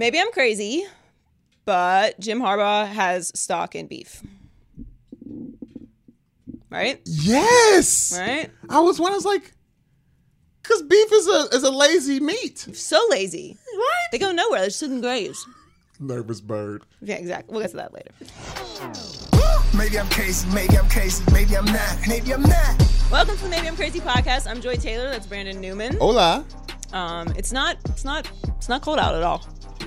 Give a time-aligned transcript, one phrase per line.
[0.00, 0.82] maybe I'm crazy,
[1.66, 4.22] but Jim Harbaugh has stock in beef.
[6.70, 7.00] Right?
[7.04, 8.16] Yes.
[8.18, 8.50] Right?
[8.70, 9.52] I was when I was like,
[10.62, 12.58] because beef is a is a lazy meat.
[12.58, 13.58] So lazy.
[13.74, 14.10] What?
[14.10, 14.60] They go nowhere.
[14.60, 15.46] They're just sitting graves.
[15.98, 16.82] Nervous bird.
[17.02, 17.52] Yeah, exactly.
[17.52, 18.12] We'll get to that later.
[19.76, 22.82] Maybe I'm crazy, maybe I'm crazy, maybe I'm not, maybe I'm not.
[23.10, 24.50] Welcome to the Maybe I'm Crazy podcast.
[24.50, 25.10] I'm Joy Taylor.
[25.10, 25.96] That's Brandon Newman.
[25.98, 26.44] Hola.
[26.92, 27.76] Um, it's not.
[27.86, 28.30] It's not.
[28.56, 29.46] It's not cold out at all.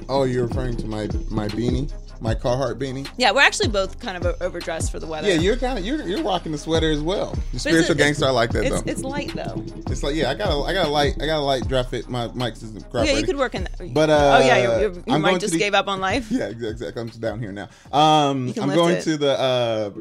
[0.09, 1.91] Oh, you're referring to my my beanie,
[2.21, 3.07] my Carhartt beanie.
[3.17, 5.27] Yeah, we're actually both kind of overdressed for the weather.
[5.27, 7.37] Yeah, you're kind of you're you're rocking the sweater as well.
[7.51, 8.91] But spiritual gangster, I like that It's though.
[8.91, 9.63] it's light though.
[9.89, 11.91] It's like yeah, I got a I got a light I got a light draft
[11.91, 12.09] fit.
[12.09, 13.93] My mic's is crap Yeah, you could work in that.
[13.93, 16.27] But, uh, oh yeah, you, you, you might just the- gave up on life.
[16.31, 17.01] Yeah, ex- exactly.
[17.01, 17.69] I'm just down here now.
[17.91, 19.03] Um, I'm going it.
[19.03, 19.91] to the uh,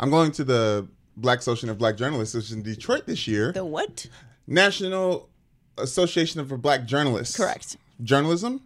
[0.00, 3.52] I'm going to the Black Association of Black Journalists, which is in Detroit this year.
[3.52, 4.06] The what?
[4.46, 5.28] National
[5.78, 7.36] Association of Black Journalists.
[7.36, 7.76] Correct.
[8.02, 8.62] Journalism.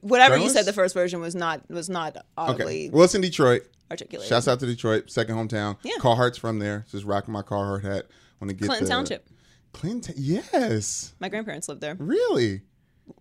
[0.00, 2.90] Whatever you said, the first version was not was not audibly Okay.
[2.90, 3.62] Well, it's in Detroit.
[3.90, 4.28] articulated.
[4.28, 5.76] Shouts out to Detroit, second hometown.
[5.82, 5.94] Yeah.
[5.98, 6.86] Carhartt's from there.
[6.90, 8.06] Just rocking my Carhartt hat
[8.38, 9.28] when I get Clinton the- Township.
[9.72, 10.14] Clinton.
[10.16, 11.14] Yes.
[11.20, 11.96] My grandparents lived there.
[11.98, 12.62] Really.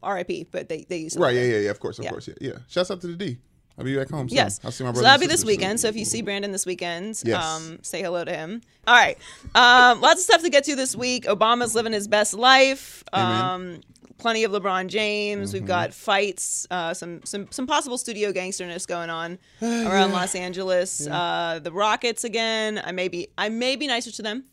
[0.01, 0.47] R.I.P.
[0.51, 1.35] But they they used to Right.
[1.35, 1.43] Yeah.
[1.43, 1.57] Yeah.
[1.59, 1.69] Yeah.
[1.71, 1.99] Of course.
[1.99, 2.11] Of Yeah.
[2.11, 2.27] course.
[2.27, 2.33] Yeah.
[2.39, 2.53] Yeah.
[2.67, 3.37] Shouts out to the D.
[3.77, 4.35] I'll be back home soon.
[4.37, 4.59] Yes.
[4.63, 4.99] I'll see my brother.
[4.99, 5.79] so that'll be this weekend.
[5.79, 7.43] So if you see Brandon this weekend, Yes.
[7.43, 8.61] um, say hello to him.
[8.87, 9.17] All right.
[9.53, 11.25] Um, lots of stuff to get to this week.
[11.25, 13.03] Obama's living his best life.
[13.11, 13.81] Um,
[14.17, 15.49] plenty of LeBron James.
[15.49, 15.57] Mm-hmm.
[15.57, 16.65] We've got fights.
[16.71, 21.05] Uh, some some some possible studio gangsterness going on around Los Angeles.
[21.05, 22.81] Uh, the Rockets again.
[22.83, 24.45] I may be I may be nicer to them.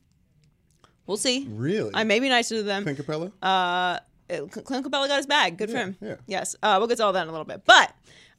[1.06, 1.46] We'll see.
[1.48, 1.90] Really.
[1.94, 2.82] I may be nicer to them.
[2.82, 3.32] Clint Capela.
[3.42, 3.98] Uh,
[4.48, 5.58] Clint Capela got his bag.
[5.58, 5.96] Good for him.
[6.00, 6.14] yeah.
[6.26, 6.56] Yes.
[6.62, 7.62] Uh, we'll get to all that in a little bit.
[7.64, 7.92] But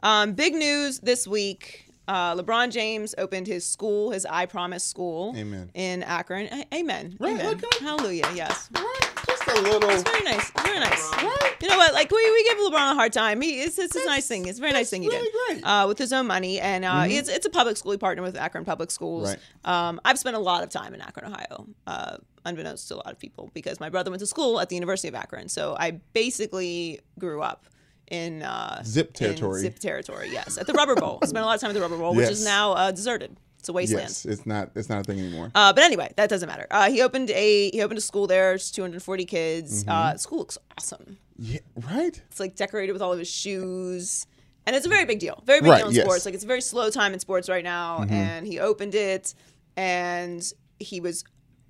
[0.04, 1.80] um, big news this week.
[2.06, 5.72] Uh, LeBron James opened his school, his I Promise school, Amen.
[5.73, 6.48] in Akron.
[6.52, 7.16] A- Amen.
[7.18, 7.56] Right, Amen.
[7.56, 7.66] okay.
[7.80, 8.30] Hallelujah.
[8.36, 8.70] Yes.
[8.76, 9.90] Right, just a little.
[9.90, 10.50] It's very nice.
[10.50, 11.12] It's very nice.
[11.14, 11.56] Right.
[11.62, 11.94] You know what?
[11.94, 13.40] Like we, we give LeBron a hard time.
[13.40, 14.48] He it's, it's a nice thing.
[14.50, 15.58] It's a very nice thing he really did great.
[15.60, 15.66] Mm-hmm.
[15.68, 17.94] uh, with his own money, and uh, it's it's a public school.
[17.94, 19.30] He partnered with Akron Public Schools.
[19.30, 19.40] Right.
[19.88, 23.11] Um, I've spent a lot of time in Akron, Ohio, uh, unbeknownst to a lot
[23.14, 25.48] of people, because my brother went to school at the University of Akron.
[25.48, 27.70] So I basically grew up
[28.08, 29.61] in uh, Zip in territory.
[29.61, 30.30] zip territory.
[30.31, 31.19] Yes, at the Rubber Bowl.
[31.23, 33.37] Spent a lot of time at the Rubber Bowl, which is now uh, deserted.
[33.59, 34.09] It's a wasteland.
[34.09, 34.71] Yes, it's not.
[34.75, 35.49] It's not a thing anymore.
[35.55, 36.67] Uh, but anyway, that doesn't matter.
[36.69, 38.53] Uh, he opened a he opened a school there.
[38.55, 39.81] It's 240 kids.
[39.83, 39.89] Mm-hmm.
[39.89, 41.17] Uh, school looks awesome.
[41.37, 41.59] yeah.
[41.89, 42.21] Right.
[42.30, 44.27] It's like decorated with all of his shoes,
[44.65, 45.41] and it's a very big deal.
[45.45, 46.02] Very big Right, deal in yes.
[46.02, 46.09] Mm-hmm.
[46.09, 46.25] sports.
[46.25, 48.03] Like it's a very slow time in sports right now.
[48.09, 49.33] And he opened it,
[49.77, 50.43] and
[50.80, 51.23] he was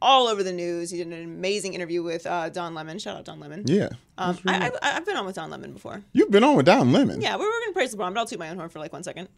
[0.03, 0.91] all over the news.
[0.91, 3.00] He did an amazing interview with uh, Don Lemon.
[3.00, 3.64] Shout out Don Lemon.
[3.66, 3.90] Yeah.
[4.18, 6.03] Um, I, I, I've been on with Don Lemon before.
[6.12, 7.22] You've been on with Don Lemon.
[7.22, 8.80] Yeah, we were going to praise the LeBron, but I'll toot my own horn for
[8.80, 9.30] like one second.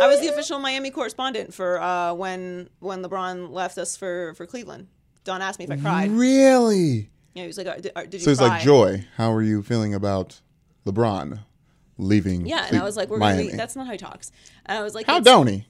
[0.00, 4.46] I was the official Miami correspondent for uh, when when LeBron left us for for
[4.46, 4.88] Cleveland.
[5.24, 6.10] Don asked me if I cried.
[6.10, 7.10] Really.
[7.34, 9.04] Yeah, he was like, did, did you So it's like Joy.
[9.16, 10.40] How are you feeling about
[10.86, 11.40] LeBron
[11.98, 12.46] leaving?
[12.46, 13.46] Yeah, and I was like, we're Miami.
[13.46, 14.30] Gonna, that's not how he talks.
[14.66, 15.66] And I was like, How don't he?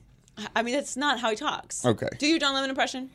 [0.55, 1.85] I mean, that's not how he talks.
[1.85, 2.09] Okay.
[2.19, 3.11] Do your Don Lemon impression?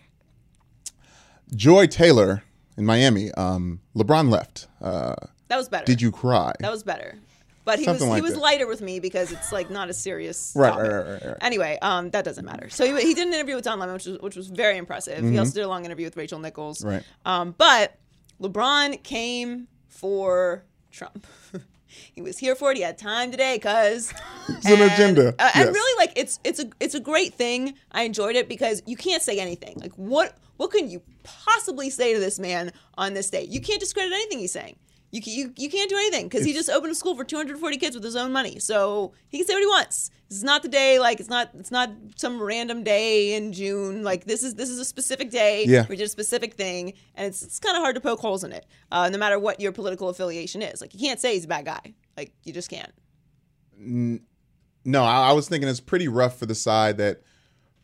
[1.56, 2.44] Joy Taylor
[2.78, 3.32] in Miami.
[3.32, 4.68] Um, LeBron left.
[4.82, 5.16] Uh,
[5.50, 5.86] That was better.
[5.86, 6.54] did you cry?
[6.60, 7.18] That was better.
[7.64, 8.40] But he Something was he was that.
[8.40, 10.84] lighter with me because it's like not a serious Right, topic.
[10.92, 11.38] right, right, right, right.
[11.42, 12.70] Anyway, um, that doesn't matter.
[12.70, 15.24] So he, he did an interview with Don Lemon, which was which was very impressive.
[15.24, 16.80] He also did a long interview with Rachel Nichols.
[16.80, 16.88] Mm-hmm.
[16.90, 17.04] Right.
[17.26, 17.98] Um, but
[18.42, 21.26] LeBron came for Trump.
[22.13, 22.78] he was here for it.
[22.78, 24.13] He had time today, cuz
[24.50, 25.35] It's an agenda.
[25.40, 27.75] Uh, And really, like it's it's a it's a great thing.
[27.91, 29.78] I enjoyed it because you can't say anything.
[29.79, 33.44] Like what what can you possibly say to this man on this day?
[33.50, 34.75] You can't discredit anything he's saying.
[35.12, 37.96] You you, you can't do anything because he just opened a school for 240 kids
[37.96, 38.60] with his own money.
[38.60, 40.10] So he can say what he wants.
[40.30, 41.00] This is not the day.
[41.00, 44.04] Like it's not it's not some random day in June.
[44.04, 45.66] Like this is this is a specific day.
[45.68, 45.86] Yeah.
[45.90, 48.54] We did a specific thing, and it's it's kind of hard to poke holes in
[48.54, 50.80] it, uh, no matter what your political affiliation is.
[50.80, 51.94] Like you can't say he's a bad guy.
[52.16, 52.94] Like you just can't.
[53.78, 57.24] no, I, I was thinking it's pretty rough for the side that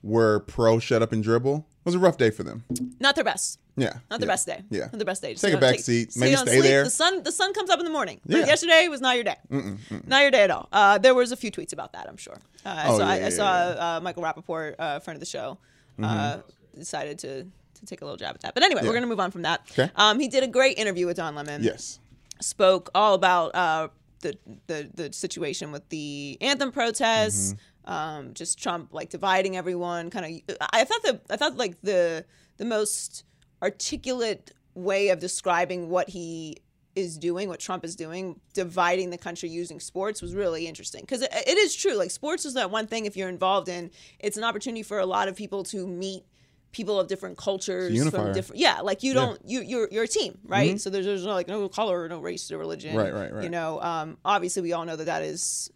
[0.02, 1.58] were pro shut up and dribble.
[1.58, 2.64] It was a rough day for them.
[3.00, 3.60] Not their best.
[3.78, 3.94] Yeah.
[4.10, 4.32] Not the yeah.
[4.34, 4.64] best day.
[4.70, 4.80] Yeah.
[4.92, 5.32] Not the best day.
[5.34, 6.14] Just Take a back seat.
[6.18, 6.84] Maybe stay there.
[6.84, 8.20] The sun, the sun comes up in the morning.
[8.26, 8.40] Yeah.
[8.40, 9.36] yesterday was not your day.
[9.52, 9.78] Mm.
[10.08, 10.68] Not your day at all.
[10.72, 12.08] Uh, there was a few tweets about that.
[12.10, 12.40] I'm sure.
[12.66, 13.72] Uh, I Oh, saw, yeah, I, I saw yeah.
[13.74, 13.82] Mm-hmm.
[13.82, 15.58] Uh, Michael Rapaport, uh, friend of the show,
[16.02, 16.40] uh,
[16.78, 17.44] decided to
[17.80, 18.56] to take a little jab at that.
[18.56, 19.62] But anyway, we're gonna move on from that.
[19.72, 19.92] Okay.
[19.96, 22.00] Um, he did a great interview with Don Lemon Yes.
[22.42, 23.90] spoke all about uh,
[24.22, 24.36] the,
[24.66, 27.94] the the situation with the anthem protests, Mm-hmm.
[27.94, 30.10] um, just Trump like dividing everyone.
[30.10, 32.26] Kind of, I thought the I thought like the
[32.58, 33.24] the most
[33.62, 36.58] articulate way of describing what he
[36.96, 41.22] is doing, what Trump is doing, dividing the country using sports was really interesting because
[41.22, 41.94] it, it is true.
[41.94, 45.06] Like sports is that one thing if you're involved in, it's an opportunity for a
[45.06, 46.24] lot of people to meet
[46.72, 50.38] people of different cultures from different yeah like you don't you you're you're a team
[50.44, 53.44] right so there's, there's no like no color no race or religion Right, right, right.
[53.44, 55.72] you know um obviously we all know that that is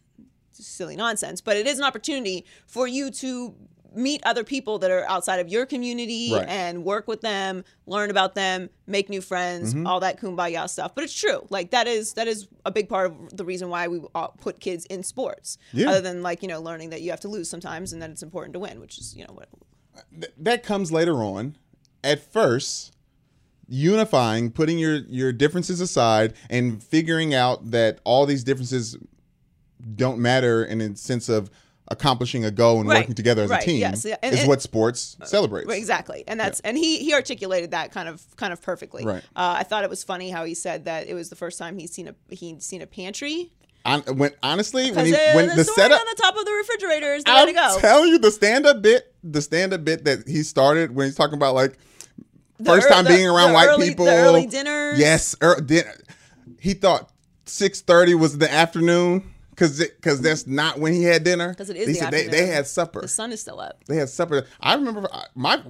[0.51, 3.56] silly nonsense but it is an opportunity for you to
[3.94, 6.48] meet other people that are outside of your community Right.
[6.48, 9.86] and work with them learn about them make new friends Mm-hmm.
[9.88, 13.12] all that kumbaya stuff but it's true like that is that is a big part
[13.12, 15.90] of the reason why we all put kids in sports Yeah.
[15.90, 18.24] other than like you know learning that you have to lose sometimes and that it's
[18.24, 19.50] important to win which is you know what
[20.20, 21.58] Th- that comes later on.
[22.04, 22.94] At first,
[23.68, 28.98] unifying, putting your your differences aside, and figuring out that all these differences
[29.96, 31.50] don't matter in a sense of
[31.92, 34.40] accomplishing a goal and Right, working together as right, a team yes, yeah, and- is
[34.42, 35.72] and- what sports celebrates.
[35.72, 39.24] Exactly and that's and he he articulated that kind of kind of perfectly Right.
[39.36, 41.78] uh, i thought it was funny how he said that it was the first time
[41.78, 43.52] he's seen a he'd seen a pantry
[44.14, 47.24] when honestly, when he, when the, the setup, on the top of the refrigerator is
[47.24, 50.06] the way I'm to go telling you, the stand up bit, the stand up bit
[50.06, 51.80] that he started when he's talking about like
[52.60, 55.00] The first ear- time the- being around white early- people, early dinners.
[55.00, 55.84] Yes, er, din-
[56.60, 57.10] he thought
[57.48, 59.31] six thirty was the afternoon
[59.62, 61.50] because because that's not when he had dinner.
[61.50, 61.88] Because it is.
[61.88, 63.02] He the said they, they had supper.
[63.02, 64.46] the sun is still up They had supper.
[64.60, 65.62] I remember uh, my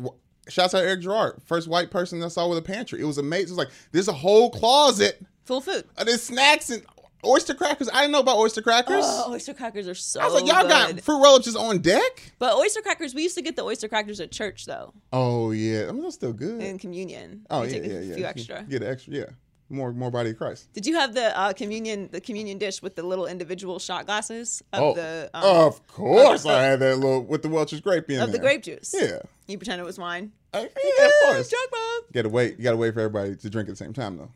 [0.48, 3.02] shouts out Eric Gerard, first white person I saw with a pantry.
[3.02, 3.48] It was amazing.
[3.48, 5.22] It was like there's a whole closet.
[5.44, 6.84] full of food Uh, There's snacks and
[7.26, 7.90] oyster crackers.
[7.94, 9.04] I didn't know about oyster crackers.
[9.06, 12.32] oh oyster crackers are so I was like, y'all got fruit roll-ups on deck.
[12.40, 15.88] but oyster crackers we used to get the oyster crackers at church though Oh yeah,
[15.88, 16.62] I mean they're still good.
[16.62, 18.16] in communion oh yeah, take yeah, a yeah.
[18.16, 19.26] few extra Get extra, yeah.
[19.72, 20.72] More, more body of Christ.
[20.74, 24.62] Did you have the uh, communion the communion dish with the little individual shot glasses
[24.74, 28.20] of oh, the um, of course I had that little with the Welch's grape in
[28.20, 28.94] of the grape juice?
[28.98, 30.34] Yeah, You pretend it was wine.
[30.54, 31.50] I- yeah, of course.
[31.50, 32.02] Drunk mom.
[32.10, 32.58] You gotta wait.
[32.58, 34.30] You gotta wait for everybody to drink at the same time though.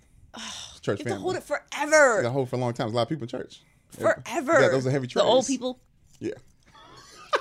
[0.82, 1.22] Church You have to family.
[1.22, 2.22] hold it You forever.
[2.22, 2.86] gotta hold it for a long time.
[2.88, 3.62] There's a lot of people in church.
[3.90, 4.62] Forever.
[4.62, 5.80] Yeah, those are heavy The old people.
[6.20, 6.34] Yeah.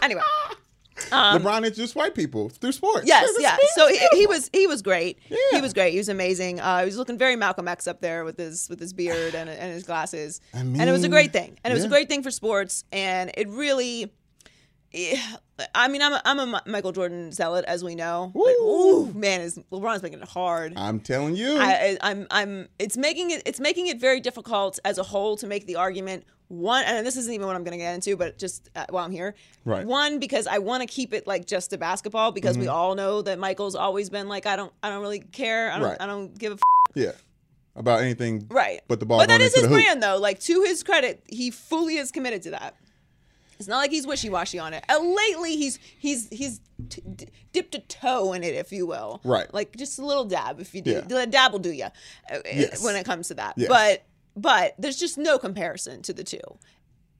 [0.03, 0.23] Anyway.
[1.11, 3.07] Um, LeBron introduced white people through sports.
[3.07, 3.57] Yes, yeah.
[3.75, 5.19] So he, he was he was great.
[5.29, 5.37] Yeah.
[5.53, 5.93] He was great.
[5.93, 6.61] He was amazing.
[6.61, 9.51] Uh, he was looking very Malcolm X up there with his with his beard and,
[9.51, 10.41] and his glasses.
[10.53, 11.59] and it was a great thing.
[11.65, 12.85] And it was a great thing for sports.
[12.93, 14.13] And it really.
[14.95, 15.19] Eh,
[15.75, 18.33] I mean, I'm a, I'm a Michael Jordan zealot, as we know.
[18.35, 20.73] Like, ooh, man, is LeBron's making it hard.
[20.77, 21.57] I'm telling you.
[21.59, 25.37] I, I- I'm I'm it's making it it's making it very difficult as a whole
[25.39, 28.17] to make the argument one and this isn't even what I'm going to get into
[28.19, 29.81] but just uh, while I'm here Right.
[29.81, 29.89] Mm-hmm.
[29.89, 33.23] one because I want to keep it like just to basketball because we all know
[33.23, 35.97] that Michael's always been like I don't I don't really care I don't Right.
[36.01, 36.61] I don't give a f-
[36.95, 37.13] yeah.
[37.75, 38.47] About anything.
[38.51, 41.51] right But the ball but that is his brand though like to his credit he
[41.51, 42.77] fully is committed to that
[43.65, 44.85] it's not like he's wishy-washy on it.
[44.89, 49.21] And lately, he's he's he's t- d- dipped a toe in it, if you will.
[49.25, 49.53] Right.
[49.53, 51.03] Like just a little dab, if you do.
[51.09, 51.19] Yeah.
[51.23, 51.87] A dab will do you
[52.45, 52.85] Yes.
[52.85, 53.55] when it comes to that.
[53.57, 53.69] Yes.
[53.69, 54.05] But
[54.37, 56.41] but there's just no comparison to the two.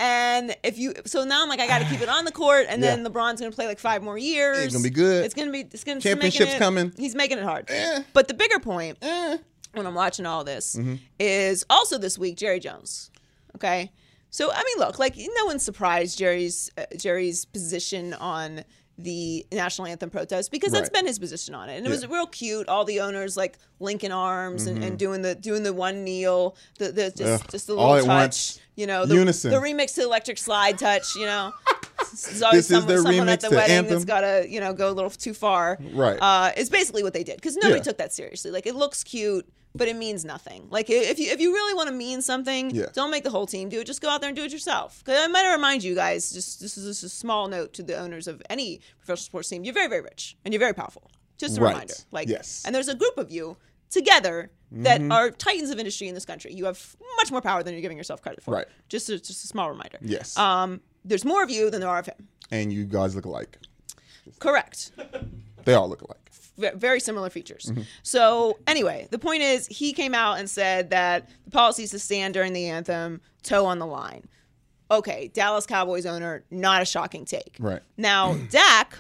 [0.01, 2.67] And if you so now I'm like I got to keep it on the court,
[2.69, 4.59] and then LeBron's gonna play like five more years.
[4.65, 5.25] It's gonna be good.
[5.25, 6.93] It's gonna be it's gonna Championship's it- coming.
[6.97, 7.67] He's making it hard.
[7.71, 8.03] Eh.
[8.13, 9.39] But the bigger point Eh.
[9.73, 10.97] when I'm watching all this Mm-hmm.
[11.21, 13.11] is also this week Jerry Jones.
[13.55, 13.93] Okay,
[14.35, 18.65] so I mean, look, like no one's surprised Jerry's uh, Jerry's position on
[18.99, 20.93] the national anthem protest because that's Right.
[20.93, 22.69] been his position on it, and it was real cute.
[22.69, 26.91] All the owners like linking arms and, and doing the doing the one kneel, the,
[26.91, 27.35] the just Mm-hmm.
[27.45, 28.61] Ugh, just the little touch, once.
[28.77, 29.51] you know, the, Unison.
[29.53, 31.53] the remix to Electric Slide touch, you know.
[32.11, 33.93] There's always This is someone, the at remix the to wedding Anthem.
[33.95, 35.79] that's got to you know go a little too far.
[35.93, 36.19] Right.
[36.21, 37.83] Uh, it's basically what they did because nobody Yeah.
[37.83, 38.51] took that seriously.
[38.51, 40.69] Like it looks cute, but it means nothing.
[40.71, 42.87] Like if you if you really want to mean something, Yeah.
[42.93, 43.85] don't make the whole team do it.
[43.87, 45.03] Just go out there and do it yourself.
[45.05, 47.97] Because I might remind you guys, just this is just a small note to the
[47.99, 49.65] owners of any professional sports team.
[49.65, 51.11] You're very very rich and you're very powerful.
[51.39, 51.71] Just a Right.
[51.73, 51.95] reminder.
[52.13, 52.63] Like Yes.
[52.65, 53.57] and there's a group of you
[53.91, 55.13] together that Mm-hmm.
[55.13, 56.53] are titans of industry in this country.
[56.53, 58.53] You have much more power than you're giving yourself credit for.
[58.55, 58.67] Right.
[58.89, 59.99] Just a, just a small reminder.
[60.01, 60.37] Yes.
[60.37, 62.29] Um, there's more of you than there are of him.
[62.51, 63.59] And you guys look alike.
[64.39, 64.93] Correct.
[65.65, 66.31] They all look alike.
[66.59, 67.67] ve- very similar features.
[67.67, 67.83] Mm-hmm.
[68.03, 71.99] So anyway, the point is he came out and said that the policy is to
[71.99, 74.25] stand during the anthem, toe on the line.
[74.91, 77.57] Okay, Dallas Cowboys owner, not a shocking take.
[77.59, 77.81] Right.
[77.97, 78.99] Now, Dak.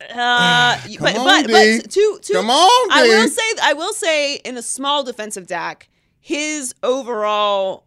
[0.00, 1.80] Uh, but, on, but, D.
[1.80, 5.36] but to, to Come on, I will say I will say in a small defense
[5.38, 5.88] of Dak,
[6.20, 7.85] his overall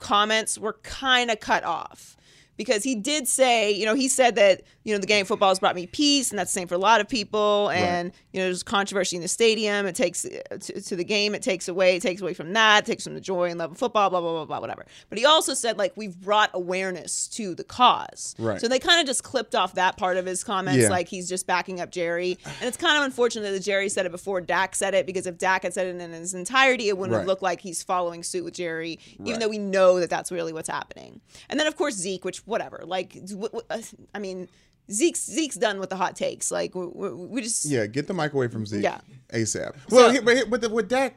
[0.00, 2.16] comments were kind of cut off
[2.60, 5.48] because he did say, you know, he said that, you know, the game of football
[5.48, 7.70] has brought me peace, and that's the same for a lot of people.
[7.70, 9.86] And, you know, there's controversy in the stadium.
[9.86, 12.86] It takes to, to the game, it takes away, it takes away from that, it
[12.86, 14.84] takes from the joy and love of football, blah, blah, blah, blah, whatever.
[15.08, 18.34] But he also said, like, we've brought awareness to the cause.
[18.38, 18.60] Right.
[18.60, 20.90] So they kind of just clipped off that part of his comments, Yeah.
[20.90, 22.36] like he's just backing up Jerry.
[22.44, 25.38] And it's kind of unfortunate that Jerry said it before Dak said it, because if
[25.38, 27.26] Dak had said it in its entirety, it wouldn't have Right.
[27.28, 29.40] looked like he's following suit with Jerry, even Right.
[29.40, 31.20] though we know that that's really what's happening.
[31.48, 32.82] And then, of course, Zeke, which whatever.
[32.84, 33.78] Like, w- w- uh,
[34.14, 34.48] I mean,
[34.90, 36.50] Zeke's Zeke's done with the hot takes.
[36.50, 38.82] Like we, we, we just Yeah, get the mic away from Zeke.
[38.82, 39.00] Yeah.
[39.32, 39.74] ASAP.
[39.90, 41.16] Well, So- but with the, with Dak,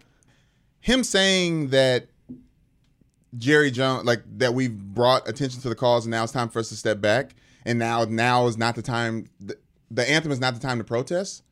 [0.80, 2.08] him saying that
[3.38, 6.60] Jerry Jones, like that, we've brought attention to the cause, and now it's time for
[6.60, 7.36] us to step back,
[7.66, 9.26] and now now is not the time.
[9.40, 9.58] The,
[9.90, 11.44] the anthem is not the time to protest.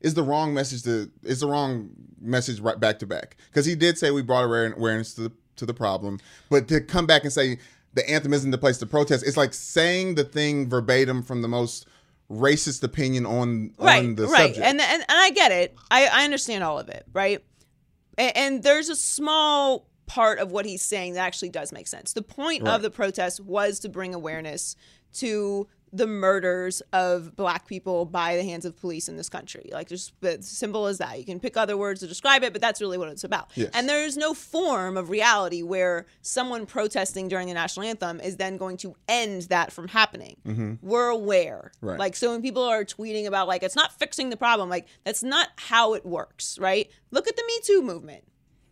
[0.00, 1.90] Is the wrong message to is the wrong
[2.20, 5.66] message right back to back because he did say we brought awareness to the to
[5.66, 7.58] the problem, but to come back and say
[7.96, 11.48] the anthem isn't the place to protest, it's like saying the thing verbatim from the
[11.48, 11.86] most
[12.30, 14.58] racist opinion on right, on the right, subject.
[14.66, 15.74] and, and and I get it.
[15.90, 17.42] I I understand all of it, right?
[18.18, 22.12] And, and there's a small part of what he's saying that actually does make sense.
[22.12, 22.74] The point Right.
[22.74, 24.76] of the protest was to bring awareness
[25.14, 29.70] to the murders of black people by the hands of police in this country.
[29.72, 31.18] Like just as simple as that.
[31.18, 33.50] You can pick other words to describe it, but that's really what it's about.
[33.54, 33.70] Yes.
[33.72, 38.36] And there is no form of reality where someone protesting during the national anthem is
[38.36, 40.78] then going to end that from happening.
[40.82, 41.72] We're aware.
[41.76, 41.86] Mm-hmm.
[41.86, 41.98] Right.
[41.98, 45.22] Like so when people are tweeting about like it's not fixing the problem, like that's
[45.22, 46.90] not how it works, right?
[47.10, 48.24] Look at the Me Too movement.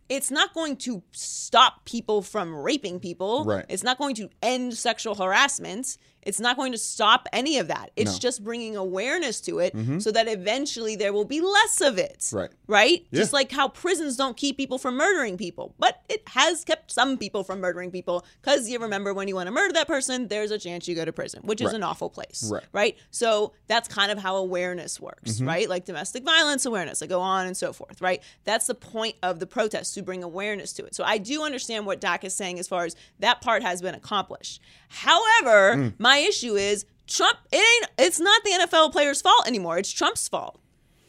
[0.07, 3.43] It's not going to stop people from raping people.
[3.43, 3.65] Right.
[3.67, 5.97] It's not going to end sexual harassment.
[6.25, 7.91] It's not going to stop any of that.
[7.95, 8.11] It's No.
[8.13, 8.19] Mm-hmm.
[8.19, 12.27] just bringing awareness to it so that eventually there will be less of it.
[12.33, 12.49] Right.
[12.67, 13.05] Right?
[13.11, 13.19] Yeah.
[13.21, 17.17] Just like how prisons don't keep people from murdering people, but it has kept some
[17.17, 20.51] people from murdering people because you remember when you want to murder that person, there's
[20.51, 21.75] a chance you go to prison, which is Right.
[21.75, 22.49] an awful place.
[22.51, 22.63] Right.
[22.73, 22.97] Right.
[23.11, 25.69] So that's kind of how awareness works, right?
[25.69, 28.21] Like domestic violence awareness, I go on and so forth, right?
[28.45, 30.95] That's the point of the protest to bring awareness to it.
[30.95, 33.93] So I do understand what Dak is saying as far as that part has been
[33.95, 34.61] accomplished.
[34.89, 35.93] However, Mm.
[35.99, 37.37] my issue is Trump.
[37.51, 37.91] It ain't.
[37.97, 39.77] It's not the NFL players' fault anymore.
[39.77, 40.59] It's Trump's fault.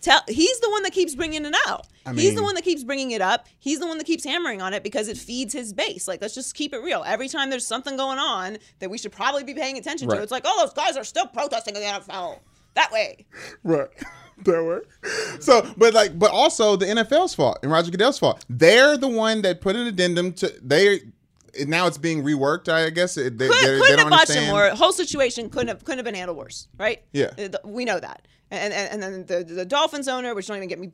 [0.03, 1.87] Tell, he's the one that keeps bringing it out.
[2.05, 3.47] I he's the one that keeps bringing it up.
[3.59, 6.07] He's the one that keeps hammering on it because it feeds his base.
[6.07, 7.03] Like, let's just keep it real.
[7.05, 10.19] Every time there's something going on that we should probably be paying attention Right.
[10.19, 12.39] to, it's like, oh, those guys are still protesting in the NFL.
[12.75, 13.27] That way.
[13.65, 13.89] Right.
[14.45, 15.41] That way.
[15.41, 18.45] So, but like, but also the NFL's fault and Roger Goodell's fault.
[18.51, 21.01] They're the one that put an addendum to they.
[21.67, 22.69] Now it's being reworked.
[22.69, 24.51] I guess they, they, Couldn't, they couldn't don't have it understand.
[24.51, 24.69] more.
[24.71, 27.03] Whole situation couldn't have couldn't have been handled worse, right?
[27.13, 27.31] Yeah.
[27.39, 28.27] Uh, we know that.
[28.51, 30.93] And and, and then the the Dolphins owner, which don't even get me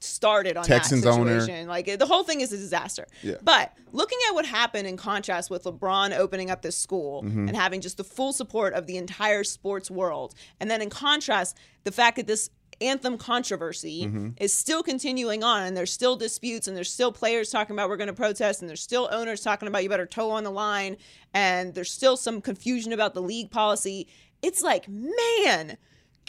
[0.00, 1.40] started on Texans that owner.
[1.40, 1.68] situation.
[1.68, 3.06] Like the whole thing is a disaster.
[3.22, 3.36] Yeah.
[3.42, 7.48] But looking at what happened in contrast with LeBron opening up this school Mm-hmm.
[7.48, 11.56] and having just the full support of the entire sports world, and then in contrast,
[11.84, 12.50] the fact that this
[12.80, 14.28] anthem controversy Mm-hmm.
[14.38, 17.96] is still continuing on and there's still disputes and there's still players talking about we're
[17.96, 20.96] going to protest and there's still owners talking about you better toe on the line
[21.34, 24.06] and there's still some confusion about the league policy
[24.42, 25.76] it's like man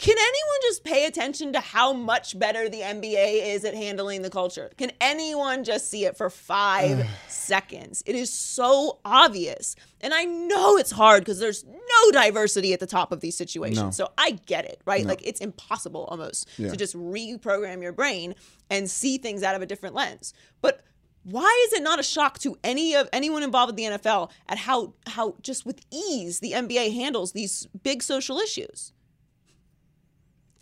[0.00, 4.30] can anyone just pay attention to how much better the NBA is at handling the
[4.30, 4.70] culture?
[4.78, 8.02] Can anyone just see it for five seconds?
[8.06, 9.76] It is so obvious.
[10.00, 13.78] And I know it's hard because there's no diversity at the top of these situations.
[13.82, 13.90] No.
[13.90, 15.04] So I get it, right?
[15.04, 16.70] Like it's impossible almost Yeah.
[16.70, 18.34] to just reprogram your brain
[18.70, 20.32] and see things out of a different lens.
[20.62, 20.80] But
[21.24, 24.56] why is it not a shock to any of anyone involved with the NFL at
[24.56, 28.94] how how just with ease the NBA handles these big social issues?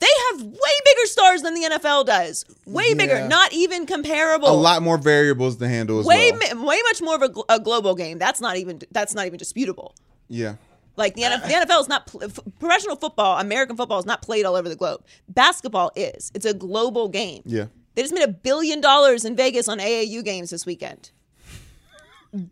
[0.01, 0.53] They have way
[0.85, 2.45] bigger stars than the NFL does.
[2.67, 2.95] Way Yeah.
[2.95, 4.49] bigger, not even comparable.
[4.49, 6.65] a lot more variables to handle as way well.
[6.65, 8.19] way much more of a, a global game.
[8.19, 9.95] That's not even that's not even disputable.
[10.29, 10.55] yeah.
[10.97, 12.13] Like the, NF- the NFL is not
[12.59, 13.39] professional football.
[13.39, 15.05] American football is not played all over the globe.
[15.29, 16.33] Basketball is.
[16.35, 17.43] It's a global game.
[17.45, 17.67] Yeah.
[17.95, 21.11] They just made a billion dollars in Vegas on AAU games this weekend.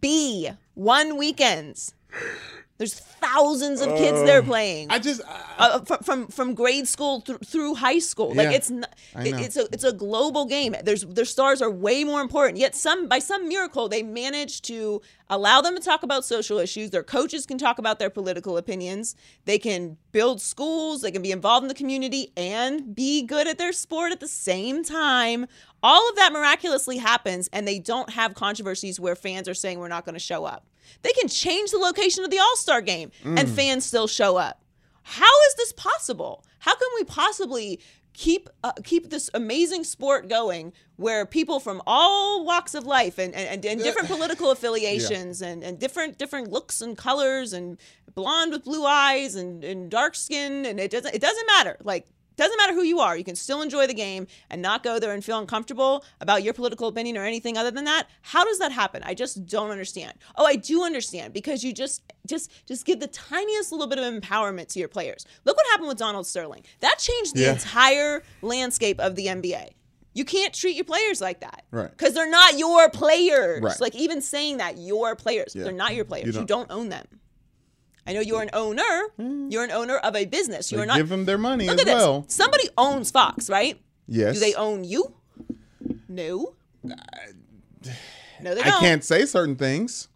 [0.01, 1.95] B one weekends.
[2.79, 4.89] There's thousands of kids there playing.
[4.91, 5.23] I just
[5.59, 8.35] uh, from, from from grade school th- through high school.
[8.35, 10.75] Like Yeah, it's not, it- it's a it's a global game.
[10.85, 12.59] There's their stars are way more important.
[12.59, 16.91] Yet some by some miracle they manage to allow them to talk about social issues.
[16.91, 19.17] Their coaches can talk about their political opinions.
[19.47, 21.01] They can build schools.
[21.01, 24.29] They can be involved in the community and be good at their sport at the
[24.29, 25.47] same time.
[25.83, 29.89] All of that miraculously happens, and they don't have controversies where fans are saying we're
[29.89, 30.67] not going to show up.
[31.03, 33.39] They can change the location of the All Star game, Mm.
[33.39, 34.63] and fans still show up.
[35.03, 36.45] How is this possible?
[36.61, 37.81] How can we possibly
[38.13, 43.35] keep uh, keep this amazing sport going where people from all walks of life and,
[43.35, 47.77] and, and different political affiliations and, and different different looks and colors and
[48.15, 52.07] blonde with blue eyes and, and dark skin and it doesn't it doesn't matter like
[52.37, 55.13] doesn't matter who you are you can still enjoy the game and not go there
[55.13, 58.07] and feel uncomfortable about your political opinion or anything other than that.
[58.23, 59.03] How does that happen?
[59.05, 60.13] I just don't understand.
[60.37, 64.05] Oh i do understand because you just just just give the tiniest little bit of
[64.13, 65.25] empowerment to your players.
[65.45, 66.63] Look what happened with donald sterling.
[66.81, 67.53] That changed the Yeah.
[67.53, 69.71] entire landscape of the nba
[70.15, 71.65] you can't treat your players like that.
[71.71, 71.91] Right.
[71.91, 73.63] because they're not your players.
[73.63, 73.81] Right.
[73.81, 75.65] like even saying that your players Yeah.
[75.65, 76.35] they're not your players.
[76.35, 77.07] You you don't- don't own them
[78.07, 78.83] I know you're an owner.
[79.19, 79.51] Mm.
[79.53, 80.71] You're an owner of a business.
[80.71, 80.97] You're They not.
[80.97, 82.21] give them their money Look as at well.
[82.23, 82.35] this.
[82.35, 83.81] Somebody owns Fox, right?
[84.07, 84.35] Yes.
[84.35, 85.15] Do they own you?
[86.09, 86.55] No.
[88.41, 88.75] No, they don't.
[88.75, 90.09] I can't say certain things.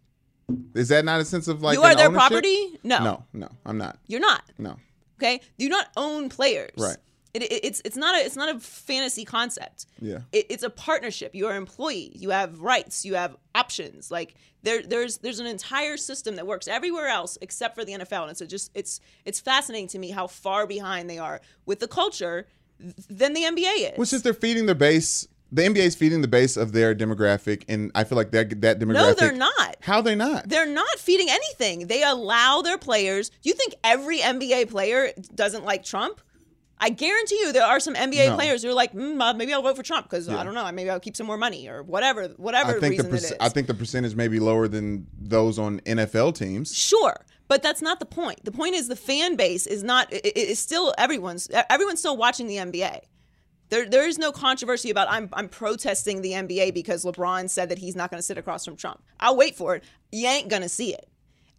[0.75, 2.29] Is that not a sense of like you are their ownership?
[2.29, 2.79] property?
[2.83, 3.03] No.
[3.03, 3.97] No, no, I'm not.
[4.05, 4.43] You're not.
[4.59, 4.75] No.
[5.17, 5.41] Okay?
[5.57, 6.71] Do not own players.
[6.77, 6.97] Right.
[7.33, 9.85] It, it, it's it's not a it's not a fantasy concept.
[9.99, 10.19] Yeah.
[10.31, 11.33] It, it's a partnership.
[11.33, 12.11] You are employee.
[12.15, 13.05] You have rights.
[13.05, 14.11] You have options.
[14.11, 18.23] Like there there's there's an entire system that works everywhere else except for the NFL.
[18.23, 21.79] And it's a just it's it's fascinating to me how far behind they are with
[21.79, 22.47] the culture
[22.79, 23.97] th- than the NBA is.
[23.97, 25.27] Which is they're feeding their base.
[25.53, 28.79] The NBA is feeding the base of their demographic, and I feel like that that
[28.79, 28.93] demographic.
[28.93, 29.75] no, they're not.
[29.81, 30.47] How are they not?
[30.47, 31.87] They're not feeding anything.
[31.87, 33.29] They allow their players.
[33.29, 36.21] Do you think every NBA player doesn't like Trump?
[36.83, 38.35] I guarantee you there are some NBA No.
[38.35, 40.69] players who are like, mm, uh, maybe I'll vote for Trump because I don't know,
[40.71, 43.23] maybe I'll keep some more money or whatever, whatever I think the reason perc- it
[43.23, 43.33] is.
[43.39, 46.73] I think the percentage may be lower than those on NFL teams.
[46.75, 48.43] Sure, but that's not the point.
[48.45, 50.11] The point is the fan base is not.
[50.11, 51.47] It, it- it's still everyone's.
[51.69, 53.01] Everyone's still watching the NBA.
[53.69, 57.77] There, there is no controversy about I'm, I'm protesting the NBA because LeBron said that
[57.77, 59.01] he's not going to sit across from Trump.
[59.19, 59.83] I'll wait for it.
[60.11, 61.07] You ain't going to see it.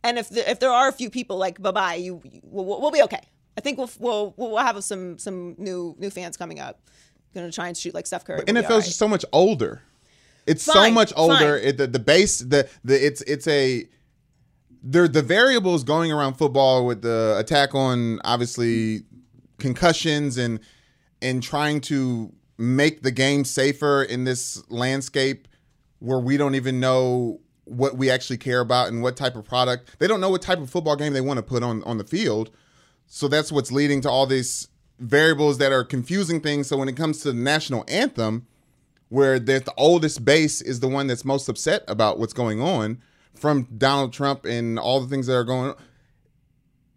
[0.05, 2.81] And if the, if there are a few people like bye bye, you, you we'll,
[2.83, 3.21] we'll be okay.
[3.57, 6.81] I think we'll we'll we'll have some some new new fans coming up.
[7.35, 8.45] Going to try and shoot like Steph Curry.
[8.45, 8.85] Be NFL's right.
[8.85, 9.83] just so much older.
[10.47, 11.57] It's so much older.
[11.57, 13.87] It, the the base the the it's it's a
[14.83, 19.03] there the variables going around football with the attack on obviously
[19.59, 20.61] concussions and
[21.21, 25.49] and trying to make the game safer in this landscape
[26.01, 29.99] where we don't even know what we actually care about and what type of product.
[30.01, 32.05] They don't know what type of football game they want to put on on the
[32.05, 32.51] field.
[33.15, 36.69] So that's what's leading to all these variables that are confusing things.
[36.69, 38.47] So when it comes to the national anthem,
[39.11, 43.03] where the, the oldest base is the one that's most upset about what's going on
[43.35, 45.77] from Donald Trump and all the things that are going on.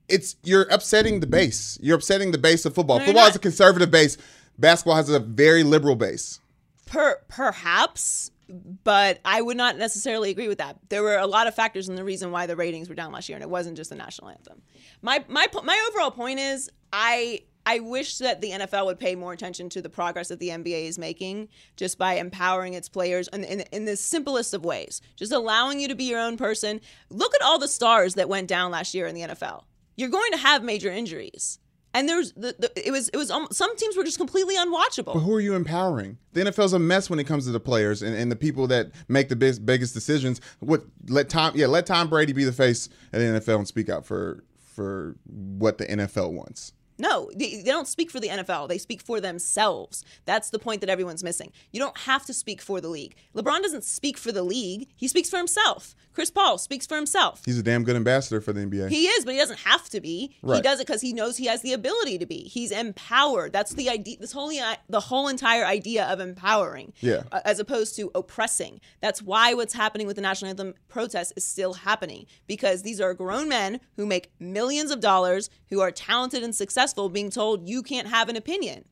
[0.07, 1.77] It's you're upsetting the base.
[1.81, 2.99] You're upsetting the base of football.
[2.99, 4.17] No, football is a conservative base.
[4.57, 6.39] Basketball has a very liberal base.
[6.85, 10.77] Per, perhaps, but I would not necessarily agree with that.
[10.89, 13.29] There were a lot of factors in the reason why the ratings were down last
[13.29, 14.61] year, and it wasn't just the national anthem.
[15.01, 19.33] My my my overall point is I I wish that the NFL would pay more
[19.33, 23.43] attention to the progress that the NBA is making just by empowering its players in,
[23.43, 26.79] in, in the simplest of ways, just allowing you to be your own person.
[27.09, 29.63] Look at all the stars that went down last year in the NFL.
[29.97, 31.57] You're going to have major injuries.
[31.95, 35.13] And there's the, the it was it was um, some teams were just completely unwatchable.
[35.13, 36.17] But who are you empowering?
[36.33, 38.91] The NFL's a mess when it comes to the players and, and the people that
[39.07, 40.41] make the biggest biggest decisions.
[40.59, 43.89] What let Tom yeah let Tom Brady be the face of the NFL and speak
[43.89, 46.73] out for for what the NFL wants.
[46.97, 48.69] No, they, they don't speak for the NFL.
[48.69, 50.03] They speak for themselves.
[50.25, 51.51] That's the point that everyone's missing.
[51.71, 53.15] You don't have to speak for the league.
[53.35, 54.87] LeBron doesn't speak for the league.
[54.95, 55.95] He speaks for himself.
[56.15, 57.41] Chris Paul speaks for himself.
[57.45, 58.89] He's a damn good ambassador for the NBA.
[58.89, 60.33] He is, but he doesn't have to be.
[60.41, 62.43] He does it because he knows he has the ability to be.
[62.43, 63.51] He's empowered.
[63.51, 64.17] That's the idea.
[64.19, 64.49] This whole
[64.89, 67.23] the whole entire idea of empowering, Yeah.
[67.33, 68.79] uh, as opposed to oppressing.
[69.01, 73.13] That's why what's happening with the national anthem protest is still happening because these are
[73.13, 77.83] grown men who make millions of dollars, who are talented and successful, being told you
[77.83, 78.85] can't have an opinion.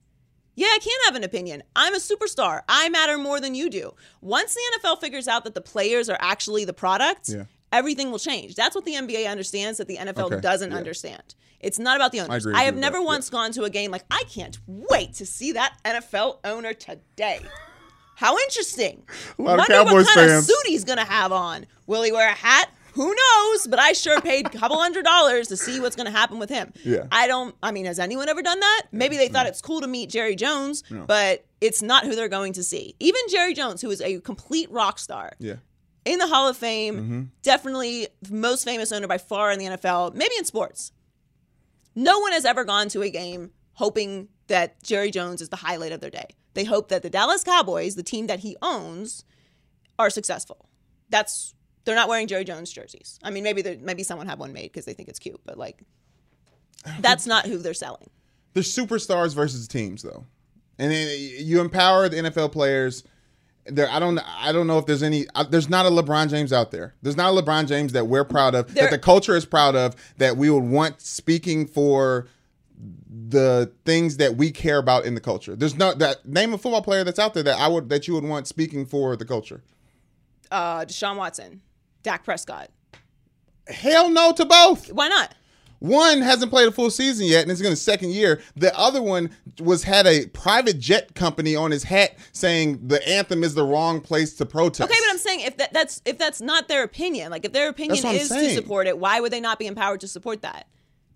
[0.55, 1.63] Yeah, I can't have an opinion.
[1.75, 2.61] I'm a superstar.
[2.69, 3.93] I matter more than you do.
[4.21, 7.45] Once the NFL figures out that the players are actually the product, Yeah.
[7.71, 8.55] everything will change.
[8.55, 10.77] That's what the NBA understands that the NFL Okay, doesn't yeah.
[10.77, 11.35] understand.
[11.59, 12.45] It's not about the owners.
[12.45, 15.25] agree I, have never that, once gone to a game like I can't wait to
[15.25, 17.39] see that NFL owner today.
[18.15, 19.03] How interesting.
[19.39, 20.43] lot of Wonder Cowboys what kind fans.
[20.43, 21.65] of suit he's gonna have on.
[21.87, 22.69] Will he wear a hat?
[22.93, 23.67] Who knows?
[23.67, 26.49] But I sure paid a couple hundred dollars to see what's going to happen with
[26.49, 26.73] him.
[26.83, 27.07] Yeah.
[27.11, 27.55] I don't.
[27.63, 28.83] I mean, has anyone ever done that?
[28.91, 32.53] Maybe they thought it's cool to meet Jerry Jones, but it's not who they're going
[32.53, 32.95] to see.
[32.99, 35.55] Even Jerry Jones, who is a complete rock star, yeah.
[36.05, 37.21] in the Hall of Fame, Mm-hmm.
[37.41, 40.91] definitely the most famous owner by far in the NFL, maybe in sports.
[41.95, 45.91] No one has ever gone to a game hoping that Jerry Jones is the highlight
[45.91, 46.27] of their day.
[46.53, 49.23] They hope that the Dallas Cowboys, the team that he owns,
[49.97, 50.69] are successful.
[51.09, 53.19] That's they're not wearing Jerry Jones jerseys.
[53.23, 55.83] I mean, maybe maybe someone had one made because they think it's cute, but like
[56.99, 58.09] that's not who they're selling.
[58.53, 60.25] There's superstars versus teams though,
[60.77, 61.07] and then
[61.39, 63.03] you empower the NFL players.
[63.65, 65.25] There, I don't, I don't know if there's any.
[65.35, 66.95] Uh, there's not a LeBron James out there.
[67.01, 69.75] There's not a LeBron James that we're proud of, There- that the culture is proud
[69.75, 72.27] of, that we would want speaking for
[73.29, 75.55] the things that we care about in the culture.
[75.55, 78.13] There's no that name a football player that's out there that I would that you
[78.15, 79.63] would want speaking for the culture.
[80.51, 81.61] Uh, Deshaun Watson,
[82.03, 82.69] Dak Prescott.
[83.67, 84.91] Hell no to both.
[84.91, 85.33] Why not?
[85.79, 88.41] One hasn't played a full season yet, and it's going to second year.
[88.55, 93.43] The other one was had a private jet company on his hat saying the anthem
[93.43, 94.89] is the wrong place to protest.
[94.89, 97.67] Okay, but I'm saying if that, that's if that's not their opinion, like if their
[97.67, 100.07] opinion That's what I'm is to support it, why would they not be empowered to
[100.07, 100.67] support that?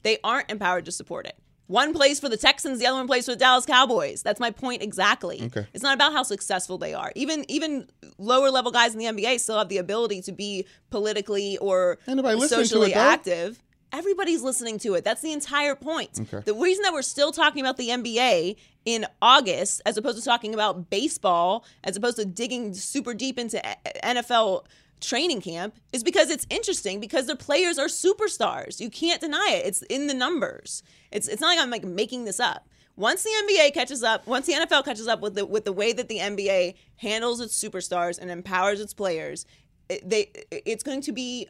[0.04, 1.38] They aren't empowered to support it.
[1.68, 4.24] One plays for the Texans, the other one plays for the Dallas Cowboys.
[4.24, 5.44] That's my point exactly.
[5.44, 5.68] Okay.
[5.74, 7.12] It's not about how successful they are.
[7.16, 11.58] Even even lower level guys in the NBA still have the ability to be politically
[11.58, 13.62] or Ain't nobody it, socially active.
[13.94, 15.06] Everybody's listening to it.
[15.06, 16.20] That's the entire point.
[16.20, 16.42] Okay.
[16.44, 20.54] The reason that we're still talking about the NBA in August, as opposed to talking
[20.54, 23.62] about baseball, as opposed to digging super deep into
[24.04, 24.66] NFL
[25.00, 28.80] training camp, is because it's interesting because the players are superstars.
[28.80, 29.66] You can't deny it.
[29.66, 30.84] It's in the numbers.
[31.12, 32.68] It's it's not like I'm like making this up.
[32.96, 35.94] Once the NBA catches up, once the NFL catches up with the with the way
[35.94, 39.46] that the NBA handles its superstars and empowers its players,
[39.90, 41.48] it, they it's going to be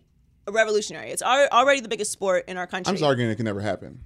[0.49, 1.11] revolutionary.
[1.11, 2.89] It's al- already the biggest sport in our country.
[2.89, 4.01] I'm just arguing it can never happen.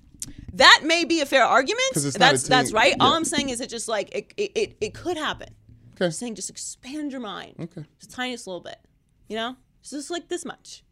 [0.54, 1.82] That may be a fair argument.
[1.96, 2.96] it's not a That's that's right.
[3.00, 3.14] All.
[3.14, 5.50] I'm saying is it just like it it, it, it could happen.
[5.96, 6.06] Okay.
[6.06, 7.56] I'm saying just expand your mind.
[7.60, 7.86] Okay.
[8.00, 8.78] Just tiniest little bit.
[9.32, 9.56] You know?
[9.82, 10.84] Just like this much.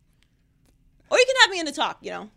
[1.12, 2.30] Or you can have me in a talk, you know.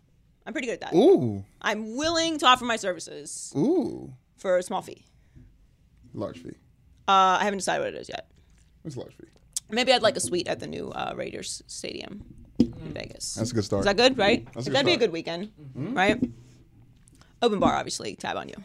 [0.45, 0.93] I'm pretty good at that.
[0.93, 5.05] Ooh, I'm willing to offer my services ooh, for a small fee.
[6.13, 6.57] large fee.
[7.07, 8.27] Uh, I haven't decided what it is yet.
[8.83, 9.27] It's a large fee.
[9.69, 12.25] Maybe I'd like a suite at the new uh, Raiders Stadium
[12.59, 13.35] in Vegas.
[13.35, 13.79] That's a good start.
[13.79, 14.45] Is that good, right?
[14.53, 16.21] That's a good That'd be a good weekend, right?
[17.41, 18.17] Open bar, obviously.
[18.17, 18.55] Tab on you.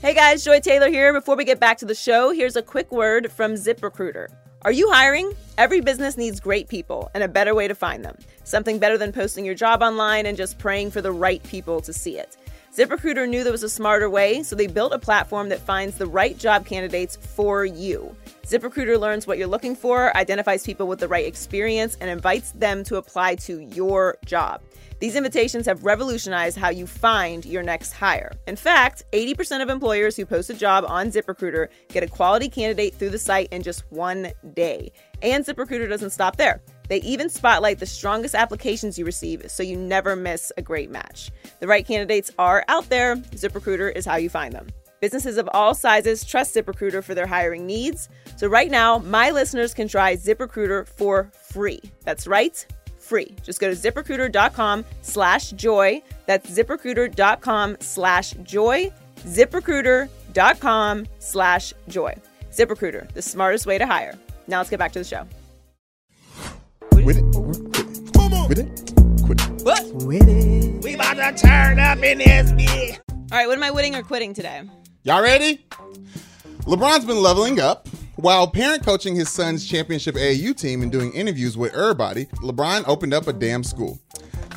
[0.00, 1.12] Hey guys, Joy Taylor here.
[1.12, 4.28] Before we get back to the show, here's a quick word from ZipRecruiter.
[4.64, 5.32] Are you hiring?
[5.58, 8.16] Every business needs great people and a better way to find them.
[8.44, 11.92] Something better than posting your job online and just praying for the right people to
[11.92, 12.36] see it.
[12.74, 16.06] ZipRecruiter knew there was a smarter way, so they built a platform that finds the
[16.06, 18.16] right job candidates for you.
[18.44, 22.82] ZipRecruiter learns what you're looking for, identifies people with the right experience, and invites them
[22.84, 24.62] to apply to your job.
[25.00, 28.32] These invitations have revolutionized how you find your next hire.
[28.46, 32.94] In fact, 80% of employers who post a job on ZipRecruiter get a quality candidate
[32.94, 34.92] through the site in just one day.
[35.20, 36.62] And ZipRecruiter doesn't stop there.
[36.92, 41.30] They even spotlight the strongest applications you receive so you never miss a great match.
[41.58, 43.16] The right candidates are out there.
[43.16, 44.66] ZipRecruiter is how you find them.
[45.00, 48.10] Businesses of all sizes trust ZipRecruiter for their hiring needs.
[48.36, 51.80] So right now, my listeners can try ZipRecruiter for free.
[52.04, 52.62] That's right,
[52.98, 53.36] free.
[53.42, 56.02] Just go to ziprecruiter.com slash joy.
[56.26, 58.92] That's ziprecruiter.com slash joy.
[59.20, 62.14] ziprecruiter.com slash joy.
[62.50, 64.12] ZipRecruiter, the smartest way to hire.
[64.46, 65.26] Now let's get back to the show.
[67.04, 68.48] With it or quit it?
[68.48, 69.24] With it?
[69.24, 69.62] Quit it.
[69.64, 69.92] What?
[70.84, 73.00] We about to turn up in this bitch.
[73.10, 74.62] All right, what am I winning or quitting today?
[75.02, 75.66] Y'all ready?
[76.60, 77.88] LeBron's been leveling up.
[78.16, 83.14] While parent coaching his son's championship AAU team and doing interviews with everybody, LeBron opened
[83.14, 83.98] up a damn school.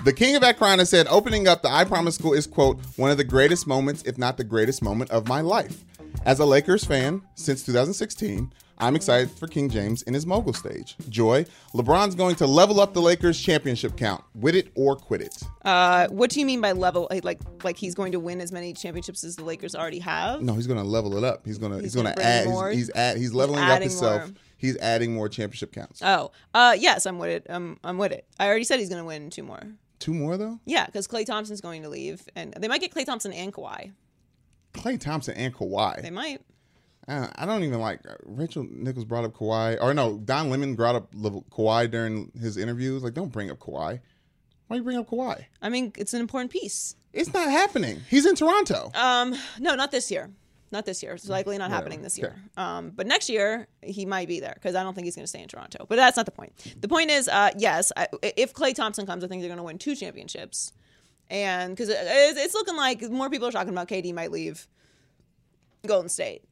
[0.04, 3.18] The king of Akron said opening up the I Promise School is, quote, one of
[3.18, 5.84] the greatest moments, if not the greatest moment of my life.
[6.26, 10.96] As a Lakers fan since 2016, I'm excited for King James in his mogul stage.
[11.10, 14.24] Joy, LeBron's going to level up the Lakers championship count.
[14.36, 15.44] With it or quit it.
[15.64, 17.08] Uh, what do you mean by level?
[17.24, 20.42] Like, like, he's going to win as many championships as the Lakers already have?
[20.42, 21.46] No, he's going to level it up.
[21.46, 22.70] He's going to he's, He's going gonna add more?
[22.70, 24.26] he's, he's add he's leveling up himself.
[24.26, 24.36] more.
[24.58, 26.02] He's adding more championship counts.
[26.04, 27.46] Oh, uh, yes, I'm with it.
[27.50, 28.26] Um, I'm with it.
[28.40, 29.62] I already said he's going to win two more.
[30.00, 30.60] Two more though.
[30.66, 33.94] Yeah, because Klay Thompson's going to leave, and they might get Klay Thompson and Kawhi.
[34.74, 36.02] Klay Thompson and Kawhi.
[36.02, 36.42] They might.
[37.08, 40.76] Uh, I don't even like uh, Rachel Nichols brought up Kawhi, or no, Don Lemon
[40.76, 43.04] brought up Kawhi during his interviews.
[43.04, 44.00] Like, don't bring up Kawhi.
[44.68, 45.46] Why you bring up Kawhi?
[45.62, 46.96] I mean, it's an important piece.
[47.14, 48.02] It's not happening.
[48.10, 48.92] He's in Toronto.
[48.96, 50.32] Um, no, not this year.
[50.72, 51.14] Not this year.
[51.14, 52.36] It's likely not happening this year.
[52.36, 52.42] Okay.
[52.58, 55.28] Um, but next year he might be there because I don't think he's going to
[55.28, 55.86] stay in Toronto.
[55.88, 56.54] But that's not the point.
[56.82, 59.64] The point is, uh, yes, I, if Klay Thompson comes, I think they're going to
[59.64, 60.74] win two championships,
[61.30, 64.68] and because it, it's it's looking like more people are talking about KD might leave
[65.86, 66.44] Golden State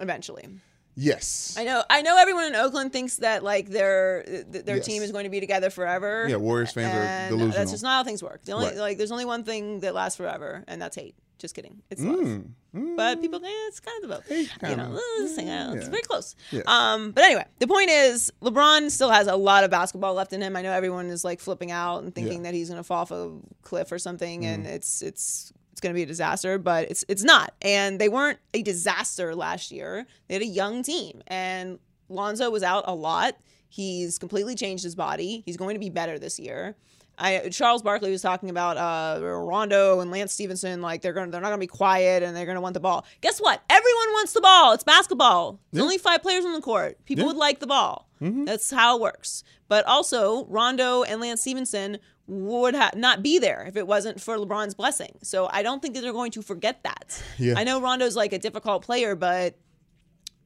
[0.00, 0.46] eventually.
[0.94, 1.54] yes.
[1.58, 1.82] I know.
[1.90, 4.86] I know everyone in Oakland thinks that like their th- their Yes.
[4.86, 6.26] team is going to be together forever.
[6.28, 7.56] Yeah, Warriors fans are delusional.
[7.56, 8.44] That's just not how things work.
[8.44, 8.76] The only Right.
[8.76, 11.14] like there's only one thing that lasts forever, and that's hate.
[11.38, 11.82] Just kidding.
[11.90, 12.44] It's love.
[12.74, 14.30] Mm, But people, eh, it's kind of the both.
[14.70, 15.74] You know, uh, it's Yeah.
[15.90, 16.34] very close.
[16.50, 16.62] Yeah.
[16.66, 20.40] Um, but anyway, the point is, LeBron still has a lot of basketball left in
[20.40, 20.56] him.
[20.56, 22.38] I know everyone is like flipping out and thinking Yeah.
[22.40, 22.42] Mm.
[22.44, 23.32] that he's going to fall off a
[23.62, 26.56] cliff or something, and it's it's it's going to be a disaster.
[26.56, 27.52] But it's it's not.
[27.60, 30.06] And they weren't a disaster last year.
[30.26, 33.36] They had a young team, and Lonzo was out a lot.
[33.68, 35.42] He's completely changed his body.
[35.44, 36.76] He's going to be better this year.
[37.18, 41.40] I, Charles Barkley was talking about uh, Rondo and Lance Stephenson, like they're going, they're
[41.40, 43.06] not going to be quiet and they're going to want the ball.
[43.22, 43.62] Guess what?
[43.70, 44.72] Everyone wants the ball.
[44.72, 45.58] It's basketball.
[45.72, 47.02] There's only five players on the court.
[47.06, 47.28] People Yeah.
[47.28, 48.08] would like the ball.
[48.20, 49.44] That's how it works.
[49.68, 54.36] But also, Rondo and Lance Stephenson would ha- not be there if it wasn't for
[54.36, 55.18] LeBron's blessing.
[55.22, 57.22] So I don't think that they're going to forget that.
[57.38, 57.54] Yeah.
[57.56, 59.56] I know Rondo's like a difficult player, but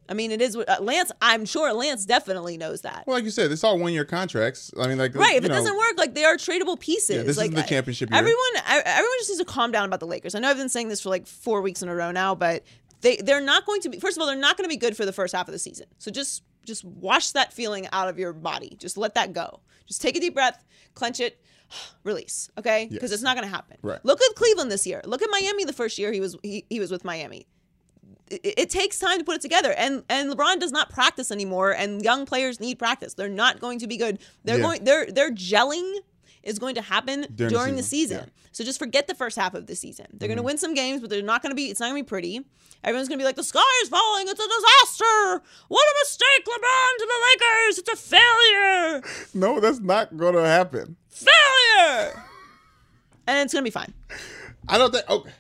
[0.08, 1.12] I mean, it is what- uh, Lance.
[1.22, 3.04] I'm sure Lance definitely knows that.
[3.06, 4.72] Well, like you said, it's all one year contracts.
[4.78, 5.36] I mean, like Right.
[5.36, 7.16] If it know, doesn't work, like they are tradable pieces.
[7.16, 8.18] Yeah, this like isn't the championship year.
[8.18, 10.34] Everyone, I- everyone just needs to calm down about the Lakers.
[10.34, 12.64] I know I've been saying this for like four weeks in a row now, but
[13.02, 14.00] they they're not going to be.
[14.00, 15.58] First of all, they're not going to be good for the first half of the
[15.58, 15.86] season.
[15.98, 18.76] So just just wash that feeling out of your body.
[18.78, 19.60] Just let that go.
[19.86, 20.62] Just take a deep breath,
[20.94, 21.40] clench it.
[22.04, 22.86] Release, okay?
[22.90, 23.18] Because Yes.
[23.18, 23.76] it's not going to happen.
[23.82, 24.04] Right.
[24.04, 25.00] Look at Cleveland this year.
[25.04, 27.46] Look at Miami the first year he was he, he was with Miami
[28.30, 31.72] it, it takes time to put it together and and LeBron does not practice anymore
[31.72, 34.62] and young players need practice they're not going to be good they're Yeah.
[34.62, 35.98] going they're gelling
[36.42, 38.24] is going to happen During during, the the season, season, yeah.
[38.24, 38.48] Mm-hmm.
[38.52, 41.00] so just forget the first half of the season they're going to win some games
[41.00, 42.40] but they're not going to be it's not going to be pretty
[42.84, 46.44] everyone's going to be like the sky is falling it's a disaster what a mistake
[46.46, 49.02] LeBron to the Lakers it's a failure
[49.34, 50.96] no, that's not going to happen.
[51.10, 52.22] Failure
[53.26, 53.92] and it's to be fine
[54.68, 55.08] I don't think.
[55.08, 55.30] Okay,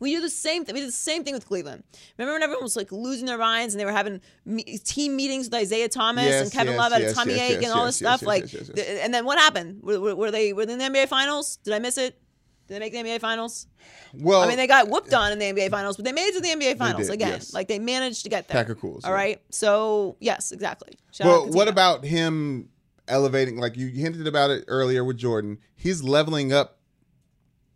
[0.00, 0.74] We do the same thing.
[0.74, 1.82] We did the same thing with Cleveland.
[2.18, 5.46] Remember when everyone was like losing their minds and they were having me- team meetings
[5.46, 7.84] with Isaiah Thomas Yes, and Kevin yes, Love had yes, a tummy yes, and all
[7.84, 8.22] this stuff.
[8.22, 9.82] like, th- and then what happened?
[9.82, 11.56] Were, were, were they were they in the NBA Finals?
[11.56, 12.18] Did I miss it?
[12.66, 13.66] Did they make the NBA Finals?
[14.14, 16.34] well, I mean, they got whooped on in the NBA Finals, but they made it
[16.34, 17.40] to the NBA Finals did, again.
[17.52, 18.62] Like they managed to get there.
[18.62, 19.40] Pack of cools, All right.
[19.50, 20.94] So yes, exactly.
[21.12, 22.68] Shout Well, what about him
[23.08, 23.56] elevating?
[23.56, 25.58] Like you hinted about it earlier with Jordan.
[25.74, 26.78] He's leveling up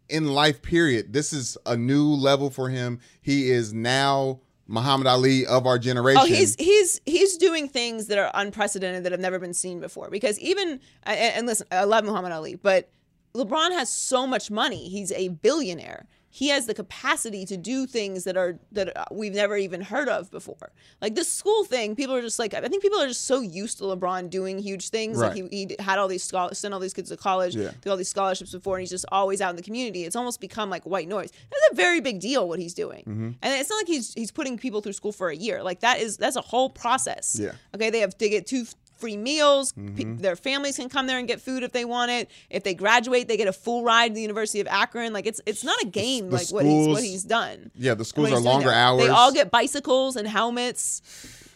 [0.09, 0.63] in life.
[0.63, 1.13] Period.
[1.13, 3.01] This is a new level for him.
[3.21, 6.23] He is now Muhammad Ali of our oh, generation.
[6.23, 10.11] Oh, he's he's he's doing things that are unprecedented that have never been seen before.
[10.11, 12.91] Because even and, and listen, I love Muhammad Ali, but
[13.39, 14.89] LeBron has so much money.
[14.89, 16.07] He's a billionaire.
[16.31, 20.09] He has the capacity to do things that are that uh, we've never even heard
[20.11, 20.71] of before.
[21.01, 23.79] Like this school thing, people are just like I think people are just so used
[23.79, 25.19] to LeBron doing huge things.
[25.19, 25.49] Like Right.
[25.51, 27.71] he, he had all these schol- sent all these kids to college, Yeah.
[27.81, 30.05] did all these scholarships before, and he's just always out in the community.
[30.05, 31.31] It's almost become like white noise.
[31.51, 33.31] That's a very big deal what he's doing, Mm-hmm.
[33.43, 35.63] and it's not like he's he's putting people through school for a year.
[35.63, 37.39] Like that is that's a whole process.
[37.41, 37.53] Yeah.
[37.75, 38.67] Okay, they have to get two
[38.99, 39.73] free meals.
[39.73, 40.19] Mm-hmm.
[40.19, 42.31] their families can come there and get food if they want it.
[42.51, 45.13] If they graduate, they get a full ride to the University of Akron.
[45.13, 47.71] Like it's it's not a game the like what he's what he's done.
[47.75, 49.03] Yeah, the schools are longer hours.
[49.03, 51.03] They all get bicycles and helmets.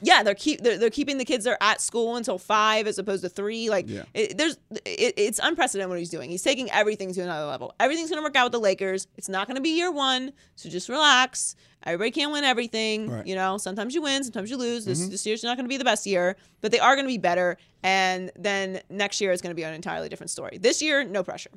[0.04, 3.22] Yeah, they're keep they're, they're keeping the kids there at school until five as opposed
[3.22, 3.70] to three.
[3.70, 4.02] Like Yeah.
[4.14, 6.28] it, there's it, it's unprecedented what he's doing.
[6.28, 7.72] He's taking everything to another level.
[7.78, 9.06] Everything's gonna work out with the Lakers.
[9.16, 11.54] It's not gonna be year one, so just relax.
[11.84, 13.08] Everybody can't win everything.
[13.08, 13.20] Right.
[13.20, 13.28] Mm-hmm.
[13.28, 14.84] You know, sometimes you win, sometimes you lose.
[14.84, 17.56] This this year's not gonna be the best year, but they are gonna be better.
[17.84, 20.58] And then next year is gonna be an entirely different story.
[20.58, 21.50] This year, no pressure.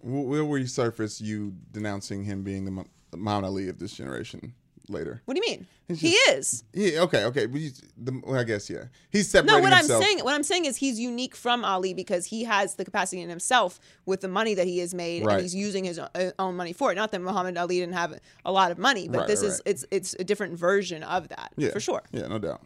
[0.00, 2.84] Where will resurface you denouncing him being the
[3.16, 4.54] Muhammad Ali of this generation
[4.90, 5.22] later?
[5.24, 5.66] What do you mean?
[5.88, 6.64] It's he is.
[6.74, 7.46] Yeah, okay, okay.
[7.46, 8.84] But you, the, well, I guess yeah.
[9.10, 9.62] He's separating.
[9.62, 12.74] No, what I'm saying, what I'm saying is he's unique from Ali because he has
[12.74, 15.34] the capacity in himself with the money that he has made, Right.
[15.34, 16.96] and he's using his uh, own money for it.
[16.96, 19.62] Not that Muhammad Ali didn't have a lot of money, but Right, this right, is
[19.64, 22.02] it's it's a different version of that Yeah, for sure.
[22.12, 22.60] Yeah, no doubt.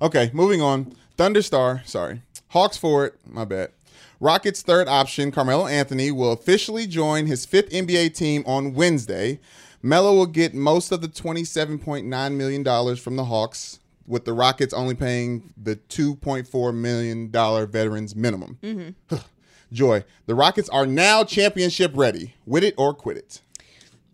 [0.00, 0.94] Okay, moving on.
[1.18, 2.22] Thunderstar, sorry.
[2.48, 3.14] Hawks for it.
[3.26, 3.70] my bad.
[4.18, 9.40] Rockets' third option, Carmelo Anthony, will officially join his fifth NBA team on Wednesday.
[9.82, 14.94] Melo will get most of the $27.9 million from the Hawks, with the Rockets only
[14.94, 18.58] paying the $2.4 million veterans minimum.
[18.62, 19.16] Mm-hmm.
[19.72, 22.34] Joy, the Rockets are now championship ready.
[22.46, 23.40] Wit it or quit it.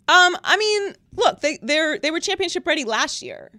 [0.08, 3.50] Um, I mean, look, they they're they were championship ready last year,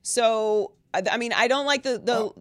[0.00, 2.32] so I, I mean, I don't like the the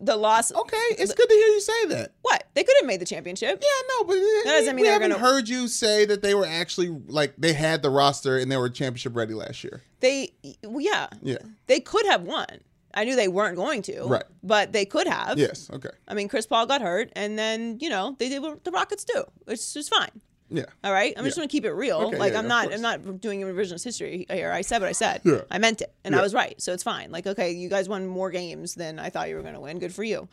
[0.00, 0.52] the loss.
[0.52, 2.12] Okay, it's good to hear you say that.
[2.22, 3.58] What they could have made the championship.
[3.62, 6.46] Yeah, no, but that doesn't mean we haven't gonna- heard you say that they were
[6.46, 9.82] actually like they had the roster and they were championship ready last year.
[10.00, 10.32] They,
[10.64, 11.38] well, yeah, Yeah.
[11.66, 12.46] they could have won.
[12.94, 14.24] I knew they weren't going to, Right.
[14.42, 15.38] But they could have.
[15.38, 15.70] Yes.
[15.72, 15.88] Okay.
[16.06, 19.04] I mean, Chris Paul got hurt, and then you know they did what the Rockets
[19.04, 20.20] do, which is fine.
[20.52, 20.64] Yeah.
[20.84, 21.96] All right, I'm just going to keep it real.
[21.98, 22.72] Okay, like yeah, I'm not.
[22.72, 24.52] I'm not doing revisionist history here.
[24.52, 25.22] I said what I said.
[25.24, 25.40] Yeah.
[25.50, 26.20] I meant it, and Yeah.
[26.20, 27.10] I was right, so it's fine.
[27.10, 29.78] Like, okay, you guys won more games than I thought you were going to win.
[29.78, 30.28] Good for you.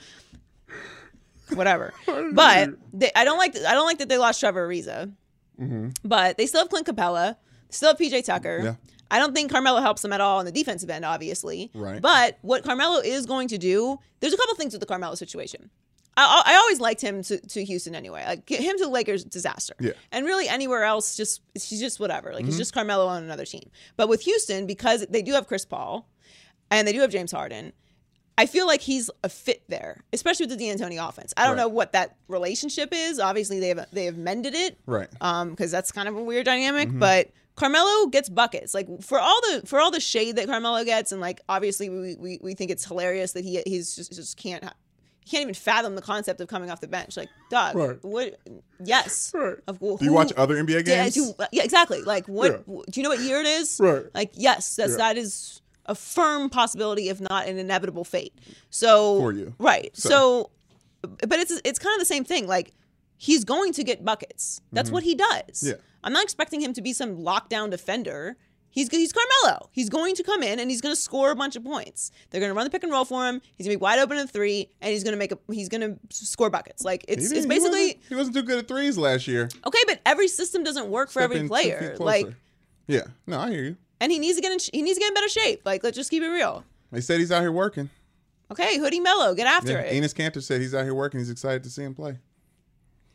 [1.53, 1.93] Whatever.
[2.33, 5.11] but they, I don't like, I don't like that they lost Trevor Ariza.
[6.03, 7.35] But they still have Clint Capela,
[7.69, 8.57] still have PJ Tucker.
[8.57, 8.65] Mm-hmm.
[8.65, 8.75] Yeah.
[9.11, 11.71] I don't think Carmelo helps them at all on the defensive end, obviously.
[11.73, 11.99] Right.
[12.01, 15.69] But what Carmelo is going to do, there's a couple things with the Carmelo situation.
[16.27, 18.23] I, I always liked him to, to Houston anyway.
[18.25, 19.75] Like get him to the Lakers, disaster.
[19.79, 19.91] Yeah.
[19.91, 19.99] Mm-hmm.
[20.11, 22.33] And really anywhere else, just he's just whatever.
[22.33, 23.69] Like he's just Carmelo on another team.
[23.97, 26.07] But with Houston, because they do have Chris Paul,
[26.71, 27.73] and they do have James Harden,
[28.37, 31.33] I feel like he's a fit there, especially with the D'Antoni offense.
[31.35, 31.63] I don't Right.
[31.63, 33.19] know what that relationship is.
[33.19, 35.09] Obviously, they have they have mended it, Right.
[35.21, 36.89] Um, because that's kind of a weird dynamic.
[36.91, 38.73] But Carmelo gets buckets.
[38.73, 42.15] Like for all the for all the shade that Carmelo gets, and like obviously we
[42.15, 44.63] we, we think it's hilarious that he he's just just can't
[45.29, 47.15] he can't even fathom the concept of coming off the bench.
[47.17, 48.03] Like, dog, Right.
[48.03, 48.39] what?
[48.83, 49.31] Yes.
[49.33, 49.57] Right.
[49.67, 51.13] Of, well, Do you who- watch other NBA Yeah, games?
[51.15, 52.01] do- yeah, exactly.
[52.01, 52.63] Like, what?
[52.67, 52.75] Yeah.
[52.89, 53.79] Do you know what year it is?
[53.79, 54.05] Right.
[54.15, 54.97] Like, yes, that's Yeah.
[54.97, 58.33] that is a firm possibility, if not an inevitable fate.
[58.69, 59.53] So For you.
[59.59, 59.91] right?
[59.95, 60.49] So- So,
[61.27, 62.47] but it's it's kind of the same thing.
[62.47, 62.73] Like,
[63.17, 64.61] he's going to get buckets.
[64.71, 65.29] That's what he does.
[65.53, 65.67] Mm-hmm.
[65.67, 65.73] Yeah.
[66.03, 68.37] I'm not expecting him to be some lockdown defender.
[68.71, 69.69] He's he's Carmelo.
[69.71, 72.11] He's going to come in and he's going to score a bunch of points.
[72.29, 73.41] They're going to run the pick and roll for him.
[73.55, 75.69] He's going to be wide open in three, and he's going to make a he's
[75.69, 76.83] going to score buckets.
[76.85, 79.49] Like He it's it's he basically wasn't, he wasn't too good at threes last year.
[79.65, 81.95] okay, but every system doesn't work for Step every player.
[81.99, 82.27] Like
[82.87, 83.77] yeah, no, I hear you.
[84.01, 85.61] and he needs to get in he needs to get in better shape.
[85.65, 86.63] Like let's just keep it real.
[86.91, 87.89] They said he's out here working.
[88.51, 90.01] Okay, Hoodie Melo, get after Yeah, it.
[90.03, 91.19] Enes Kanter said he's out here working.
[91.19, 92.17] He's excited to see him play.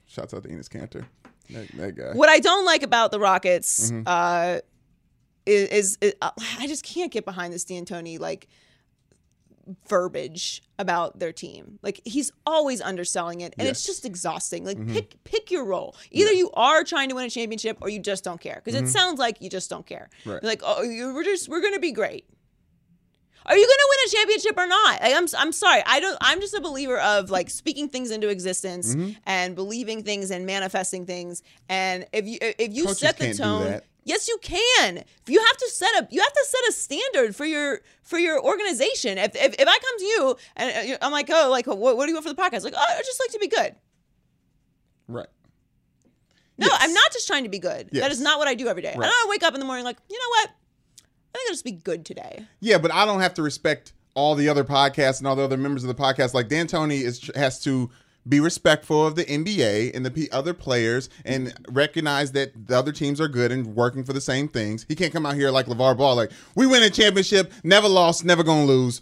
[0.06, 1.04] Shouts out to Enes Kanter.
[1.50, 2.12] That, that guy.
[2.12, 4.02] What I don't like about the Rockets Mm-hmm.
[4.06, 4.58] uh,
[5.46, 8.48] is, is, uh, I just can't get behind this D'Antoni like
[9.88, 11.78] verbiage about their team.
[11.82, 13.82] Like he's always underselling it, and it's Yes.
[13.82, 13.90] Mm-hmm.
[13.92, 14.64] just exhausting.
[14.64, 15.96] Like pick pick your role.
[16.10, 18.60] Either you are trying to win a championship, or you just don't care.
[18.64, 20.10] Because it sounds like you just don't care.
[20.20, 20.30] Mm-hmm.
[20.30, 20.44] Right.
[20.44, 22.26] Like, oh, you, we're just we're gonna be great.
[23.46, 25.00] Are you gonna win a championship or not?
[25.02, 25.82] Like, I'm I'm sorry.
[25.86, 26.16] I don't.
[26.20, 29.12] I'm just a believer of like speaking things into existence Mm-hmm.
[29.26, 31.42] and believing things and manifesting things.
[31.68, 33.80] And if you if you Coaches set the tone.
[34.04, 34.98] Yes, you can.
[34.98, 38.18] If you have to set up, you have to set a standard for your for
[38.18, 39.16] your organization.
[39.18, 42.08] If if, if I come to you and I'm like, oh, like what, what do
[42.08, 42.64] you want for the podcast?
[42.64, 43.74] Like, oh, I just like to be good.
[45.08, 45.26] Right.
[46.56, 46.78] No, Yes.
[46.80, 47.86] I'm not just trying to be good.
[47.88, 48.12] That Yes.
[48.12, 48.92] is not what I do every day.
[48.92, 50.50] I don't wake up in the morning like, you know what?
[50.50, 52.46] I think I'll just be good today.
[52.60, 55.56] Yeah, but I don't have to respect all the other podcasts and all the other
[55.56, 56.32] members of the podcast.
[56.32, 57.90] Like D'Antoni is has to
[58.28, 62.92] be respectful of the NBA and the p- other players and recognize that the other
[62.92, 64.86] teams are good and working for the same things.
[64.88, 68.24] He can't come out here like LeVar Ball, like, we win a championship, never lost,
[68.24, 69.00] never gonna lose.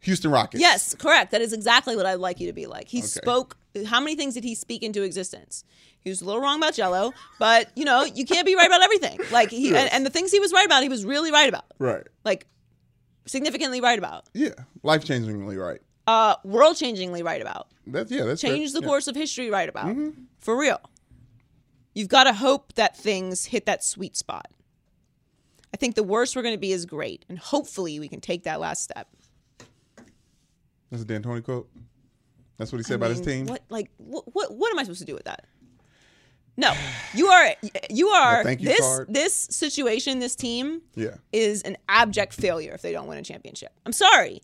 [0.00, 0.60] Houston Rockets.
[0.60, 1.32] Yes, correct.
[1.32, 2.88] That is exactly what I'd like you to be like.
[2.88, 3.56] He spoke.
[3.86, 5.64] How many things did he speak into existence?
[6.00, 8.82] He was a little wrong about Gelo, but you know you can't be right about
[8.82, 9.18] everything.
[9.32, 11.64] Like he and, and the things he was right about, he was really right about.
[11.78, 12.06] Right.
[12.24, 12.46] Like
[13.26, 14.24] significantly right about.
[14.32, 14.54] Yeah.
[14.82, 15.80] Life changingly right.
[16.08, 17.68] Uh, world changingly right about.
[17.86, 18.50] That's yeah, that's fair.
[18.52, 18.86] Change the Yeah.
[18.86, 19.94] course of history right about.
[20.38, 20.80] For real.
[21.94, 24.50] You've got to hope that things hit that sweet spot.
[25.74, 28.44] I think the worst we're going to be is great, and hopefully we can take
[28.44, 29.06] that last step.
[30.90, 31.68] That's a D'Antoni quote.
[32.56, 33.46] That's what he said I about his team.
[33.46, 35.44] What like what, what what am I supposed to do with that?
[36.56, 36.72] No,
[37.14, 37.54] you are
[37.90, 39.06] you are thank you this card.
[39.12, 40.20] this situation.
[40.20, 41.16] This team Yeah.
[41.32, 43.72] is an abject failure if they don't win a championship.
[43.84, 44.40] I'm sorry,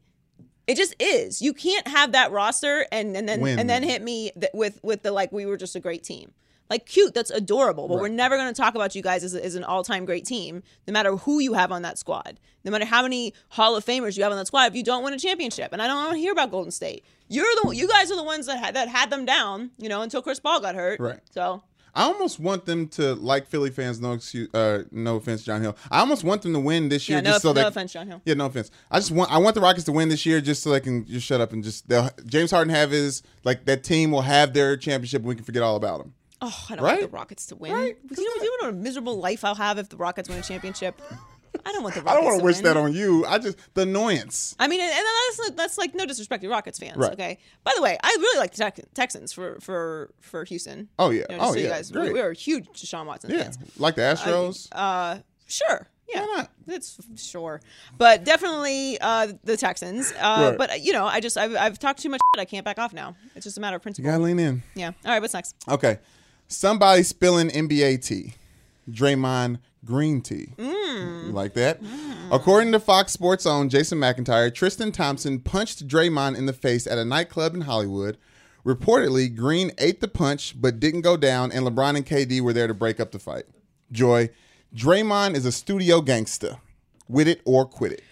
[0.67, 1.43] it just is.
[1.43, 3.59] You can't have that roster and and then Win.
[3.59, 6.33] and then hit me th- with with the like we were just a great team.
[6.71, 9.55] Like cute, that's adorable, but we're never going to talk about you guys as, as
[9.55, 13.03] an all-time great team, no matter who you have on that squad, no matter how
[13.03, 14.69] many Hall of Famers you have on that squad.
[14.69, 17.05] If you don't win a championship, and I don't want to hear about Golden State,
[17.29, 20.01] you're the you guys are the ones that had, that had them down, you know,
[20.01, 21.01] until Chris Paul got hurt.
[21.01, 21.21] Right.
[21.31, 21.63] So
[21.95, 24.01] I almost want them to like Philly fans.
[24.01, 25.77] No excuse, uh, no offense, John Hill.
[25.91, 27.19] I almost want them to win this year.
[27.19, 28.21] yeah, no, just so no they, offense, John Hill.
[28.25, 28.71] Yeah, no offense.
[28.91, 31.07] I just want I want the Rockets to win this year just so they can
[31.07, 34.53] just shut up and just they'll, James Harden have his like that team will have
[34.55, 36.15] their championship and we can forget all about them.
[36.41, 36.99] Oh, I don't Right?
[37.01, 37.73] want the Rockets to win.
[37.73, 37.97] Right?
[38.07, 40.39] Do you know, you know what a miserable life I'll have if the Rockets win
[40.39, 41.01] a championship?
[41.67, 42.65] I don't want the Rockets I don't want to wish win.
[42.65, 43.25] that on you.
[43.27, 44.55] I just the annoyance.
[44.59, 46.97] I mean, and that's that's like no disrespect to Rockets fans.
[46.97, 47.13] Right.
[47.13, 47.39] Okay.
[47.65, 50.89] By the way, I really like the Tex- Texans for for for Houston.
[50.99, 51.25] Oh, yeah.
[51.31, 52.13] You know, Oh, so you guys, we, Great.
[52.15, 53.59] we are huge Deshaun Watson Yeah, fans.
[53.79, 54.69] like the Astros.
[54.73, 55.89] Uh, sure.
[56.09, 56.21] Yeah.
[56.21, 56.51] Why not?
[56.67, 57.61] That's sure,
[57.97, 60.13] but definitely uh, the Texans.
[60.13, 60.59] Uh, Right.
[60.59, 62.21] But you know, I just I've, I've talked too much.
[62.37, 62.43] Shit.
[62.43, 63.17] I can't back off now.
[63.35, 64.11] It's just a matter of you principle.
[64.11, 64.63] gotta lean in.
[64.75, 64.89] yeah.
[65.05, 65.21] All right.
[65.23, 65.57] What's next?
[65.69, 65.99] Okay,
[66.47, 68.35] somebody spilling NBA tea.
[68.91, 70.55] Draymond green tea.
[70.59, 71.83] You like that?
[71.83, 72.29] Mm.
[72.31, 76.99] According to Fox Sports own Jason McIntyre, Tristan Thompson punched Draymond in the face at
[76.99, 78.17] a nightclub in Hollywood.
[78.65, 82.67] Reportedly, Green ate the punch but didn't go down, and LeBron and KD were there
[82.67, 83.45] to break up the fight.
[83.93, 84.31] Joy,
[84.75, 86.59] Draymond is a studio gangster.
[87.07, 88.03] With it or quit it.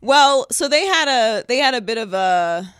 [0.00, 2.72] Well, so they had a they had a bit of a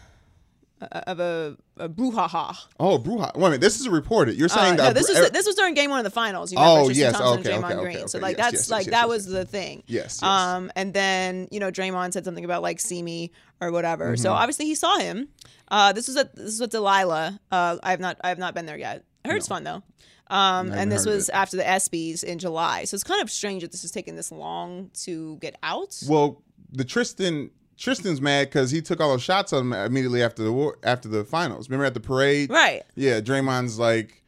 [0.81, 2.55] of a, a brouhaha.
[2.79, 3.35] Oh, Bruja.
[3.35, 3.61] Wait a minute.
[3.63, 4.37] This is reported.
[4.37, 6.53] You're Uh, saying no, that this was this was during game one of the finals.
[6.53, 7.19] You remember Oh, Tristan yes.
[7.19, 7.97] Thompson Okay, and Draymond okay, Green.
[7.99, 9.83] okay, so like Yes, that's yes, like yes, that was the thing.
[9.87, 10.23] Yes.
[10.23, 14.17] Um, and then you know Draymond said something about like see me or whatever.
[14.17, 14.39] So Mm-hmm.
[14.39, 15.29] obviously he saw him.
[15.69, 17.41] Uh, this was at this is at Delilah.
[17.51, 19.05] Uh, I have not I have not been there yet.
[19.25, 19.83] I heard it's fun though.
[20.29, 22.83] Um, and this was after the ESPYS in July.
[22.85, 25.97] So it's kind of strange that this is taking this long to get out.
[26.09, 30.43] Well, the Tristan Tristan's mad because he took all those shots on him immediately after
[30.43, 31.69] the war, after the finals.
[31.69, 32.51] Remember at the parade?
[32.51, 32.83] Right.
[32.95, 34.23] Yeah, Draymond's like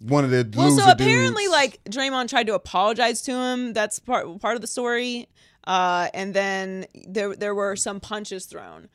[0.00, 1.52] one of the Well, so apparently, dudes.
[1.52, 3.72] like Draymond tried to apologize to him.
[3.72, 5.28] That's part part of the story.
[5.64, 8.88] Uh, and then there there were some punches thrown.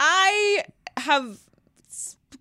[0.00, 0.64] I
[0.96, 1.38] have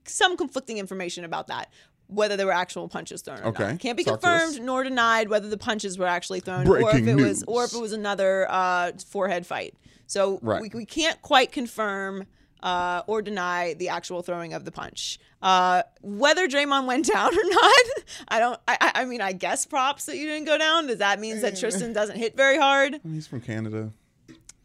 [0.05, 1.71] some conflicting information about that.
[2.07, 3.67] Whether there were actual punches thrown or Okay.
[3.71, 6.83] not can't be Talk confirmed nor denied whether the punches were actually thrown or if
[6.91, 9.75] Breaking it was or if it was another uh, forehead fight.
[10.11, 10.61] So Right.
[10.61, 12.25] we, we can't quite confirm
[12.61, 15.19] uh, or deny the actual throwing of the punch.
[15.41, 17.85] Uh, whether Draymond went down or not,
[18.27, 18.59] I don't.
[18.67, 20.87] I, I- I mean, I guess props that you didn't go down.
[20.87, 22.99] Does that mean that Tristan doesn't hit very hard?
[23.03, 23.91] He's from Canada.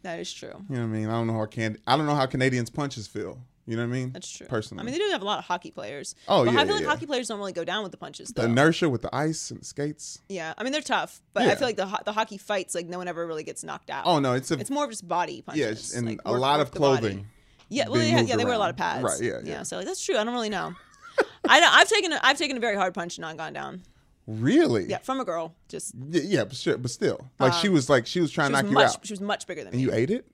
[0.03, 0.51] That is true.
[0.69, 1.07] You know what I mean?
[1.07, 3.39] I don't know how can I don't know how Canadians punches feel.
[3.69, 4.11] You know what I mean?
[4.13, 4.47] That's true.
[4.47, 6.15] Personally, I mean, they do have a lot of hockey players.
[6.29, 6.89] Oh, but yeah, I feel yeah, like yeah.
[6.89, 8.29] hockey players don't really go down with the punches.
[8.29, 8.43] Though.
[8.43, 10.21] the inertia with the ice and the skates.
[10.29, 12.87] Yeah, I mean they're tough, but I feel like the ho- the hockey fights like
[12.87, 14.05] no one ever really gets knocked out.
[14.05, 15.59] Oh no, it's a it's more of just body punches.
[15.59, 17.27] yes, and like, a work- lot work of clothing.
[17.69, 19.03] Yeah, well, yeah, yeah, they wear a lot of pads.
[19.03, 19.63] Right, yeah, yeah.
[19.63, 20.15] So like that's true.
[20.17, 20.73] I don't really know.
[21.49, 23.81] I know, I've taken a, I've taken a very hard punch and not gone down.
[24.25, 24.85] Really?
[24.85, 25.53] Yeah, from a girl.
[25.67, 28.67] Just Yeah, but sure, but still, like she was like she was trying Um, she
[28.69, 29.83] to knock you out, she was much bigger than and me.
[29.83, 30.25] you ate it.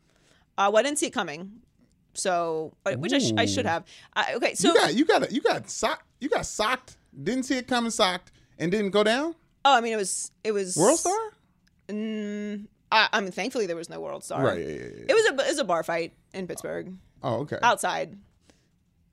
[0.57, 1.61] Uh, well, I didn't see it coming,
[2.14, 3.86] so which I, sh- I should have.
[4.14, 6.05] I, okay, so you got you got you got socked.
[6.20, 6.97] You got socked.
[7.24, 9.36] Didn't see it coming, socked, and didn't go down.
[9.66, 11.14] oh, I mean it was it was World star.
[11.89, 14.43] Mm, I, I mean, thankfully there was no world star.
[14.43, 14.59] Right.
[14.59, 15.05] Yeah, yeah, yeah.
[15.09, 16.93] It was a it was a bar fight in Pittsburgh.
[17.22, 17.57] Oh, okay.
[17.61, 18.18] outside.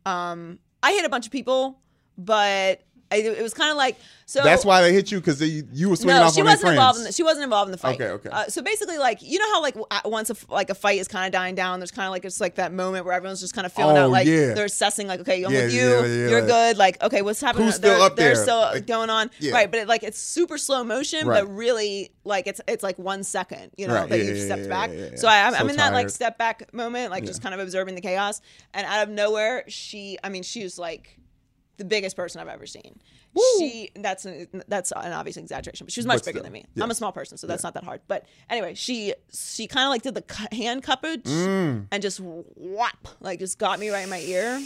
[0.07, 1.79] Um, I hit a bunch of people,
[2.17, 2.83] but
[3.13, 3.97] I, it was kind of like
[4.27, 4.43] so.
[4.45, 6.53] That's why they hit you because you you were swinging No, off she on their
[6.53, 6.77] wasn't friends.
[6.79, 7.97] involved in the, she wasn't involved in the fight.
[8.01, 8.29] Okay, okay.
[8.31, 11.27] Uh, so basically, like you know how like once a, like a fight is kind
[11.27, 13.67] of dying down, there's kind of like it's like that moment where everyone's just kind
[13.67, 14.55] of feeling Oh, out like yeah.
[14.55, 17.23] they're assessing like okay, I'm Yeah, with you, yeah, yeah, you're like, good, like okay,
[17.23, 17.67] what's happening?
[17.67, 18.43] who's still they're, up They're there?
[18.45, 19.53] still Like, going on, yeah.
[19.55, 19.69] right?
[19.71, 21.43] But it, like it's super slow motion, Right.
[21.45, 24.45] but really like it's it's like one second, you know, Right, that yeah, you yeah,
[24.45, 24.91] stepped yeah, back.
[24.93, 25.59] yeah, yeah, So I, I'm, yeah.
[25.59, 26.13] I'm So in that like tired.
[26.13, 28.41] step back moment, like just kind of observing the chaos,
[28.75, 31.17] and out of nowhere, she, I mean, she was like
[31.81, 33.01] the biggest person I've ever seen.
[33.59, 36.65] She that's an, that's an obvious exaggeration, but she was much bigger than me.
[36.75, 36.85] yeah.
[36.85, 38.01] I'm a small person, so that's not that hard.
[38.07, 41.87] But anyway, she she kind of like did the cu- hand cuppage Mm.
[41.91, 44.61] and just whap, like just got me right in my ear.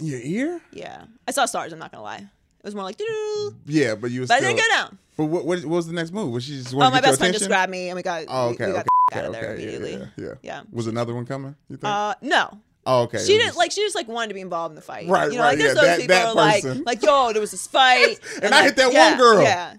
[0.00, 0.60] Your ear?
[0.72, 1.72] Yeah, I saw stars.
[1.72, 2.18] I'm not gonna lie.
[2.60, 4.50] It was more like doo Yeah, but you was but I still.
[4.56, 4.98] didn't go down.
[5.16, 6.32] But what, what, what was the next move?
[6.32, 8.24] Was she just Oh, my to get best friend just grabbed me and we got
[8.28, 10.08] Oh, okay, we, got okay, the out of okay, there okay, yeah, immediately.
[10.16, 10.62] Yeah, yeah, Yeah.
[10.72, 11.54] Was another one coming?
[11.68, 11.84] You think?
[11.84, 12.60] Uh, no.
[12.88, 13.18] Oh, okay.
[13.18, 13.70] She didn't like.
[13.70, 15.06] She just like wanted to be involved in the fight.
[15.08, 17.40] Right, You know, right, like there's yeah, those that- people that like, like, yo, there
[17.40, 19.42] was this fight, And I like, hit that one girl.
[19.42, 19.74] Yeah,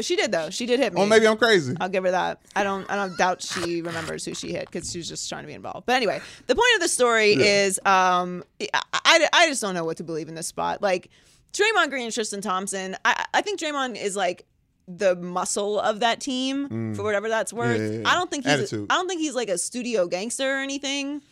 [0.00, 0.50] she did though.
[0.50, 1.00] She did hit me.
[1.00, 1.74] Oh, maybe I'm crazy.
[1.80, 2.40] I'll give her that.
[2.54, 2.88] I don't.
[2.90, 5.54] I don't doubt she remembers who she hit because she was just trying to be
[5.54, 5.86] involved.
[5.86, 9.84] But anyway, the point of the story is, um, I, I, I just don't know
[9.84, 10.82] what to believe in this spot.
[10.82, 11.08] Like
[11.52, 12.96] Draymond Green and Tristan Thompson.
[13.04, 14.44] I, I think Draymond is like
[14.86, 17.80] the muscle of that team for whatever that's worth.
[17.80, 17.92] Mm.
[17.92, 18.08] yeah, yeah.
[18.08, 18.52] I don't think he's.
[18.52, 18.86] Attitude.
[18.88, 21.22] I don't think he's like a studio gangster or anything.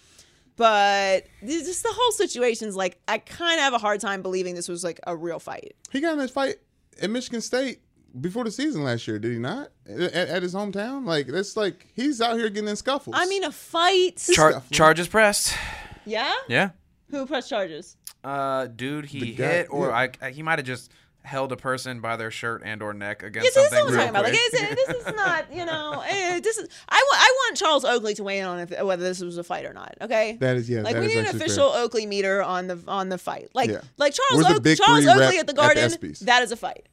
[0.56, 4.54] But this, just the whole situation's like I kind of have a hard time believing
[4.54, 5.74] this was like a real fight.
[5.90, 6.56] He got in this fight
[7.02, 7.80] at Michigan State
[8.20, 9.70] before the season last year, did he not?
[9.88, 11.04] At, at his hometown?
[11.04, 13.16] Like, that's like, he's out here getting in scuffles.
[13.18, 14.24] I mean, a fight.
[14.32, 15.56] Char- charges pressed.
[16.04, 16.32] yeah.
[16.48, 16.70] Yeah.
[17.10, 17.96] Who pressed charges?
[18.22, 19.94] Uh, dude, he guy- hit, or yeah.
[19.96, 20.92] I, I- he might have just
[21.24, 23.96] held a person by their shirt and or neck against Yeah, against this is something.
[23.96, 24.60] what I'm real talking about.
[24.60, 24.86] Like, quick.
[24.86, 26.68] this is not, you know, eh, this is.
[26.88, 29.42] I, wa- I want Charles Oakley to weigh in on if, whether this was a
[29.44, 29.94] fight or not.
[30.02, 30.36] Okay.
[30.40, 31.46] That is- yeah, Like that we is need an actually fair.
[31.46, 33.48] official Oakley meter on the on the fight.
[33.54, 33.80] Like Yeah.
[33.96, 35.90] like Charles Oak, Charles Oakley at the at the Garden.
[36.22, 36.86] That is a fight.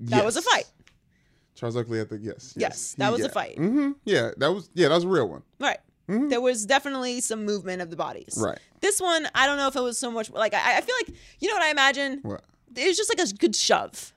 [0.00, 0.64] That was a fight.
[1.54, 2.54] Charles Oakley at the, yes.
[2.56, 3.56] Yes, that was a fight.
[3.56, 5.42] hmm Yeah, that was, yeah, that was a real one.
[5.58, 5.78] Right.
[6.08, 8.34] There was definitely some movement of the bodies.
[8.36, 8.44] Mm-hmm.
[8.44, 8.58] Right.
[8.80, 11.16] This one, I don't know if it was so much like I, I feel like
[11.40, 12.20] you know what I imagine.
[12.22, 12.42] What?
[12.76, 14.12] It was just like a good shove,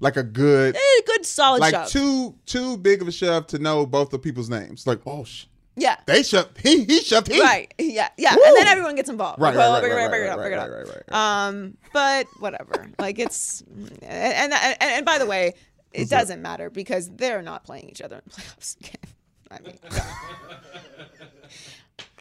[0.00, 1.88] Like a good, a good solid like shove.
[1.88, 4.86] too, too big of a shove to know both the people's names.
[4.86, 5.44] Like, oh, sh-
[5.76, 5.96] yeah.
[6.06, 7.40] they shoved, he, he shoved he.
[7.40, 7.72] Right.
[7.78, 8.08] Yeah.
[8.16, 8.34] Yeah.
[8.34, 8.42] Woo!
[8.46, 9.40] And then everyone gets involved.
[9.40, 11.46] Right, well, right, right, up, bring it right, up, bring it right, right, right, right.
[11.46, 12.90] Um, but whatever.
[12.98, 13.62] like it's
[14.02, 15.54] and, and and and by the way,
[15.92, 19.14] it doesn't matter because they're not playing each other in playoffs again.
[19.50, 19.78] I mean,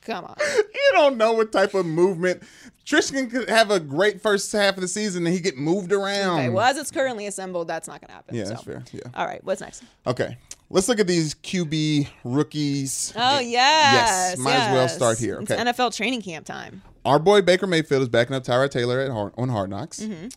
[0.07, 0.35] come on.
[0.87, 2.41] You don't know what type of movement.
[2.85, 6.39] Tristan could have a great first half of the season and he get moved around.
[6.39, 6.49] Okay.
[6.49, 8.35] Well, as it's currently assembled, that's not going to happen.
[8.35, 8.49] yeah, so.
[8.51, 8.83] that's fair.
[8.93, 9.01] Yeah.
[9.13, 9.43] All right.
[9.43, 9.83] What's next?
[10.07, 10.37] Okay.
[10.69, 13.11] Let's look at these QB rookies.
[13.17, 13.51] Oh yes.
[13.53, 15.39] Yes, might as well start here.
[15.41, 15.61] It's Okay.
[15.61, 16.81] NFL training camp time.
[17.05, 19.99] Our boy Baker Mayfield is backing up Tyrod Taylor at Hard, on Hard Knocks.
[19.99, 20.27] Mm-hmm.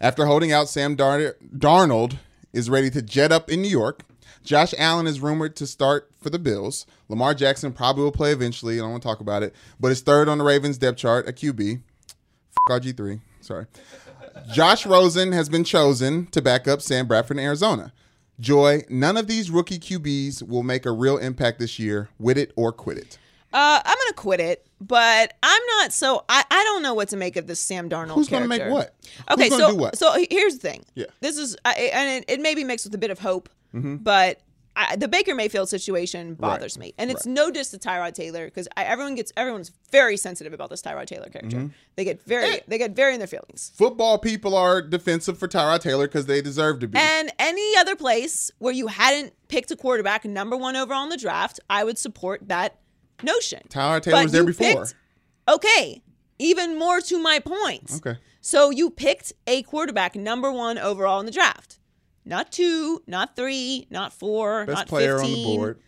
[0.00, 2.18] After holding out, Sam Dar- Darnold
[2.52, 4.02] is ready to jet up in New York.
[4.46, 6.86] Josh Allen is rumored to start for the Bills.
[7.08, 8.76] Lamar Jackson probably will play eventually.
[8.76, 11.26] I don't want to talk about it, but is third on the Ravens depth chart
[11.26, 11.80] at QB.
[12.08, 13.20] F- RG3.
[13.40, 13.66] Sorry.
[14.52, 17.92] Josh Rosen has been chosen to back up Sam Bradford in Arizona.
[18.38, 22.08] Joy, none of these rookie QBs will make a real impact this year.
[22.18, 23.18] With it or quit it.
[23.52, 26.24] Uh, I'm gonna quit it, but I'm not so.
[26.28, 28.14] I, I don't know what to make of this Sam Darnold.
[28.14, 28.94] Who's gonna make what?
[29.30, 29.96] Okay, so do what?
[29.96, 30.84] so here's the thing.
[30.94, 31.06] Yeah.
[31.20, 33.96] This is I, and it, it may be mixed with a bit of hope, Mm-hmm.
[33.96, 34.40] but
[34.78, 38.68] I, the Baker Mayfield situation bothers me, and it's no diss to Tyrod Taylor because
[38.76, 41.56] everyone gets everyone's very sensitive about this Tyrod Taylor character.
[41.56, 41.68] Mm-hmm.
[41.96, 43.72] They get very they get very in their feelings.
[43.74, 46.98] Football people are defensive for Tyrod Taylor because they deserve to be.
[46.98, 51.16] And any other place where you hadn't picked a quarterback number one overall in the
[51.16, 52.78] draft, I would support that
[53.22, 53.62] notion.
[53.70, 54.84] Tyrod Taylor But was there before.
[54.84, 54.94] picked-
[55.48, 56.02] okay,
[56.38, 57.92] even more to my point.
[57.96, 58.18] Okay.
[58.42, 61.78] So you picked a quarterback number one overall in the draft.
[62.26, 65.32] Not two, not three, not four, Best not player 15.
[65.32, 65.80] on the board.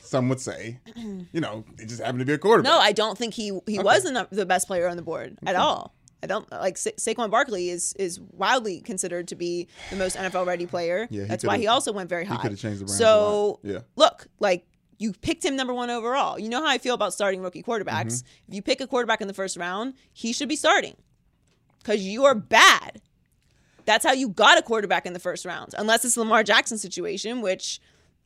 [0.00, 2.72] Some would say, you know, it just happened to be a quarterback.
[2.72, 5.36] No, I don't think he he was the, num- the best player on the board
[5.46, 5.94] at all.
[6.22, 10.46] I don't like Sa- Saquon Barkley is is wildly considered to be the most NFL
[10.46, 11.06] ready player.
[11.10, 12.36] Yeah, That's why he also went very high.
[12.36, 13.60] He could've changed the Browns So.
[13.62, 13.80] Yeah.
[13.96, 14.66] look, like
[14.98, 16.38] you picked him number one overall.
[16.38, 17.84] You know how I feel about starting rookie quarterbacks.
[18.22, 18.48] Mm-hmm.
[18.48, 20.96] If you pick a quarterback in the first round, he should be starting
[21.78, 23.00] because you are bad.
[23.88, 27.40] That's how you got a quarterback in the first round, unless it's Lamar Jackson situation,
[27.40, 27.80] which,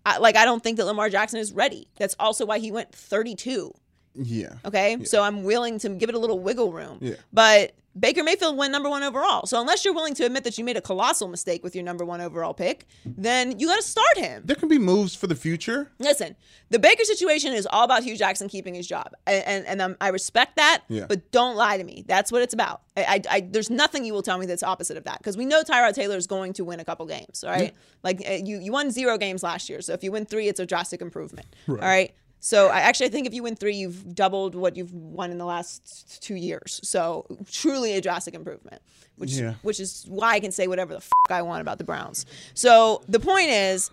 [0.04, 1.86] I, like, I don't think that Lamar Jackson is ready.
[1.98, 3.72] That's also why he went 32.
[4.14, 4.54] Yeah.
[4.64, 5.04] Okay.
[5.04, 6.98] So I'm willing to give it a little wiggle room.
[7.00, 7.14] Yeah.
[7.32, 9.44] But Baker Mayfield went number one overall.
[9.46, 12.04] So unless you're willing to admit that you made a colossal mistake with your number
[12.04, 14.42] one overall pick, then you got to start him.
[14.46, 15.92] There can be moves for the future.
[15.98, 16.34] Listen,
[16.70, 19.96] the Baker situation is all about Hue Jackson keeping his job, and and, and um,
[20.00, 20.82] I respect that.
[20.88, 21.04] Yeah.
[21.06, 22.04] But don't lie to me.
[22.06, 22.80] That's what it's about.
[22.96, 25.44] I, I, I there's nothing you will tell me that's opposite of that because we
[25.44, 27.44] know Tyrod Taylor is going to win a couple games.
[27.44, 30.24] All right, like uh, you you won zero games last year, so if you win
[30.24, 31.46] three, it's a drastic improvement.
[31.68, 32.14] All right.
[32.44, 35.38] So I actually I think if you win three, you've doubled what you've won in
[35.38, 36.80] the last two years.
[36.82, 38.82] So truly a drastic improvement,
[39.14, 39.54] which Yeah.
[39.62, 42.26] which is why I can say whatever the fuck I want about the Browns.
[42.54, 43.92] So the point is,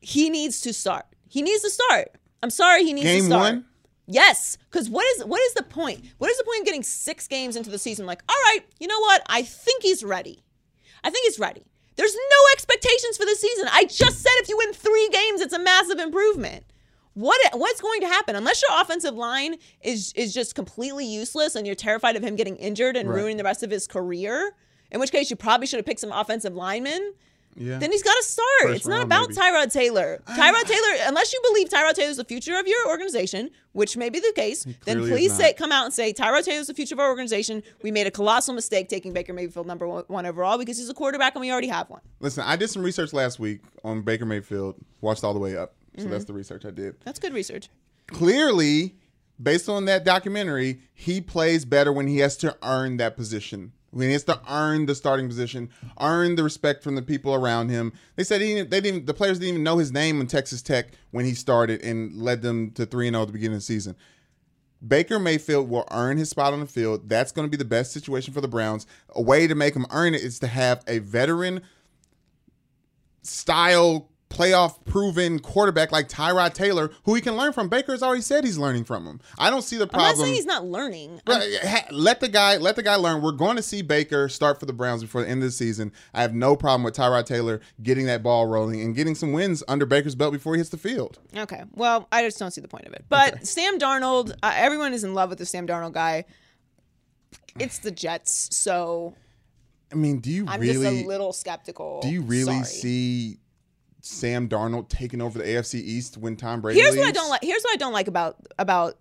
[0.00, 1.06] he needs to start.
[1.28, 2.12] He needs to start.
[2.40, 3.42] I'm sorry, he needs to Game start.
[3.54, 3.64] one?
[4.06, 6.04] Yes, because what is what is the point?
[6.18, 8.06] What is the point of getting six games into the season?
[8.06, 9.22] Like, all right, you know what?
[9.26, 10.44] I think he's ready.
[11.02, 11.64] I think he's ready.
[11.96, 13.66] There's no expectations for this season.
[13.72, 16.62] I just said if you win three games, it's a massive improvement.
[17.18, 21.66] What what's going to happen unless your offensive line is is just completely useless and
[21.66, 24.54] you're terrified of him getting injured and ruining the rest of his career?
[24.92, 27.14] In which case, you probably should have picked some offensive linemen.
[27.56, 27.78] Yeah.
[27.78, 28.46] Then he's got to start.
[28.62, 29.40] First it's not about maybe.
[29.40, 30.22] Tyrod Taylor.
[30.28, 34.10] Tyrod Taylor, unless you believe Tyrod Taylor is the future of your organization, which may
[34.10, 36.94] be the case, then please say come out and say Tyrod Taylor is the future
[36.94, 37.64] of our organization.
[37.82, 40.94] We made a colossal mistake taking Baker Mayfield number one one overall because he's a
[40.94, 42.00] quarterback and we already have one.
[42.20, 44.76] Listen, I did some research last week on Baker Mayfield.
[45.00, 46.12] Watched all the way up, so Mm-hmm.
[46.12, 46.96] that's the research I did.
[47.04, 47.68] That's good research.
[48.06, 48.94] Clearly,
[49.42, 53.72] based on that documentary, he plays better when he has to earn that position.
[53.90, 57.70] When he has to earn the starting position, earn the respect from the people around
[57.70, 57.92] him.
[58.16, 59.06] They said he didn't, they didn't.
[59.06, 62.42] The players didn't even know his name in Texas Tech when he started and led
[62.42, 63.96] them to three and zero at the beginning of the season.
[64.86, 67.08] Baker Mayfield will earn his spot on the field.
[67.08, 68.86] That's going to be the best situation for the Browns.
[69.16, 71.62] A way to make him earn it is to have a veteran
[73.22, 77.68] style playoff proven quarterback like Tyrod Taylor, who he can learn from.
[77.68, 79.20] Baker has already said he's learning from him.
[79.38, 80.10] I don't see the problem.
[80.12, 81.20] I'm not saying he's not learning.
[81.26, 83.22] Let the guy let the guy learn.
[83.22, 85.92] We're going to see Baker start for the Browns before the end of the season.
[86.14, 89.62] I have no problem with Tyrod Taylor getting that ball rolling and getting some wins
[89.68, 91.18] under Baker's belt before he hits the field.
[91.36, 91.64] Okay.
[91.74, 93.04] Well, I just don't see the point of it.
[93.08, 96.24] But Sam Darnold, uh, everyone is in love with the Sam Darnold guy.
[97.58, 99.14] It's the Jets, so
[99.92, 102.00] I mean, do you I'm really just a little skeptical.
[102.02, 102.64] do you really Sorry.
[102.64, 103.38] see
[104.00, 107.42] Sam Darnold taking over the AFC East when Tom Brady Here's what I don't like.
[107.42, 108.96] Here's what I don't like about about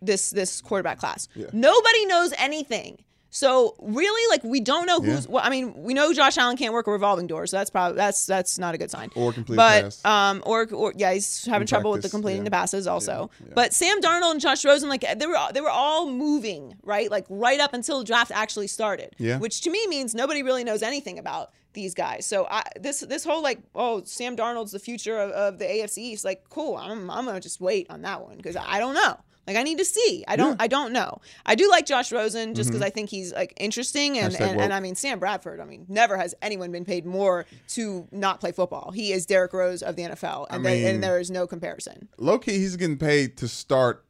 [0.00, 1.28] this this quarterback class.
[1.52, 3.04] Nobody knows anything.
[3.34, 5.24] So really, like we don't know who's.
[5.24, 5.32] Yeah.
[5.32, 7.96] Well, I mean, we know Josh Allen can't work a revolving door, so that's probably
[7.96, 9.10] that's that's not a good sign.
[9.16, 10.04] Or complete but pass.
[10.04, 12.44] um, or or yeah, he's having In trouble with the practice, completing yeah.
[12.44, 13.30] the passes also.
[13.40, 13.52] Yeah.
[13.54, 17.24] But Sam Darnold and Josh Rosen, like they were they were all moving right, like
[17.30, 19.16] right up until the draft actually started.
[19.16, 19.38] Yeah.
[19.38, 22.26] Which to me means nobody really knows anything about these guys.
[22.26, 25.96] So I this this whole like oh Sam Darnold's the future of, of the AFC
[25.98, 29.16] East like cool I'm I'm gonna just wait on that one because I don't know
[29.46, 32.54] like I need to see I don't I don't know I do like Josh Rosen
[32.54, 34.42] just because I think he's like interesting and Mm-hmm.
[34.42, 34.72] And, and.
[34.72, 38.52] I mean Sam Bradford I mean never has anyone been paid more to not play
[38.52, 41.46] football he is Derrick Rose of the NFL and, there- mean- and there is no
[41.46, 44.04] comparison Low key, he's getting paid to start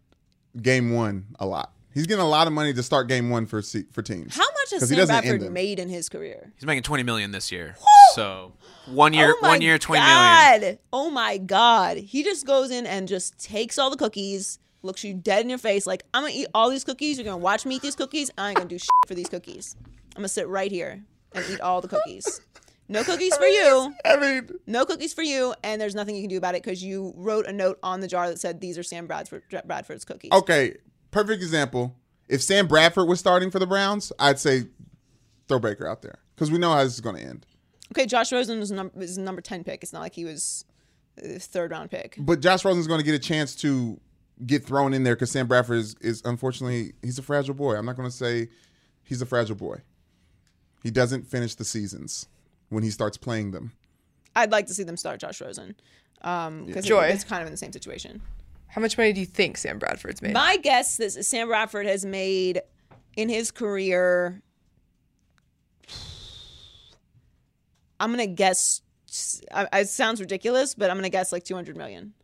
[0.61, 1.72] game one a lot.
[1.95, 4.35] He's getting a lot of money to start game one for se- for teams.
[4.35, 7.33] how much has 'Cause he Sam Bradford made in his career He's making 20 million
[7.33, 7.76] this year.
[8.14, 8.53] So
[8.87, 10.61] one year, Oh my one year, twenty million.
[10.76, 10.78] God.
[10.93, 11.97] Oh my god.
[11.99, 15.59] He just goes in and just takes all the cookies, looks you dead in your
[15.59, 17.16] face, like I'm gonna eat all these cookies.
[17.18, 18.30] You're gonna watch me eat these cookies.
[18.37, 19.76] I ain't gonna do shit for these cookies.
[20.14, 21.03] I'm gonna sit right here
[21.35, 22.41] and eat all the cookies.
[22.89, 23.95] No cookies for you.
[24.05, 26.83] I mean, No cookies for you, and there's nothing you can do about it because
[26.83, 30.30] you wrote a note on the jar that said these are Sam Bradford, Bradford's cookies.
[30.33, 30.76] okay,
[31.11, 31.97] perfect example.
[32.28, 34.64] If Sam Bradford was starting for the Browns, I'd say
[35.49, 37.47] throw Baker out there because we know how this is going to end.
[37.93, 39.83] Okay, Josh Rosen is, num- is number ten pick.
[39.83, 40.64] It's not like he was
[41.22, 42.16] uh, third round pick.
[42.18, 44.01] But Josh Rosen's going to get a chance to
[44.47, 47.76] get thrown in there because Sam Bradford is, is unfortunately he's a fragile boy.
[47.76, 48.49] I'm not going to say
[49.03, 49.78] he's a fragile boy.
[50.82, 52.26] He doesn't finish the seasons
[52.68, 53.72] when he starts playing them.
[54.34, 55.76] I'd like to see them start Josh Rosen
[56.22, 57.05] um, because Joy.
[57.05, 58.22] it's kind of in the same situation.
[58.66, 60.32] How much money do you think Sam Bradford's made?
[60.32, 62.62] My guess is Sam Bradford has made
[63.16, 64.40] in his career.
[68.01, 68.80] I'm gonna guess.
[69.55, 72.14] It sounds ridiculous, but I'm gonna guess like 200 million.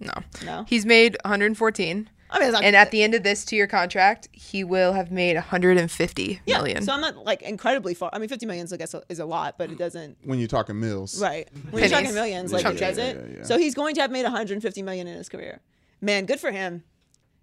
[0.00, 0.12] No.
[0.44, 2.10] No, He's made 114.
[2.30, 5.10] I mean, not, And at the end of this two year contract, he will have
[5.10, 6.58] made 150 yeah.
[6.58, 6.82] million.
[6.82, 8.10] So I'm not like incredibly far.
[8.12, 10.18] I mean, 50 million, I guess, is a lot, but it doesn't.
[10.24, 11.48] When you're talking mills, Right.
[11.70, 12.76] When you're talking millions, like Chunky.
[12.76, 13.42] it does Yeah, yeah, yeah.
[13.44, 15.60] So he's going to have made 150 million in his career.
[16.02, 16.84] Man, good for him.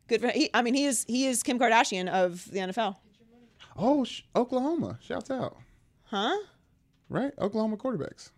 [0.07, 2.95] Good for he, I mean, he is he is Kim Kardashian of the NFL.
[3.75, 4.99] Oh, sh- Oklahoma!
[5.01, 5.57] Shouts out,
[6.05, 6.37] Huh?
[7.09, 7.33] right?
[7.39, 8.29] Oklahoma quarterbacks.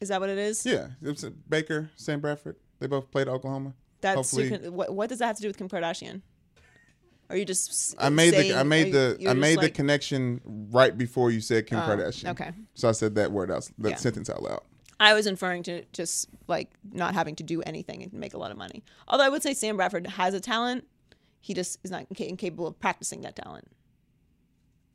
[0.00, 0.64] Is that what it is?
[0.66, 2.56] Yeah, it's uh, Baker, Sam Bradford.
[2.82, 3.74] They both played Oklahoma.
[4.00, 6.22] That's Hopefully- what, what does that have to do with Kim Kardashian?
[7.30, 10.96] Are you just I made saying- the I made the I made the connection right
[10.98, 12.30] before you said Kim Oh, Kardashian.
[12.32, 12.50] okay.
[12.74, 13.96] So I said that word out, that Yeah.
[13.96, 14.60] sentence out loud.
[14.98, 18.50] I was inferring to just like not having to do anything and make a lot
[18.50, 18.82] of money.
[19.08, 20.86] Although I would say Sam Bradford has a talent,
[21.40, 23.68] he just is not inca- incapable of practicing that talent.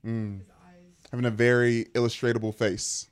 [0.06, 0.42] Mm.
[1.12, 3.10] Having a very illustratable face.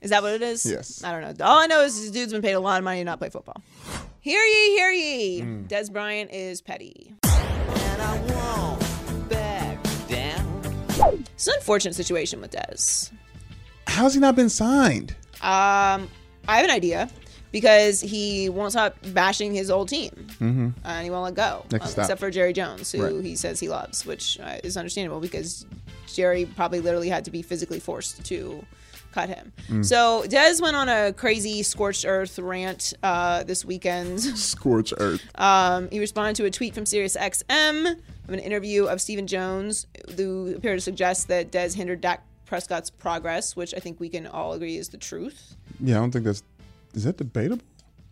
[0.00, 0.64] Is that what it is?
[0.64, 1.02] Yes.
[1.02, 1.44] I don't know.
[1.44, 3.30] All I know is this dude's been paid a lot of money to not play
[3.30, 3.62] football.
[4.20, 5.40] Hear ye, hear ye.
[5.40, 5.64] Hmm.
[5.66, 7.14] Dez Bryant is petty.
[7.24, 10.62] And I won't back down.
[11.34, 13.10] It's an unfortunate situation with Dez.
[13.86, 15.14] How's he not been signed?
[15.42, 16.08] Um,
[16.48, 17.08] I have an idea
[17.52, 20.10] because he won't stop bashing his old team,
[20.40, 20.68] mm-hmm.
[20.84, 22.02] and he won't let go, Next um, stop.
[22.04, 23.24] except for Jerry Jones, who Right.
[23.24, 25.64] he says he loves, which uh, is understandable because
[26.06, 28.64] Jerry probably literally had to be physically forced to
[29.16, 29.50] cut him.
[29.68, 29.82] Mm.
[29.82, 34.20] So Dez went on a crazy scorched earth rant uh, this weekend.
[34.36, 35.22] Scorched earth.
[35.36, 37.92] Um, he responded to a tweet from SiriusXM
[38.28, 39.86] of an interview of Stephen Jones,
[40.16, 44.26] who appeared to suggest that Dez hindered Dak Prescott's progress, which I think we can
[44.26, 45.56] all agree is the truth.
[45.80, 46.42] Yeah, I don't think that's.
[46.92, 47.64] Is that debatable?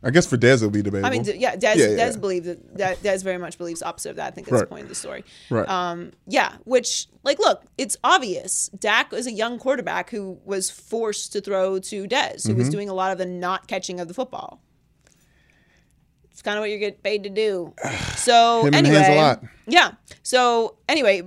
[0.04, 1.06] I guess for Dez it'll be debatable.
[1.06, 2.16] I mean, yeah, Dez, Yeah, yeah, Dez yeah.
[2.18, 4.28] believes that, Dez very much believes opposite of that.
[4.28, 5.24] I think that's the point of the story.
[5.50, 5.68] Right.
[5.68, 8.68] Um, yeah, which like, look, it's obvious.
[8.78, 12.58] Dak was a young quarterback who was forced to throw to Dez, who Mm-hmm.
[12.58, 14.60] was doing a lot of the not catching of the football.
[16.44, 17.74] Kind of what you get paid to do.
[18.16, 19.42] So Him anyway, a lot.
[19.66, 19.90] yeah.
[20.22, 21.20] So anyway,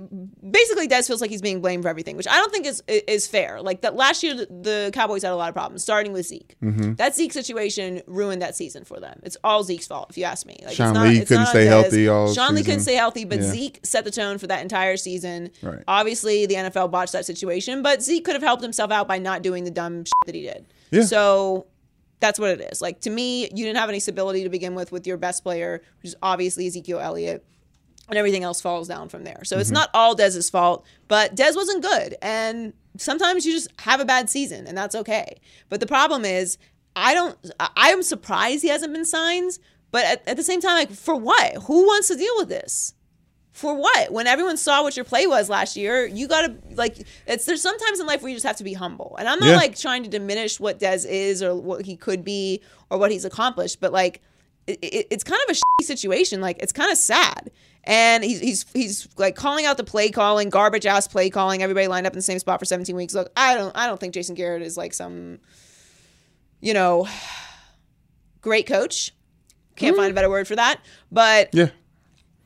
[0.50, 3.28] basically, Dez feels like he's being blamed for everything, which I don't think is is
[3.28, 3.60] fair.
[3.62, 6.56] Like that last year, the- Cowboys had a lot of problems, starting with Zeke.
[6.60, 6.94] Mm-hmm.
[6.94, 9.20] That Zeke situation ruined that season for them.
[9.22, 10.56] It's all Zeke's fault, if you ask me.
[10.64, 11.68] Like, Sean it's not, Lee it's couldn't stay Dez.
[11.68, 13.44] healthy all Sean Lee couldn't stay healthy, but Yeah.
[13.50, 15.50] Zeke set the tone for that entire season.
[15.62, 15.84] Right.
[15.86, 19.42] Obviously, the NFL botched that situation, but Zeke could have helped himself out by not
[19.42, 20.66] doing the dumb shit that he did.
[20.90, 21.02] Yeah.
[21.02, 21.66] So
[22.20, 22.80] that's what it is.
[22.80, 25.82] Like to me, you didn't have any stability to begin with with your best player,
[26.02, 27.44] which is obviously Ezekiel Elliott,
[28.08, 29.42] and everything else falls down from there.
[29.44, 29.60] So Mm-hmm.
[29.60, 34.04] it's not all Dez's fault, but Dez wasn't good, and sometimes you just have a
[34.04, 35.40] bad season, and that's okay.
[35.68, 36.58] But the problem is,
[36.96, 37.38] I don't.
[37.76, 39.58] I am surprised he hasn't been signed,
[39.92, 41.54] but at, at the same time, like for what?
[41.64, 42.94] Who wants to deal with this?
[43.58, 44.12] For what?
[44.12, 47.98] When everyone saw what your play was last year, you gotta like it's there's sometimes
[47.98, 49.16] in life where you just have to be humble.
[49.18, 49.56] And I'm not Yeah.
[49.56, 53.24] like trying to diminish what Dez is or what he could be or what he's
[53.24, 54.22] accomplished, but like
[54.68, 56.40] it, it, it's kind of a shitty situation.
[56.40, 57.50] Like it's kind of sad.
[57.82, 61.60] And he's he's he's like calling out the play calling, garbage ass play calling.
[61.60, 63.12] Everybody lined up in the same spot for 17 weeks.
[63.12, 65.40] Look, I don't I don't think Jason Garrett is like some,
[66.60, 67.08] you know,
[68.40, 69.12] great coach.
[69.74, 70.14] Can't find a mm.
[70.14, 70.80] better word for that.
[71.10, 71.70] But yeah.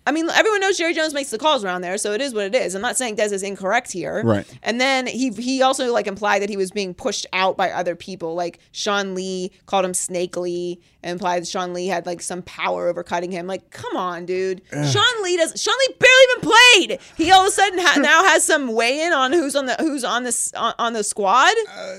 [0.05, 2.45] I mean, everyone knows Jerry Jones makes the calls around there, so it is what
[2.45, 2.75] it is.
[2.75, 4.23] I'm not saying Dez is incorrect here.
[4.25, 4.47] Right.
[4.63, 7.95] And then he he also like implied that he was being pushed out by other
[7.95, 8.35] people.
[8.35, 12.89] Like Sean Lee called him snakely and implied that Sean Lee had like some power
[12.89, 13.47] over cutting him.
[13.47, 14.63] Like, come on, dude.
[14.73, 15.61] Sean Lee does.
[15.61, 17.01] Sean Lee barely even played.
[17.17, 19.77] He all of a sudden ha- now has some weigh in on who's on the
[19.79, 21.55] who's on this on, on the squad.
[21.73, 21.99] Uh,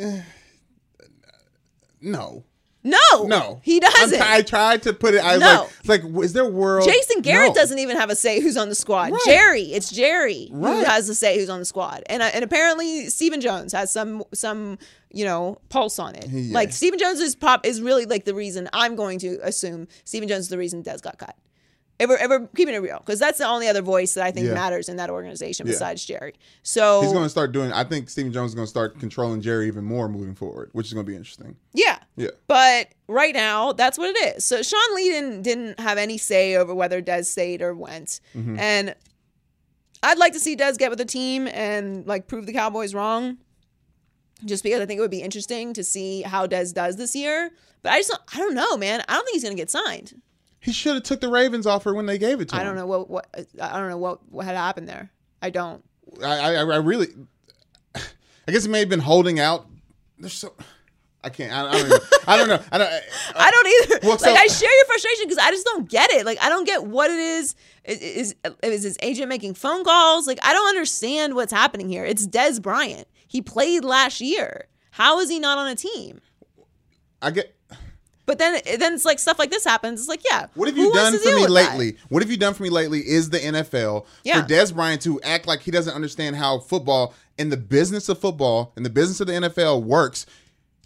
[2.00, 2.44] no.
[2.86, 3.60] No, No.
[3.62, 4.20] he doesn't.
[4.20, 5.18] I'm- tried to put it.
[5.24, 5.68] I was No.
[5.86, 6.86] like, like, is there a world?
[6.88, 7.54] Jason Garrett No.
[7.54, 9.10] doesn't even have a say who's on the squad.
[9.12, 9.20] Right.
[9.24, 10.86] Jerry, it's Jerry who Right.
[10.86, 14.22] has to say who's on the squad, and uh, and apparently Stephen Jones has some
[14.32, 14.78] some
[15.10, 16.26] you know pulse on it.
[16.30, 16.54] Yeah.
[16.54, 20.28] Like Stephen Jones is pop is really like the reason I'm going to assume Stephen
[20.28, 21.34] Jones is the reason Dez got cut.
[21.98, 24.30] If we're, if we're keeping it real, because that's the only other voice that I
[24.30, 24.52] think Yeah.
[24.54, 25.72] matters in that organization Yeah.
[25.72, 26.34] besides Jerry.
[26.62, 27.72] So He's going to start doing.
[27.72, 30.88] I think Stephen Jones is going to start controlling Jerry even more moving forward, which
[30.88, 31.56] is going to be interesting.
[31.72, 32.28] yeah, Yeah.
[32.48, 34.44] But right now, that's what it is.
[34.44, 38.20] So Sean Lee didn't, didn't have any say over whether Dez stayed or went.
[38.36, 38.58] Mm-hmm.
[38.58, 38.94] And
[40.02, 43.38] I'd like to see Dez get with the team and like prove the Cowboys wrong.
[44.44, 47.50] just because I think it would be interesting to see how Dez does this year.
[47.80, 49.02] But I just don't, I don't know, man.
[49.08, 50.20] I don't think he's gonna get signed.
[50.66, 52.60] He should have took the Ravens offer when they gave it to him.
[52.60, 53.28] I don't know what what
[53.62, 55.12] I don't know what what had happened there.
[55.40, 55.84] I don't.
[56.20, 57.06] I, I, I really,
[57.94, 58.00] I
[58.50, 59.68] guess he may have been holding out.
[60.18, 60.54] There's so,
[61.22, 61.52] I can't.
[61.52, 61.86] I, I don't.
[61.86, 62.60] Even, I don't know.
[62.72, 62.92] I don't.
[63.36, 64.08] I don't either.
[64.08, 66.26] Well, like I share your frustration because I just don't get it.
[66.26, 67.54] Like I don't get what it is.
[67.84, 70.26] Is, is is his agent making phone calls?
[70.26, 72.04] Like I don't understand what's happening here.
[72.04, 73.06] It's Dez Bryant.
[73.28, 74.66] He played last year.
[74.90, 76.22] How is he not on a team?
[77.22, 77.55] I get.
[78.26, 80.00] But then then it's like stuff like this happens.
[80.00, 80.46] It's like yeah.
[80.54, 81.50] What have you done for me with that?
[81.50, 81.96] lately?
[82.08, 84.42] What have you done for me lately is the NFL Yeah.
[84.42, 88.18] for Dez Bryant to act like he doesn't understand how football and the business of
[88.18, 90.26] football and the business of the NFL works.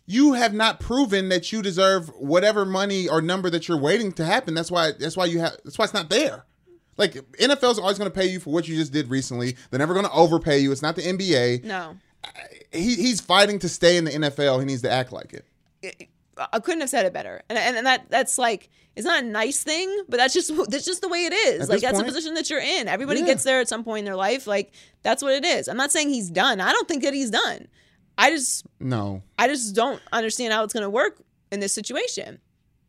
[0.06, 4.24] You have not proven that you deserve whatever money or number that you're waiting to
[4.24, 4.54] happen.
[4.54, 4.92] That's why.
[4.98, 5.56] That's why you have.
[5.64, 6.44] That's why it's not there.
[6.96, 9.56] Like NFL's always going to pay you for what you just did recently.
[9.70, 10.72] They're never going to overpay you.
[10.72, 11.64] It's not the NBA.
[11.64, 11.96] No.
[12.72, 14.58] He, he's fighting to stay in the NFL.
[14.58, 15.32] He needs to act like
[15.82, 16.08] it.
[16.52, 17.42] I couldn't have said it better.
[17.48, 20.84] And, and and that that's like it's not a nice thing, but that's just that's
[20.84, 21.62] just the way it is.
[21.62, 22.88] At like that's point- the position that you're in.
[22.88, 23.26] Everybody Yeah.
[23.26, 24.46] gets there at some point in their life.
[24.46, 24.72] Like
[25.02, 25.68] that's what it is.
[25.68, 26.60] I'm not saying he's done.
[26.60, 27.68] I don't think that he's done.
[28.18, 31.22] I just No I just don't understand how it's going to work
[31.52, 32.38] in this situation,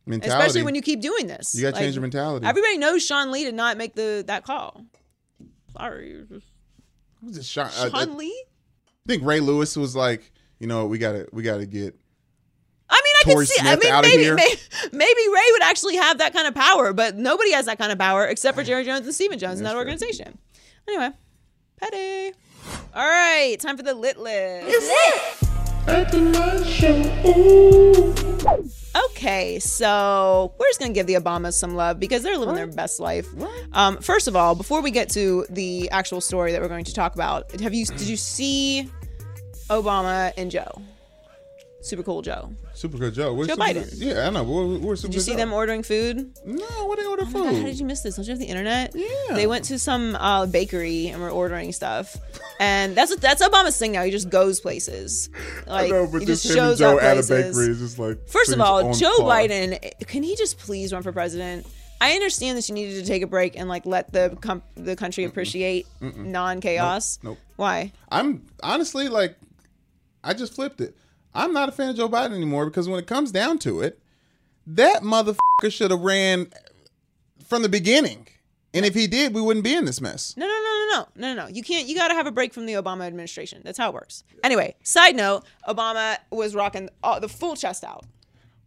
[0.06, 0.38] mentality.
[0.38, 1.56] especially when you keep doing this.
[1.56, 2.46] You gotta Like, change your mentality.
[2.46, 4.86] Everybody knows Sean Lee did not make the that call.
[5.78, 6.26] Sorry,
[7.22, 8.46] Who's this Sean, uh, Sean uh, Lee.
[8.48, 11.98] I think Ray Lewis was like, you know, we gotta we gotta get
[12.92, 13.62] I mean, I Torrey can see.
[13.62, 14.62] I mean, maybe, maybe
[14.92, 17.98] maybe Ray would actually have that kind of power, but nobody has that kind of
[17.98, 19.80] power except for Jerry Jones and Stephen Jones in that That's fair.
[19.80, 20.38] organization.
[20.88, 21.12] Anyway,
[21.78, 22.34] petty.
[22.94, 24.68] All right, time for the lit list.
[28.94, 33.00] Okay, so we're just gonna give the Obamas some love because they're living their best
[33.00, 33.28] life.
[33.74, 36.94] Um, first of all, before we get to the actual story that we're going to
[36.94, 38.90] talk about, have you did you see
[39.70, 40.82] Obama and Joe?
[41.82, 42.54] Super cool Joe.
[42.74, 43.34] Super Cool Joe.
[43.34, 43.94] Where's Joe Super Biden.
[43.96, 44.44] Yeah, I know.
[44.44, 45.38] Where, where's Super Did you see Joe?
[45.38, 46.32] them ordering food?
[46.46, 48.16] No, what they order Oh my God, how did you miss this?
[48.16, 48.92] Don't you have the internet?
[48.96, 49.08] Yeah.
[49.34, 52.16] They went to some uh, bakery and were ordering stuff,
[52.60, 54.04] and that's what that's Obama's thing now.
[54.04, 55.30] He just goes places.
[55.66, 57.58] Like he just shows up places.
[57.58, 58.28] is just like.
[58.28, 59.40] First of all, Joe par.
[59.40, 61.66] Biden, can he just please run for president?
[62.00, 64.96] I understand that you needed to take a break and like let the com- the
[64.96, 67.20] country appreciate non chaos.
[67.22, 67.38] Nope.
[67.58, 67.92] Why?
[68.10, 69.36] I'm honestly like,
[70.24, 70.96] I just flipped it.
[71.34, 74.00] I'm not a fan of Joe Biden anymore because when it comes down to it,
[74.68, 76.48] that motherfucker should have ran
[77.48, 78.28] from the beginning.
[78.74, 80.34] And if he did, we wouldn't be in this mess.
[80.38, 81.48] No, no, no, no, no, no, no, no.
[81.54, 81.88] You can't.
[81.88, 83.62] You got to have a break from the Obama administration.
[83.66, 84.24] That's how it works.
[84.44, 88.06] Anyway, side note: Obama was rocking all, the full chest out.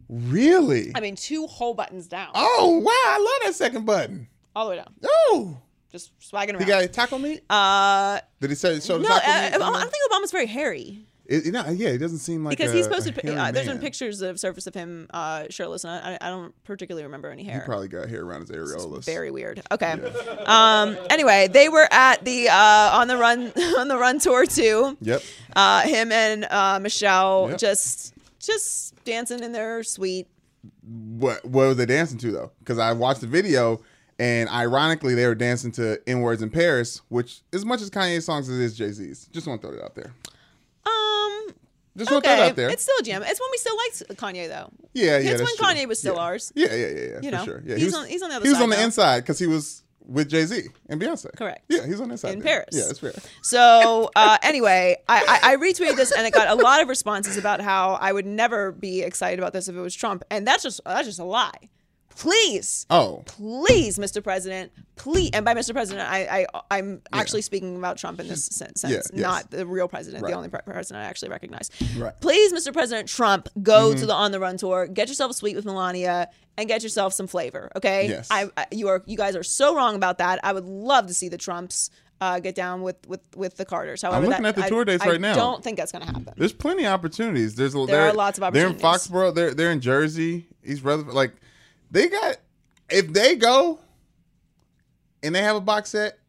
[0.07, 0.91] Really?
[0.93, 2.91] I mean, two whole buttons down, Oh wow!
[2.91, 4.27] I love that second button.
[4.55, 5.57] all the way down, Oh,
[5.91, 6.59] just swagging around.
[6.61, 7.41] he got taco meat.
[7.49, 9.55] uh, Did he say show the no, taco I, meat?
[9.55, 11.07] I don't think Obama's very hairy.
[11.27, 13.17] It, you know, yeah, he doesn't seem like because a, he's posted.
[13.27, 17.03] Uh, there's been pictures have surfaced of him uh, shirtless, and I, I don't particularly
[17.03, 17.61] remember any hair.
[17.61, 19.05] He probably got hair around his areolas.
[19.05, 19.61] Very weird.
[19.71, 19.95] Okay.
[20.45, 20.95] Um.
[21.09, 24.95] Anyway, they were at the uh, on the run on the run tour too.
[25.01, 25.23] Yep.
[25.55, 27.57] Uh, him and uh, Michelle Yep.
[27.57, 30.27] just just dancing in their suite.
[30.83, 32.51] What what were they dancing to though?
[32.59, 33.81] Because I watched the video,
[34.19, 38.25] and ironically, they were dancing to "N Words in Paris," which, as much as Kanye's
[38.25, 40.13] songs as it is Jay Z's, just want to throw it out there.
[41.97, 42.45] Just want to throw Okay.
[42.45, 42.69] it out there.
[42.69, 43.23] It's still a jam.
[43.23, 44.69] It's when we still liked Kanye though.
[44.93, 45.15] yeah, yeah.
[45.17, 45.83] it's that's when true.
[45.83, 46.21] Kanye was still yeah.
[46.21, 46.51] ours.
[46.55, 47.01] Yeah, yeah, yeah, yeah.
[47.21, 47.63] You for know, sure.
[47.65, 48.83] Yeah, he's he was, on- he's on the other He was on the now.
[48.83, 51.35] inside because he was with Jay Z and Beyonce.
[51.35, 51.63] Correct.
[51.69, 52.57] Yeah, he's on the inside In there.
[52.57, 52.67] Paris.
[52.73, 53.13] Yeah, that's fair.
[53.41, 57.37] So uh, anyway, I, I, I retweeted this and it got a lot of responses
[57.37, 60.61] about how I would never be excited about this if it was Trump, and that's
[60.63, 61.69] just that's just a lie.
[62.17, 64.23] Please, Oh, please, Mr.
[64.23, 65.73] President, please, and by Mr.
[65.73, 69.11] President, I, I I'm actually speaking about Trump in this sense, Yeah, yes.
[69.13, 70.31] not the real president, Right.
[70.31, 71.69] the only pre- president I actually recognize.
[71.97, 72.13] Right.
[72.21, 72.71] Please, Mr.
[72.73, 73.99] President Trump, go Mm-hmm.
[73.99, 77.13] to the On the Run tour, get yourself a suite with Melania, and get yourself
[77.13, 77.69] some flavor.
[77.75, 78.07] Okay.
[78.07, 78.27] Yes.
[78.31, 80.39] I, I you are you guys are so wrong about that.
[80.43, 81.89] I would love to see the Trumps.
[82.21, 84.01] Uh, get down with, with with the Carters.
[84.01, 85.35] However, looking that- at the I- tour dates I right now.
[85.35, 86.33] don't think that's going to happen.
[86.37, 87.55] there's plenty of opportunities.
[87.55, 88.81] There's a, There they're- lots of opportunities.
[88.81, 88.93] They're in.
[88.99, 89.35] Foxborough.
[89.35, 90.47] They're they're in Jersey.
[90.63, 91.33] He's rather Like
[91.95, 92.37] they got
[92.89, 93.79] if they go
[95.23, 96.19] and they have a box set.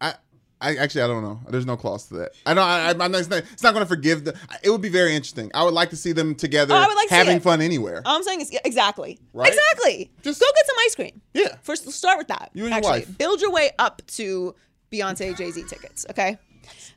[0.00, 0.14] I
[0.60, 1.40] I actually I don't know.
[1.48, 2.32] There's no clause to that.
[2.46, 3.14] I know I, I'm not.
[3.14, 4.34] It's not, not going to forgive the.
[4.62, 5.50] It would be very interesting.
[5.54, 8.02] I would like to see them together, Oh, I would like having fun anywhere.
[8.04, 9.52] All I'm saying is exactly, Right?
[9.52, 10.10] exactly.
[10.22, 11.20] Just- go get some ice cream.
[11.34, 11.56] Yeah.
[11.62, 12.50] First, start with that.
[12.54, 13.00] You and your actually.
[13.06, 13.18] wife.
[13.18, 14.54] build your way up to
[14.90, 16.06] Beyonce Jay Z tickets.
[16.10, 16.38] Okay.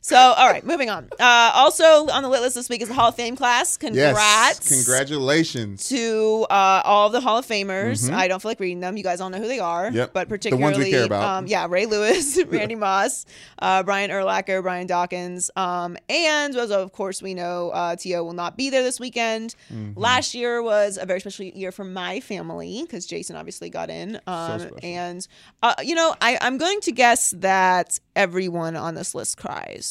[0.04, 1.10] So, all right, moving on.
[1.20, 3.78] Uh, also on the lit list this week is the Hall of Fame class.
[3.78, 4.60] Congrats.
[4.68, 4.68] Yes.
[4.68, 5.88] Congratulations.
[5.90, 8.12] to uh, all of the Hall of Famers.
[8.12, 8.98] I don't feel like reading them.
[8.98, 9.86] You guys all know who they are.
[9.86, 9.98] Mm-hmm.
[9.98, 10.14] Yep.
[10.14, 11.24] But particularly, The ones we care about.
[11.24, 13.28] Um, yeah, Ray Lewis, Randy Moss,
[13.60, 18.24] uh, Brian Urlacher, Brian Dawkins, um, and as of course we know, uh, T.O.
[18.24, 19.54] will not be there this weekend.
[19.72, 20.00] Mm-hmm.
[20.00, 24.20] Last year was a very special year for my family because Jason obviously got in.
[24.26, 24.80] Um, special.
[24.82, 25.28] and
[25.62, 29.90] uh, you know, I, I'm going to guess that everyone on this list cries.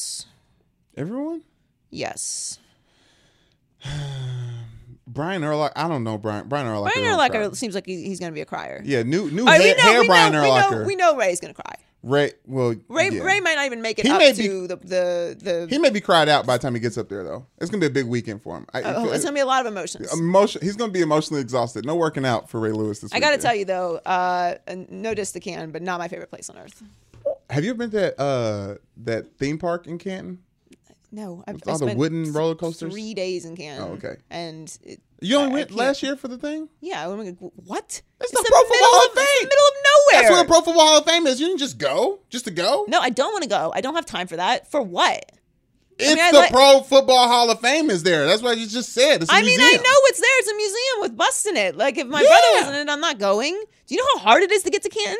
[0.96, 1.42] Everyone?
[1.90, 2.59] Yes.
[5.07, 5.72] Brian Urlacher.
[5.74, 6.48] I don't know Brian.
[6.48, 6.92] Brian Urlacher.
[6.94, 7.51] Brian cry.
[7.55, 8.80] seems like he, he's going to be a crier.
[8.84, 10.70] Yeah, new new Oh, we hair, know, hair Brian know, we Urlacher.
[10.80, 11.74] know, we know Ray's gonna cry.
[12.03, 13.22] Ray, well, Ray, yeah.
[13.22, 15.66] Ray might not even make it He up may to be- the the the.
[15.68, 17.44] He may be cried out by the time he gets up there, though.
[17.61, 18.66] It's gonna be a big weekend for him.
[18.72, 20.11] I, oh, it's gonna be a lot of emotions.
[20.18, 20.62] emotion.
[20.62, 21.84] He's gonna be emotionally exhausted.
[21.84, 24.55] No working out for Ray Lewis this I gotta tell you though, uh,
[24.88, 26.82] no diss to Can, but not my favorite place on earth.
[27.51, 30.38] Have you ever been to that, uh, that theme park in Canton?
[31.12, 32.92] No, I've, With I all the spent wooden roller coasters?
[32.92, 33.88] Three days in Canton.
[33.88, 34.16] Oh, okay.
[34.30, 36.68] And it, You only I- I went can't- last year for the thing?
[36.80, 38.03] Yeah, I went like, what?
[38.20, 39.42] It's the Pro Football middle Hall of it's Fame.
[39.42, 40.22] the middle of nowhere.
[40.22, 41.40] That's where the Pro Football Hall of Fame is.
[41.40, 42.84] You didn't just go, just to go.
[42.86, 43.72] no, I don't want to go.
[43.74, 44.70] I don't have time for that.
[44.70, 45.32] For what?
[45.98, 48.26] it's mean, I the like- Pro Football Hall of Fame is there.
[48.28, 49.20] That's what you just said.
[49.22, 49.82] It's a I mean, I museum.
[49.82, 50.38] know it's there.
[50.38, 51.76] It's a museum with busts in it.
[51.76, 52.28] Like if my Yeah.
[52.28, 53.61] brother was in it, I'm not going.
[53.88, 55.18] Do you know how hard it is to get to Canton?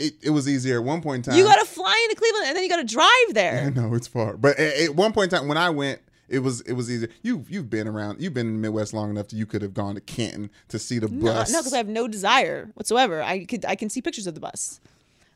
[0.00, 1.38] It, it was easier at one point in time.
[1.38, 3.70] You got to fly into Cleveland and then you got to drive I there.
[3.70, 6.60] know it's far, but at, at one point in time when I went, it was
[6.62, 7.08] it was easier.
[7.22, 8.22] You you've been around.
[8.22, 10.78] You've been in the Midwest long enough that you could have gone to Canton to
[10.78, 11.52] see the bus.
[11.52, 13.20] no, because I have no desire whatsoever.
[13.20, 14.80] I could I can see pictures of the bus.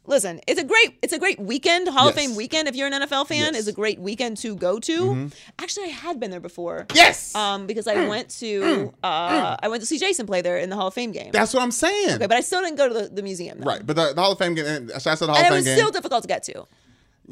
[0.07, 2.69] Listen, it's a great it's a great weekend, Hall of Fame weekend.
[2.69, 3.47] If you're an NFL fan, Yes.
[3.49, 3.57] Mm-hmm.
[3.57, 5.31] is a great weekend to go to.
[5.59, 6.87] Actually, I had been there before.
[6.95, 7.97] yes, Um, because Mm.
[7.97, 10.95] I went to uh, I went to see Jason play there in the Hall of
[10.95, 11.31] Fame game.
[11.33, 12.17] that's what I'm saying.
[12.17, 13.61] okay, but I still didn't go to the, the museum.
[13.61, 13.67] though.
[13.67, 14.67] right, but the, the Hall of Fame game.
[14.67, 15.77] Out to the Hall And it of Fame was game.
[15.79, 16.67] still difficult to get to.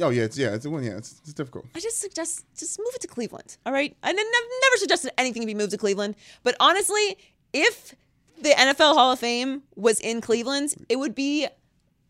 [0.00, 0.82] oh yeah, it's yeah, it's one.
[0.82, 1.66] Yeah, it's, it's difficult.
[1.74, 3.58] I just suggest just move it to Cleveland.
[3.66, 3.94] All right.
[4.02, 7.18] I n- I've never suggested anything to be moved to Cleveland, but honestly,
[7.52, 7.94] if
[8.40, 11.46] the NFL Hall of Fame was in Cleveland, it would be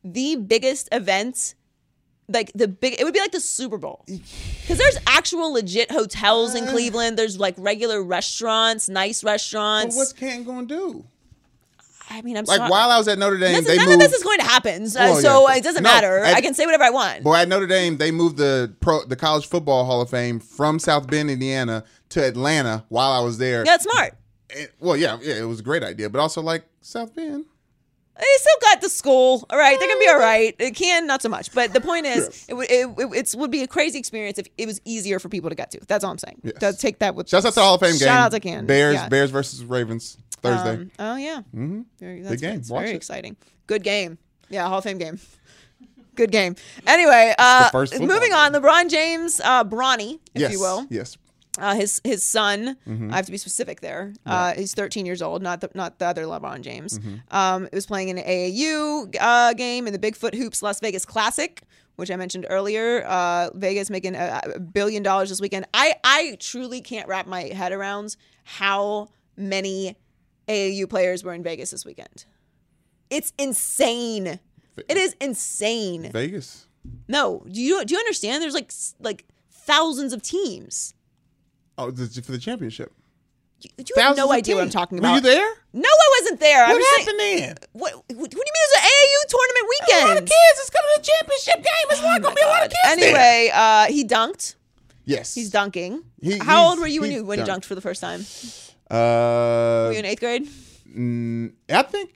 [0.05, 1.55] the biggest event.
[2.28, 6.55] Like the big, it would be like the Super Bowl, because there's actual legit hotels
[6.55, 6.70] in uh.
[6.70, 7.18] Cleveland.
[7.18, 9.96] There's like regular restaurants, nice But restaurants.
[9.96, 11.05] what's Canton going to do?
[12.09, 12.70] I mean, I'm Like sorry.
[12.70, 14.03] while I was at Notre Dame, is- they none moved.
[14.05, 15.57] of this is going to happen, so, Well, so yeah.
[15.57, 16.18] it doesn't No, matter.
[16.18, 17.22] at- I can say whatever I want.
[17.24, 20.78] Boy, at Notre Dame, they moved the pro the College Football Hall of Fame from
[20.78, 22.84] South Bend, Indiana, to Atlanta.
[22.88, 24.14] While I was there, yeah, it's smart.
[24.57, 27.46] And- well, yeah, yeah, it was a great idea, but also like South Bend.
[28.14, 29.46] They still got the school.
[29.48, 30.54] All right, they're gonna be all right.
[30.58, 33.50] It can not so much, but the point is, it would it, it, it's- would
[33.50, 35.80] be a crazy experience if it was easier for people to get to.
[35.88, 36.40] That's all I'm saying.
[36.44, 36.58] Yes.
[36.58, 38.00] To take that with Shouts out to Hall of Fame game.
[38.00, 39.08] Shout out to Can Bears, Yeah.
[39.08, 40.74] Bears versus Ravens Thursday.
[40.74, 41.82] Um, oh yeah, mm-hmm.
[41.98, 42.58] very, that's Big game.
[42.60, 42.96] It's Watch very it.
[42.96, 43.36] exciting.
[43.66, 44.18] Good game.
[44.50, 45.18] Yeah, Hall of Fame game.
[46.14, 46.56] Good game.
[46.86, 48.52] Anyway, uh, moving on.
[48.52, 50.86] LeBron James, uh, Bronny, if yes, you will.
[50.90, 51.16] yes.
[51.59, 52.78] Uh, his his son.
[52.88, 53.12] Mm-hmm.
[53.12, 54.14] I have to be specific there.
[54.24, 56.98] Uh, he's 13 years old, not the not the other LeBron James.
[56.98, 57.36] Mm-hmm.
[57.36, 61.62] Um, it was playing an AAU uh, game in the Bigfoot Hoops Las Vegas Classic,
[61.96, 63.05] which I mentioned earlier.
[63.07, 65.66] Uh, Vegas making a, a billion dollars this weekend.
[65.74, 69.96] I I truly can't wrap my head around how many
[70.48, 72.24] AAU players were in Vegas this weekend.
[73.11, 74.40] It's insane.
[74.88, 76.11] It is insane.
[76.12, 76.66] Vegas.
[77.09, 78.42] No, do you do you understand?
[78.42, 80.94] There's like like thousands of teams.
[81.78, 82.92] Oh, the, for the championship.
[83.60, 85.14] You, you have no idea what I'm talking Were about.
[85.14, 85.48] you there?
[85.72, 86.64] No, I wasn't there.
[86.64, 87.54] I What was happened saying, then?
[87.72, 90.04] what, what, what do you mean it was an AAU tournament weekend?
[90.04, 90.56] A lot of kids.
[90.60, 91.86] It's coming to the championship game.
[91.90, 94.56] It's not going to be a lot of kids Anyway, uh, he dunked.
[95.04, 95.34] Yes.
[95.34, 96.02] He's dunking.
[96.20, 97.60] He- How old were you when you when you dunked.
[97.60, 98.24] dunked for the first time?
[98.90, 100.48] Uh, Were you in eighth grade?
[100.92, 102.14] mm, I think.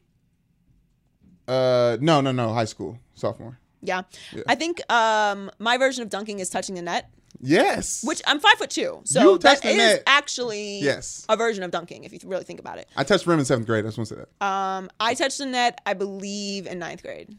[1.49, 2.53] Uh, no, no, no.
[2.53, 3.59] High school, sophomore.
[3.83, 4.03] Yeah.
[4.49, 7.09] I think um, my version of dunking is touching the net,
[7.41, 8.03] Yes.
[8.05, 10.03] which I'm five foot two, so You that is net.
[10.07, 11.25] actually Yes.
[11.29, 12.89] a version of dunking if you really think about it.
[12.97, 13.85] I touched rim in seventh grade.
[13.85, 14.45] I just want to say that.
[14.47, 17.37] Um, I touched the net, I believe, in ninth grade,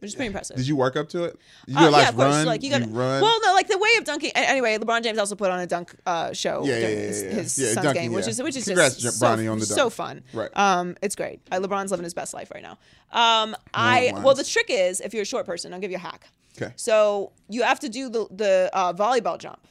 [0.00, 0.56] which is pretty impressive.
[0.56, 1.38] Did you work up to it?
[1.66, 2.34] You Uh, yeah, of course.
[2.34, 2.46] run?
[2.46, 3.22] Like you got to run.
[3.22, 4.30] Well, no, like the way of dunking.
[4.34, 7.28] Anyway, LeBron James also put on a dunk uh, show Yeah, during yeah, his, yeah.
[7.30, 9.88] his Yeah, son's dunking, game, which is which is Congrats, just so, on the so
[9.90, 10.22] fun.
[10.32, 10.50] Right.
[10.56, 11.40] Um, it's great.
[11.50, 12.78] Uh, LeBron's living his best life right now.
[13.10, 16.00] Um, I well, the trick is if you're a short person, I'll give you a
[16.00, 16.28] hack.
[16.60, 16.72] Okay.
[16.76, 19.66] So you have to do the the uh, volleyball jump.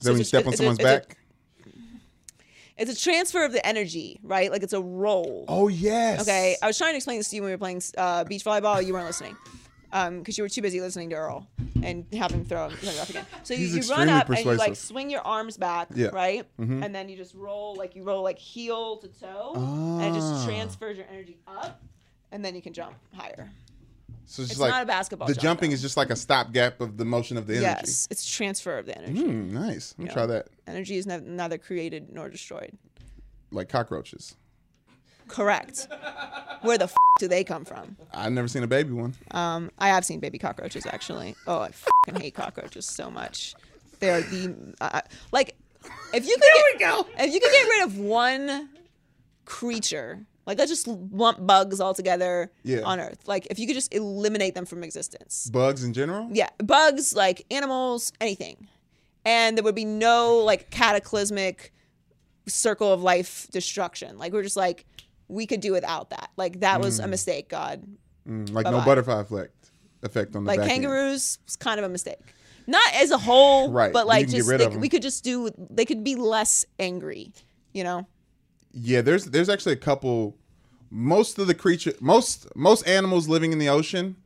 [0.00, 1.16] Is that when you step on it's a- someone's it's a- back?
[2.76, 4.52] It's a transfer of the energy, right?
[4.52, 5.44] Like it's a roll.
[5.48, 6.20] oh yes.
[6.22, 8.44] Okay, I was trying to explain this to you when we were playing uh, beach
[8.44, 8.84] volleyball.
[8.84, 9.36] You weren't listening
[9.90, 11.48] because you were too busy listening to Earl
[11.82, 13.26] and have him throw off again.
[13.42, 16.08] So you, He's you run extremely up and you like swing your arms back, Yeah.
[16.08, 16.14] Mm-hmm.
[16.16, 16.44] right?
[16.58, 20.32] And then you just roll like you roll like heel to toe, and it Ah.
[20.34, 21.82] just transfers your energy up,
[22.30, 23.50] and then you can jump higher.
[24.30, 25.74] So it's, It's like not a basketball The shot, jumping though.
[25.74, 27.64] is just like a stopgap of the motion of the energy.
[27.64, 29.22] Yes, it's transfer of the energy.
[29.22, 29.94] Hmm, nice.
[29.96, 30.12] Let me Yeah.
[30.12, 30.48] try that.
[30.66, 32.76] Energy is nev- neither created nor destroyed.
[33.50, 34.36] Like cockroaches.
[35.28, 35.88] Correct.
[36.60, 37.96] Where the f- do they come from?
[38.12, 39.14] I've never seen a baby one.
[39.30, 41.34] Um, I have seen baby cockroaches actually.
[41.46, 43.54] Oh, I fucking hate cockroaches so much.
[44.00, 45.00] They are the uh,
[45.32, 45.56] like
[46.12, 48.68] if you could get, if you could get rid of one
[49.46, 52.80] creature, like let's just lump bugs all together Yeah.
[52.80, 53.20] on Earth.
[53.28, 55.48] Like if you could just eliminate them from existence.
[55.52, 56.28] Bugs in general.
[56.32, 58.66] Yeah, bugs, like animals, anything,
[59.24, 61.72] and there would be no like cataclysmic
[62.48, 64.18] circle of life destruction.
[64.18, 64.84] Like we're just like
[65.28, 66.30] we could do without that.
[66.36, 67.84] Like that was a mistake, God.
[68.26, 68.84] Mm, like no Bye-bye.
[68.84, 69.70] butterfly effect
[70.02, 70.82] effect on the like back end.
[70.84, 72.20] kangaroos was kind of a mistake
[72.68, 76.04] not as a whole Right, but like just they, we could just do they could
[76.04, 77.32] be less angry
[77.72, 78.06] you know
[78.72, 80.36] Yeah, there's there's actually a couple.
[80.90, 84.16] Most of the creature, most most animals living in the ocean.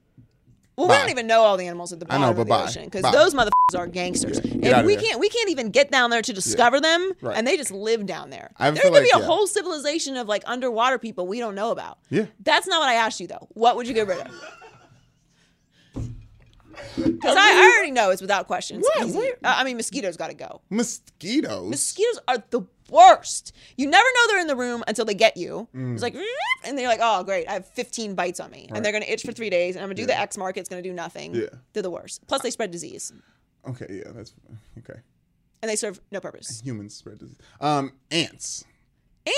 [0.77, 2.65] well we don't even know all the animals at the bottom know, of the bye.
[2.65, 5.05] ocean because those motherfuckers are gangsters get and we there.
[5.05, 7.37] can't we can't even get down there to discover them Right.
[7.37, 9.25] and they just live down there I could be a yeah.
[9.25, 12.27] whole civilization of like underwater people we don't know about Yeah.
[12.41, 14.29] that's not what i asked you though what would you get rid of
[16.97, 18.81] because I, I already know it's without question.
[18.81, 19.09] What?
[19.11, 19.39] What?
[19.45, 20.61] I mean, mosquitoes got to go.
[20.71, 21.69] Mosquitoes.
[21.71, 22.63] Mosquitoes are the
[22.93, 23.55] worst.
[23.77, 25.67] You never know they're in the room until they get you.
[25.75, 25.95] Mm.
[25.95, 26.15] It's like,
[26.65, 28.69] and they're like, oh, great, I have 15 bites on me.
[28.73, 30.37] And they're going to itch for three days, and I'm going to do the X
[30.39, 30.57] mark.
[30.57, 31.35] It's going to do nothing.
[31.35, 31.47] Yeah.
[31.73, 32.27] They're the worst.
[32.29, 33.13] Plus, they spread disease,
[33.69, 34.33] okay, yeah, that's
[34.79, 35.01] okay.
[35.63, 36.61] and they serve no purpose.
[36.65, 37.37] Humans spread disease.
[37.61, 38.65] Um, ants.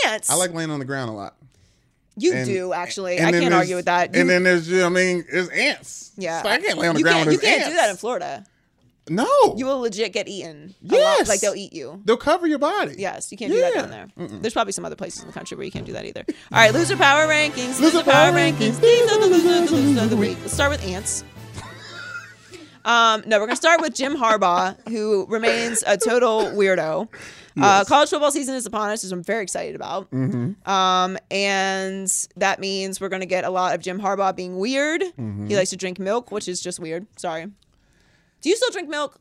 [0.06, 1.36] Ants, I like laying on the ground a lot.
[2.16, 3.20] you And- do, actually.
[3.20, 4.14] I can't argue with that.
[4.14, 6.12] You, And then there's, I mean, there's ants.
[6.16, 6.42] yeah.
[6.42, 7.96] So I can't lay on the you ground can't, You can't do that in.
[7.96, 8.44] Florida.
[9.08, 9.54] No.
[9.56, 10.74] You will legit get eaten.
[10.80, 11.28] Yes.
[11.28, 12.00] Like, they'll eat you.
[12.04, 12.94] They'll cover your body.
[12.98, 14.08] Yes, you can't do that down there.
[14.40, 16.24] There's probably some other places in the country where you can't do that either.
[16.28, 17.80] All right, loser power rankings.
[17.80, 18.80] Loser, power rankings.
[18.80, 20.38] These are the losers, the losers of the week.
[20.40, 21.22] Let's start with ants.
[22.86, 27.08] Um, no, we're gonna start with Jim Harbaugh, who remains a total weirdo.
[27.58, 30.12] Uh, college football season is upon us, which I'm very excited about.
[30.12, 35.02] Um, and that means we're gonna get a lot of Jim Harbaugh being weird.
[35.48, 37.06] He likes to drink milk, which is just weird.
[37.16, 37.46] Sorry.
[38.44, 39.18] Do you still drink milk?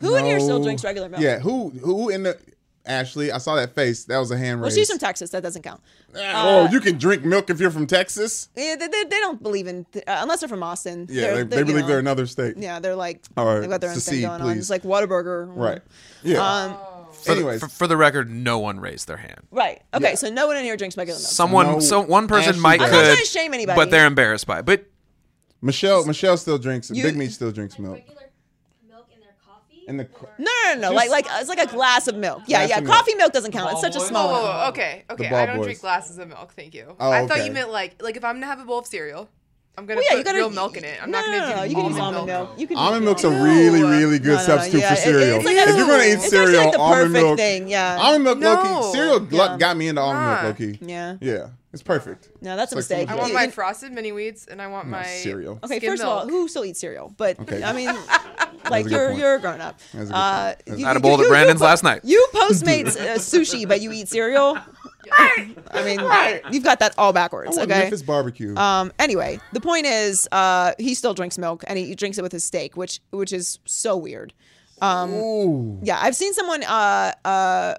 [0.00, 1.22] Who in here still drinks regular milk?
[1.22, 1.38] Yeah.
[1.38, 1.70] Who?
[1.70, 2.38] Who in the?
[2.84, 4.04] Ashley, I saw that face.
[4.04, 4.76] That was a hand Well, raise.
[4.76, 5.30] she's from Texas.
[5.30, 5.80] That doesn't count.
[6.14, 8.48] oh, you can drink milk if you're from Texas.
[8.54, 11.06] Yeah, they, they, they don't believe in uh, unless they're from Austin.
[11.10, 12.56] Yeah, They're- they, they're, they believe know, they're another state.
[12.58, 14.56] Yeah, they're like All right, they've got their own thing secede, going on.
[14.58, 15.48] It's like Whataburger.
[15.52, 15.80] Right.
[16.22, 16.38] Yeah.
[16.46, 16.76] Um.
[17.24, 19.40] For the- for, for the record, no one raised their hand.
[19.50, 19.82] Right.
[19.94, 20.10] Okay.
[20.10, 20.14] Yeah.
[20.14, 21.26] So no one in here drinks regular milk.
[21.28, 22.90] Someone, No, so one person Ashley might does.
[22.90, 23.76] could, I'm not trying to shame anybody.
[23.76, 24.64] but they're embarrassed by it.
[24.66, 24.84] But
[25.60, 26.90] Michelle, Michelle still drinks.
[26.90, 27.94] You- Big Meat still drinks milk.
[27.96, 28.15] regular milk in their
[29.86, 29.90] coffee?
[29.90, 30.94] In the or- no, no, no, no.
[30.94, 32.42] Like, like uh, it's like a glass of milk.
[32.46, 32.78] Yeah, Glass yeah.
[32.78, 32.96] of milk.
[32.96, 33.72] Coffee milk doesn't count.
[33.72, 34.28] It's such a small.
[34.28, 34.68] Oh, one.
[34.70, 35.28] okay, okay.
[35.28, 35.64] I don't boys.
[35.66, 36.52] drink glasses of milk.
[36.54, 36.94] Thank you.
[36.98, 39.28] Oh, I thought you meant like like if I'm gonna have a bowl of cereal,
[39.78, 40.98] I'm gonna Well, yeah, put you gotta real milk in it.
[41.02, 41.62] I'm no, not no, gonna no, no.
[41.64, 42.58] do You can use almond almond milk.
[42.60, 45.00] You can Almond use milk's a really, really good No, no, no, substitute yeah, for
[45.02, 45.36] cereal.
[45.36, 47.68] it's like if a- you're gonna eat it's cereal, like the almond perfect milk, thing,
[47.68, 47.96] yeah.
[48.00, 48.92] almond milk, low key, No.
[48.92, 49.56] cereal gl- Yeah.
[49.58, 50.78] got me into almond milk, Loki.
[50.80, 51.16] Yeah.
[51.20, 52.30] Yeah, it's perfect.
[52.40, 53.08] No, that's a It's like mistake.
[53.10, 55.58] food I want my frosted mini wheats and I want my cereal.
[55.62, 57.12] Okay, skim first of all, who still eats cereal?
[57.16, 57.62] But Okay.
[57.62, 59.18] I mean, a like you're point.
[59.20, 59.78] you're a grown up.
[59.94, 62.00] That's a Uh, you- I had a bowl at Brandon's you- last night.
[62.04, 64.58] You Postmates uh, sushi, but you eat cereal.
[65.18, 66.00] I mean,
[66.52, 67.56] you've got that all backwards.
[67.56, 67.80] I want Okay.
[67.82, 68.56] Memphis barbecue.
[68.56, 68.92] Um.
[68.98, 72.44] Anyway, the point is, uh, he still drinks milk, and he drinks it with his
[72.44, 74.32] steak, which which is so weird.
[74.82, 75.78] Um, Ooh.
[75.82, 76.62] Yeah, I've seen someone.
[76.64, 77.74] Uh, uh,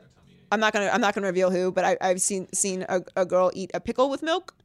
[0.52, 3.26] I'm not gonna I'm not gonna reveal who, but I, I've seen seen a, a
[3.26, 4.56] girl eat a pickle with milk,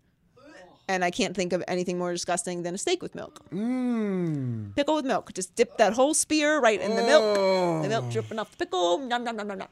[0.93, 3.41] and I can't think of anything more disgusting than a steak with milk.
[3.51, 4.75] Mm.
[4.77, 5.33] Pickle with milk.
[5.33, 7.83] Just dip that whole spear right in the milk.
[7.83, 8.99] The milk dripping off the pickle.
[8.99, 9.69] Nom, nom, nom, nom, nom.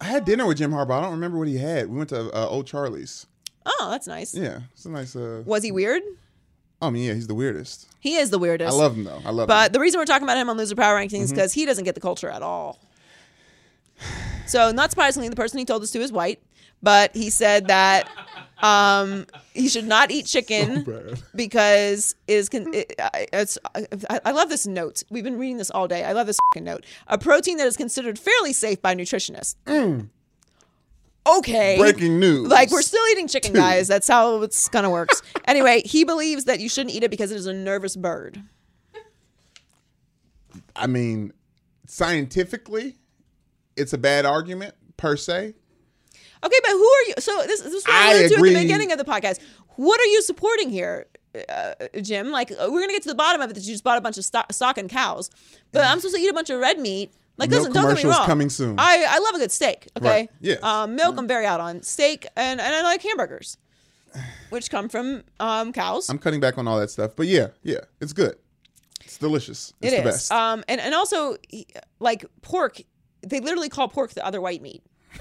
[0.00, 0.98] I had dinner with Jim Harbaugh.
[0.98, 1.88] I don't remember what he had.
[1.88, 3.26] We went to uh, Old Charlie's.
[3.64, 4.34] Oh, that's nice.
[4.34, 5.16] Yeah, it's a nice.
[5.16, 6.02] Uh, Was he weird?
[6.82, 7.88] I mean, yeah, he's the weirdest.
[8.00, 8.70] He is the weirdest.
[8.72, 9.20] I love him though.
[9.24, 9.48] I love him.
[9.48, 9.72] But him.
[9.72, 11.34] the reason we're talking about him on Loser Power Rankings is Mm-hmm.
[11.36, 12.78] because he doesn't get the culture at all.
[14.46, 16.40] So, not surprisingly, the person he told this to is white,
[16.82, 18.08] but he said that
[18.62, 21.22] um, he should not eat chicken bad.
[21.34, 22.94] because is con- it,
[23.32, 23.58] it's.
[23.74, 25.02] I, I love this note.
[25.10, 26.04] We've been reading this all day.
[26.04, 26.84] I love this note.
[27.06, 29.56] A protein that is considered fairly safe by nutritionists.
[31.26, 31.76] Okay.
[31.76, 31.78] Mm.
[31.78, 32.48] Breaking news.
[32.48, 33.88] Like we're still eating chicken, guys.
[33.88, 35.22] That's how it's kind of works.
[35.46, 38.42] anyway, he believes that you shouldn't eat it because it is a nervous bird.
[40.74, 41.32] I mean,
[41.86, 42.96] scientifically,
[43.76, 45.54] it's a bad argument per se.
[46.46, 47.14] Okay, but who are you?
[47.18, 49.40] So this, this is what I I alluded to at the beginning of the podcast.
[49.76, 51.06] What are you supporting here,
[51.48, 52.30] uh, Jim?
[52.30, 54.00] Like uh, we're gonna get to the bottom of it that you just bought a
[54.00, 55.30] bunch of stock, stock and cows,
[55.72, 57.12] but I'm supposed to eat a bunch of red meat.
[57.38, 58.24] Like, Milk listen, don't get me wrong.
[58.26, 58.76] coming soon.
[58.78, 59.88] I, I love a good steak.
[59.98, 60.30] Okay, Right.
[60.40, 60.62] Yes.
[60.62, 63.58] Um, milk, I'm very out on steak, and and I like hamburgers.
[64.48, 66.08] which come from um, cows.
[66.08, 68.36] I'm cutting back on all that stuff, but yeah, yeah, it's good.
[69.04, 69.74] It's delicious.
[69.82, 70.14] It's It the is.
[70.14, 70.32] best.
[70.32, 71.36] Um, and, and also,
[72.00, 72.80] like pork,
[73.20, 74.82] they literally call pork the other white meat.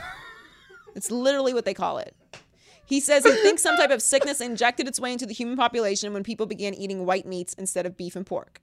[0.95, 2.15] it's literally what they call it.
[2.85, 6.13] He says he thinks some type of sickness injected its way into the human population
[6.13, 8.61] when people began eating white meats instead of beef and pork.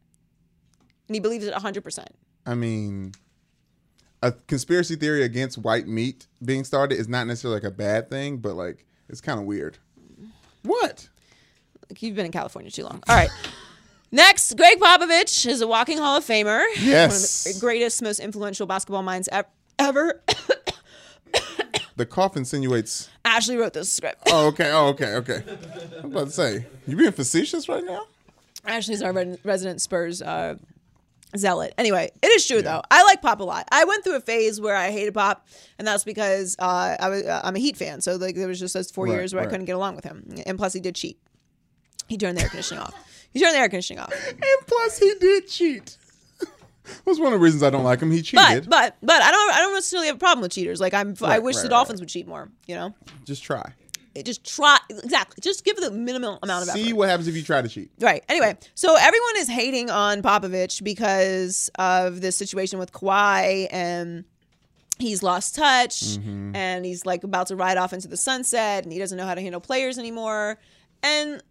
[1.08, 2.06] And he believes it 100%.
[2.46, 3.12] I mean,
[4.22, 8.38] a conspiracy theory against white meat being started is not necessarily like a bad thing,
[8.38, 9.78] but like it's kind of weird.
[10.62, 11.08] What?
[11.90, 13.02] Like, you've been in California too long.
[13.08, 13.30] All right.
[14.12, 16.64] Next, Gregg Popovich is a walking Hall of Famer.
[16.80, 17.44] Yes.
[17.44, 19.46] One of the greatest, most influential basketball minds ev-
[19.78, 20.22] ever.
[22.02, 23.08] The cough insinuates.
[23.24, 24.22] Ashley wrote this script.
[24.26, 24.72] Oh, okay.
[24.72, 25.14] Oh, okay.
[25.14, 25.44] Okay.
[26.02, 28.06] I'm about to say, you being facetious right now?
[28.66, 29.12] Ashley's our
[29.44, 30.56] resident Spurs uh,
[31.36, 31.74] zealot.
[31.78, 32.82] Anyway, it is true though.
[32.90, 33.68] I like Pop a lot.
[33.70, 35.46] I went through a phase where I hated Pop,
[35.78, 38.00] and that's because uh, I was uh, I'm a Heat fan.
[38.00, 39.48] So like there was just those four Right, years where right.
[39.48, 41.20] I couldn't get along with him, and plus he did cheat.
[42.08, 42.94] He turned the air conditioning off.
[43.32, 44.12] He turned the air conditioning off.
[44.28, 45.98] And plus, he did cheat.
[47.04, 48.10] That's one of the reasons I don't like him.
[48.10, 48.68] He cheated.
[48.68, 50.80] but but but I don't I don't necessarily have a problem with cheaters.
[50.80, 52.50] Like I'm I Right, wish the right, Dolphins would cheat more.
[52.66, 53.72] You know, Just try.
[54.14, 55.40] It just try exactly.
[55.40, 56.78] Just give the minimal amount of effort.
[56.80, 57.90] See what happens if you try to cheat.
[57.98, 58.22] Right.
[58.28, 64.24] Anyway, so everyone is hating on Popovich because of this situation with Kawhi and
[64.98, 66.54] he's lost touch Mm-hmm.
[66.54, 69.34] and he's like about to ride off into the sunset and he doesn't know how
[69.34, 70.58] to handle players anymore.
[71.02, 71.42] And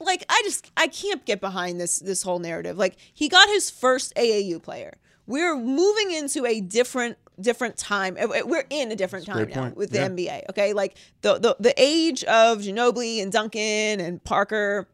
[0.00, 2.76] like I just I can't get behind this this whole narrative.
[2.78, 4.98] Like he got his first AAU player.
[5.26, 8.16] We're moving into a different different time.
[8.18, 9.76] Uh, We're in a different time great now point.
[9.76, 10.08] with the Yeah.
[10.08, 10.42] NBA.
[10.50, 14.88] Okay, like the the the age of Ginobili and Duncan and Parker.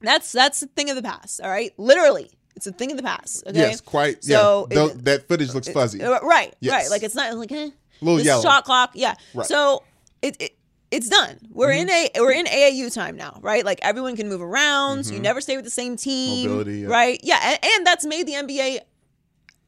[0.00, 1.40] That's that's a thing of the past.
[1.42, 3.46] All right, literally, it's a thing of the past.
[3.46, 4.24] Okay, Yes, quite.
[4.24, 6.02] So yeah, it- that footage looks fuzzy.
[6.02, 6.72] uh, Right, Yes.
[6.84, 6.90] right.
[6.90, 7.70] Like it's not like eh,
[8.00, 8.42] Little this yellow.
[8.42, 8.92] shot clock.
[8.94, 9.14] Yeah.
[9.34, 9.46] Right.
[9.46, 9.82] So
[10.22, 10.56] it, it
[10.90, 11.38] it's done.
[11.50, 12.18] We're in Mm-hmm.
[12.18, 13.64] a we're in AAU time now, right?
[13.64, 15.06] Like everyone can move around.
[15.06, 16.56] You never stay with the same team, Mm-hmm.
[16.58, 16.88] Mobility, yeah.
[16.88, 17.20] right?
[17.22, 18.80] Yeah, and, and that's made the NBA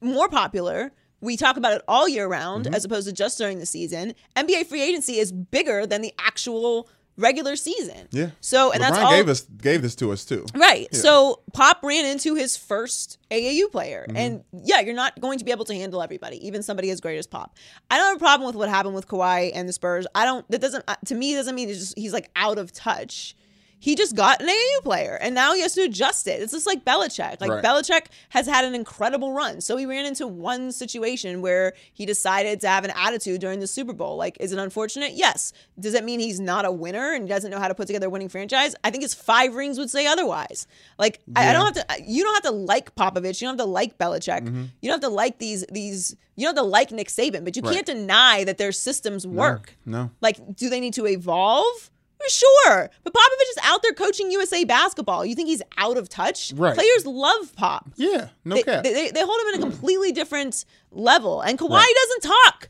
[0.01, 0.93] more popular.
[1.21, 2.75] We talk about it all year round Mm-hmm.
[2.75, 4.15] as opposed to just during the season.
[4.37, 8.09] NBA free agency is bigger than the actual regular season.
[8.11, 8.31] Yeah.
[8.41, 10.47] So and LeBron that's all gave us gave this to us too.
[10.55, 10.89] Right.
[10.93, 10.99] Yeah.
[10.99, 14.07] So Pop ran into his first AAU player.
[14.09, 14.17] Mm-hmm.
[14.17, 17.19] And yeah, you're not going to be able to handle everybody, even somebody as great
[17.19, 17.57] as Pop.
[17.91, 20.07] I don't have a problem with what happened with Kawhi and the Spurs.
[20.15, 22.73] I don't, that doesn't, uh, to me, doesn't mean it's just, he's like out of
[22.73, 23.37] touch.
[23.85, 26.41] He just got an AAU player and now he has to adjust it.
[26.41, 27.41] It's just like Belichick.
[27.41, 27.65] Like Right.
[27.65, 29.61] Belichick has had an incredible run.
[29.61, 33.67] So he ran into one situation where he decided to have an attitude during the
[33.67, 34.17] Super Bowl.
[34.17, 35.15] Like, is it unfortunate?
[35.15, 35.53] Yes.
[35.81, 38.11] Does it mean he's not a winner and doesn't know how to put together a
[38.11, 38.77] winning franchise?
[38.85, 40.69] I think his five rings would say otherwise.
[40.97, 42.03] Like, I, I don't have to.
[42.07, 43.41] You don't have to like Popovich.
[43.43, 44.43] You don't have to like Belichick.
[44.45, 44.63] Mm-hmm.
[44.81, 46.15] You don't have to like these these.
[46.37, 47.43] You don't have to like Nick Saban.
[47.43, 47.75] But you Right.
[47.75, 49.77] can't deny that their systems work.
[49.85, 50.11] no.
[50.21, 51.91] Like, do they need to evolve?
[52.29, 55.25] Sure, but Popovich is out there coaching USA basketball.
[55.27, 56.53] You think he's out of touch?
[56.55, 56.75] Right.
[56.75, 57.91] Players love Pop.
[57.97, 58.85] Yeah, no They, cap.
[58.85, 59.71] they, they, hold him in a mm.
[59.71, 61.41] completely different level.
[61.41, 61.95] And Kawhi Right.
[61.95, 62.69] doesn't talk.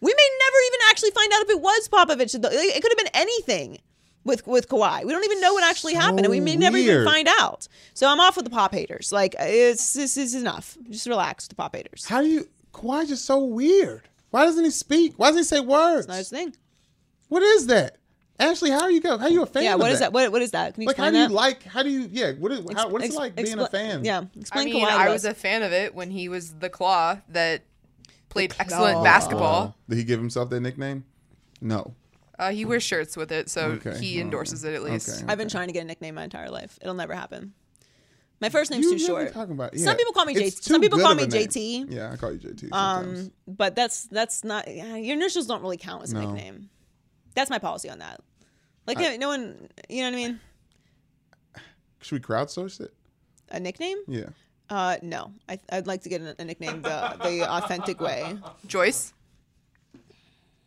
[0.00, 2.34] We may never even actually find out if it was Popovich.
[2.34, 3.78] It could have been anything
[4.24, 5.04] with with Kawhi.
[5.04, 7.68] We don't even know what actually happened, and we may never even find out.
[7.94, 9.12] So I'm off with the Pop haters.
[9.12, 10.76] Like it's this is enough.
[10.90, 12.06] Just relax, the Pop haters.
[12.06, 12.48] How do you?
[12.74, 14.02] Kawhi just so weird.
[14.30, 15.14] Why doesn't he speak?
[15.16, 16.08] Why doesn't he say words?
[16.08, 16.54] Not his thing.
[17.28, 17.96] What is that?
[18.38, 19.16] Ashley, how are you go?
[19.16, 19.62] How are you a fan?
[19.64, 19.74] Yeah.
[19.74, 20.12] of What is that?
[20.12, 20.74] What what is that?
[20.74, 21.32] Can you Like, how do you that?
[21.34, 21.62] like?
[21.64, 22.08] How do you?
[22.12, 22.32] Yeah.
[22.32, 22.60] What is?
[22.74, 24.04] How, what is Ex- it like being a fan?
[24.04, 24.20] Yeah.
[24.20, 24.90] I Explain mean, Kawhi.
[24.90, 27.62] I was a fan of it when he was the claw that
[28.28, 28.62] played Claw.
[28.62, 29.74] excellent basketball.
[29.88, 31.04] Did he give himself that nickname?
[31.60, 31.94] No.
[32.38, 33.96] Uh, he wears shirts with it, so Okay.
[33.98, 35.08] he endorses it at least.
[35.22, 35.24] Okay.
[35.32, 36.78] I've been trying to get a nickname my entire life.
[36.82, 37.54] It'll never happen.
[38.42, 39.32] My first name's You- too you've short.
[39.32, 40.62] Talking about, Some people call me It's JT.
[40.64, 41.24] Some people call me.
[41.24, 41.86] JT.
[41.90, 42.60] Yeah, I call you JT.
[42.68, 43.20] Sometimes.
[43.28, 46.20] Um, but that's that's not your initials don't really count as a No.
[46.30, 46.68] nickname.
[47.36, 48.20] That's my policy on that.
[48.88, 50.40] Like no- no one, you know what I mean?
[52.00, 52.92] Should we crowdsource it?
[53.50, 53.98] A nickname?
[54.08, 54.30] Yeah.
[54.68, 55.32] Uh, no.
[55.48, 58.36] I, I'd like to get a, a nickname the the authentic way.
[58.66, 59.12] Joyce.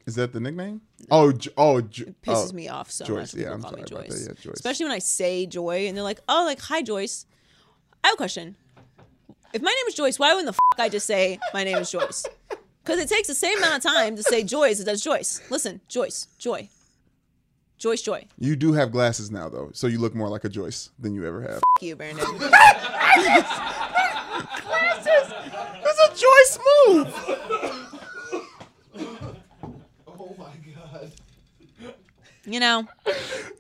[0.06, 0.82] Is that the nickname?
[1.12, 3.34] Oh, J- oh, J- It pisses oh, me off so Joyce.
[3.36, 4.10] much Yeah, I'm call me sorry about that.
[4.12, 4.28] Joyce.
[4.28, 4.54] Yeah, Joyce.
[4.56, 7.26] Especially when I say Joy and they're like, oh, like hi Joyce.
[8.04, 8.56] I have a question.
[9.54, 11.92] If my name is Joyce, why wouldn't the fuck I just say my name is
[11.92, 12.26] Joyce?
[12.90, 15.44] Because it takes the same amount of time to say Joy as it does Joyce.
[15.52, 16.68] Listen, Joyce, Joy.
[17.78, 18.26] Joyce, Joy.
[18.40, 21.24] You do have glasses now, though, so you look more like a Joyce than you
[21.28, 21.58] ever have.
[21.58, 22.26] F you, Brandon.
[22.36, 22.58] Glasses!
[25.84, 26.58] That's a Joyce
[26.88, 27.14] move.
[30.08, 31.12] Oh my god.
[32.44, 33.14] You know, you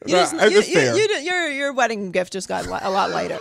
[0.07, 3.37] just, it's you, you, you, your your wedding gift just got a lot lighter.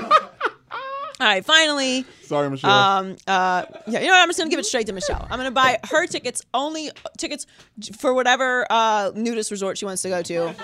[1.20, 2.70] All right, finally, Sorry, Michelle.
[2.70, 4.20] um, uh, yeah, you know what?
[4.20, 5.26] I'm just gonna give it straight to Michelle.
[5.28, 7.46] I'm gonna buy her tickets only tickets
[7.98, 10.54] for whatever uh, nudist resort she wants to go to.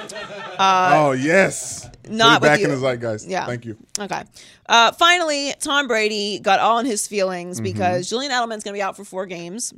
[0.61, 1.87] oh yes.
[1.87, 2.67] uh, not back you.
[2.67, 3.29] in the zeitgeist.
[3.29, 3.47] Yeah.
[3.47, 3.77] Thank you.
[3.99, 4.23] Okay.
[4.67, 8.83] Uh, finally, Tom Brady got all in his feelings because Julian Edelman's going to be
[8.83, 9.75] out for four games.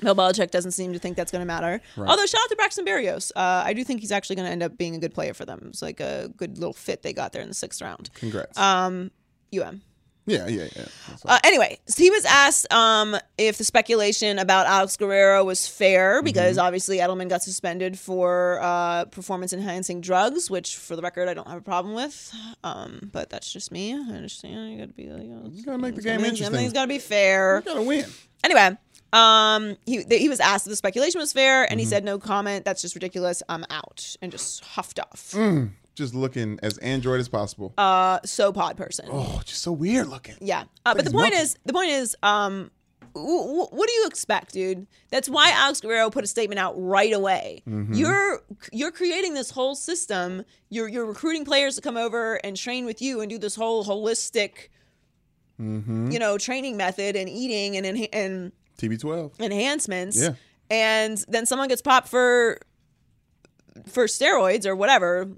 [0.00, 1.80] Bill Belichick doesn't seem to think that's going to matter.
[1.96, 3.32] Although, shout out to Braxton Berrios.
[3.34, 5.44] Uh, I do think he's actually going to end up being a good player for
[5.44, 5.66] them.
[5.68, 8.10] It's like a good little fit they got there in the sixth round.
[8.14, 8.58] Congrats.
[8.58, 9.10] Um,
[9.56, 9.82] UM.
[10.26, 10.84] Yeah, yeah, yeah.
[11.24, 16.22] Uh, anyway, so he was asked um, if the speculation about Alex Guerrero was fair
[16.22, 21.34] because obviously Edelman got suspended for uh, performance enhancing drugs, which, for the record, I
[21.34, 22.32] don't have a problem with.
[22.62, 23.92] Um, but that's just me.
[23.94, 24.72] I understand.
[24.72, 26.44] You got to be like, oh, you gotta make the game interesting.
[26.46, 27.56] Something's got to be fair.
[27.56, 28.06] You gotta win.
[28.42, 28.76] Anyway,
[29.12, 31.72] um, he th- he was asked if the speculation was fair, Mm-hmm.
[31.72, 32.64] and he said no comment.
[32.64, 33.42] That's just ridiculous.
[33.48, 35.34] I'm out, and just huffed off.
[35.94, 37.72] Just looking as android as possible.
[37.78, 39.06] Uh, so pod person.
[39.12, 40.34] oh, just so weird looking.
[40.40, 42.70] Yeah, uh, but the point is, the point is, um,
[43.12, 44.88] what do you expect, dude?
[45.10, 47.62] That's why Alex Guerrero put a statement out right away.
[47.68, 47.94] Mm-hmm.
[47.94, 48.42] You're
[48.72, 50.44] you're creating this whole system.
[50.68, 53.84] You're you're recruiting players to come over and train with you and do this whole
[53.84, 54.70] holistic,
[55.60, 56.10] Mm-hmm.
[56.10, 59.38] you know, training method and eating and enha- and TB12.
[59.40, 60.20] enhancements.
[60.20, 60.30] Yeah.
[60.68, 62.58] And then someone gets popped for
[63.86, 65.28] for steroids or whatever,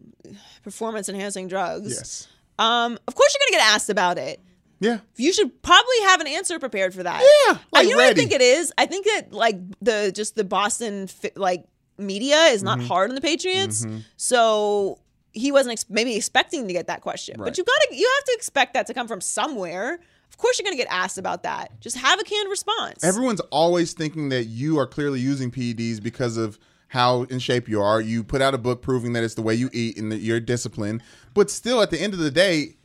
[0.62, 1.90] performance enhancing drugs.
[1.94, 2.28] Yes.
[2.58, 4.40] Um, of course you're gonna get asked about it.
[4.80, 4.98] Yeah.
[5.16, 7.22] You should probably have an answer prepared for that.
[7.48, 8.72] Yeah, like you know what I think it is?
[8.76, 11.64] I think that like the just the Boston like
[11.98, 12.86] media is not Mm-hmm.
[12.88, 13.86] hard on the Patriots,
[14.16, 14.98] so
[15.32, 17.36] he wasn't ex- maybe expecting to get that question.
[17.38, 19.98] But you gotta you have to expect that to come from somewhere.
[20.28, 21.80] Of course, you're gonna get asked about that.
[21.80, 23.02] Just have a canned response.
[23.04, 26.58] Everyone's always thinking that you are clearly using PEDs because of
[26.96, 28.00] how in shape you are.
[28.00, 30.40] You put out a book proving that it's the way you eat and that you're
[30.40, 31.02] disciplined.
[31.34, 32.76] But still, at the end of the day,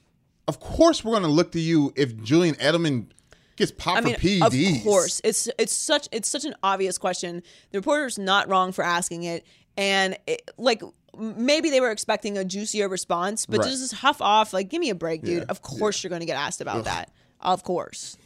[0.48, 3.08] of course, we're going to look to you if Julian Edelman
[3.56, 4.78] gets popped I mean, for PEDs.
[4.78, 7.42] of course, it's it's such it's such an obvious question.
[7.72, 9.46] The reporter's not wrong for asking it,
[9.78, 10.82] and it, like
[11.18, 13.70] maybe they were expecting a juicier response, but Right.
[13.70, 14.54] just huff off.
[14.54, 15.40] Like, give me a break, dude.
[15.40, 17.12] Yeah, Of course, you're going to get asked about that.
[17.42, 18.18] Of course.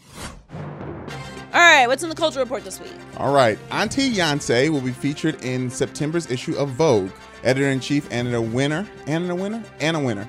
[1.56, 2.91] All right, what's in the culture report this week?
[3.15, 3.57] All right.
[3.72, 7.10] Auntie Yoncé will be featured in September's issue of Vogue.
[7.45, 8.86] Editor in chief Anna Winner.
[9.07, 9.64] Anna Winner?
[9.80, 10.27] Anna Winner.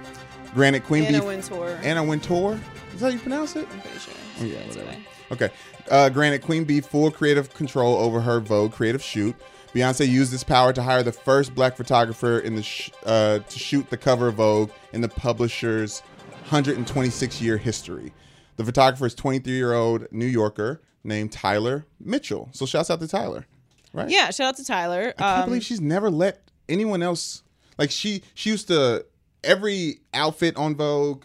[0.55, 1.27] Granted, Queen Anna Bee.
[1.27, 1.81] Wintour.
[1.83, 2.61] Anna Wintour?
[2.95, 3.67] Is that how you pronounce it?
[3.73, 4.15] I'm pretty sure.
[4.41, 4.97] Oh, yeah, It's whatever.
[5.33, 5.45] okay.
[5.47, 5.55] Okay.
[5.91, 9.35] Uh, granted, Queen Bee full creative control over her Vogue creative shoot.
[9.75, 13.59] Beyonce used this power to hire the first black photographer in the sh- uh, to
[13.59, 16.01] shoot the cover of Vogue in the publisher's
[16.51, 18.13] 126 year history.
[18.57, 22.49] The photographer is 23 year old New Yorker named Tyler Mitchell.
[22.53, 23.47] So shouts out to Tyler,
[23.93, 24.09] right?
[24.11, 25.15] Yeah, shout out to Tyler.
[25.17, 27.43] I can't Um, believe she's never let anyone else
[27.79, 29.07] like she she used to
[29.45, 31.25] every outfit on Vogue,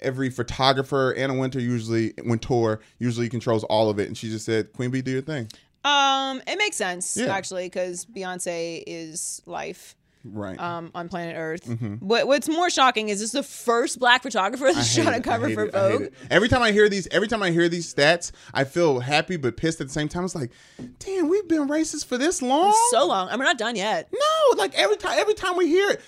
[0.00, 4.72] every photographer, Anna Wintour usually Wintour usually controls all of it, and she just said,
[4.72, 5.48] "Queen Bee, do your thing."
[5.84, 7.26] um, it makes sense Yeah.
[7.26, 9.94] actually because Beyonce is life.
[10.24, 10.58] Right.
[10.58, 11.68] um, on planet Earth.
[12.00, 15.50] What, what's more shocking is this is the first black photographer that shot a cover
[15.50, 15.72] for it.
[15.72, 16.06] Vogue.
[16.30, 19.56] Every time I hear these, every time I hear these stats, I feel happy but
[19.56, 20.24] pissed at the same time.
[20.24, 20.50] It's like,
[20.98, 22.74] damn, we've been racist for this long.
[22.90, 24.08] So long, and we're not done yet.
[24.12, 26.00] No, like every time, every time we hear it,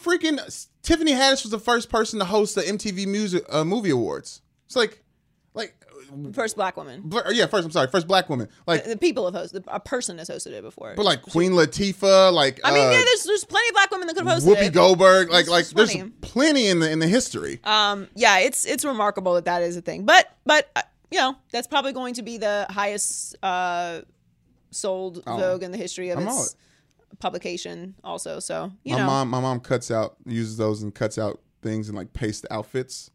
[0.00, 4.42] freaking Tiffany Haddish was the first person to host the MTV Music uh, Movie Awards.
[4.66, 5.01] It's like,
[6.32, 7.02] First black woman.
[7.04, 7.64] bl- yeah, first.
[7.64, 8.48] I'm sorry, first black woman.
[8.66, 9.64] Like, The people have hosted.
[9.68, 10.94] A person has hosted it before.
[10.96, 14.06] but like Queen Latifah, like I mean, uh, yeah, there's there's plenty of black women
[14.08, 14.72] that could have hosted Whoopi it.
[14.72, 16.10] Goldberg, like, like There's plenty.
[16.20, 17.60] plenty in the in the history.
[17.64, 20.04] Um, yeah, it's it's remarkable that that is a thing.
[20.04, 24.00] But but uh, you know that's probably going to be the highest uh,
[24.70, 26.22] sold Vogue in the history of Oh.
[26.22, 26.56] I'm its
[27.18, 27.94] publication.
[28.02, 31.40] Also, so you my know, mom, my mom cuts out, uses those and cuts out
[31.62, 33.10] things and like paste outfits.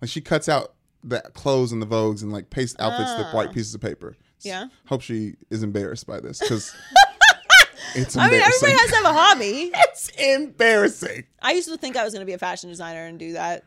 [0.00, 0.74] Like she cuts out
[1.04, 4.14] the clothes and the Vogues and like paste outfits to white pieces of paper.
[4.18, 4.22] Ah.
[4.40, 4.66] Yeah.
[4.86, 6.74] Hope she is embarrassed by this because
[7.94, 8.68] it's I mean, embarrassing.
[8.68, 9.70] everybody has to have a hobby.
[9.74, 11.24] it's embarrassing.
[11.40, 13.64] I used to think I was going to be a fashion designer and do that.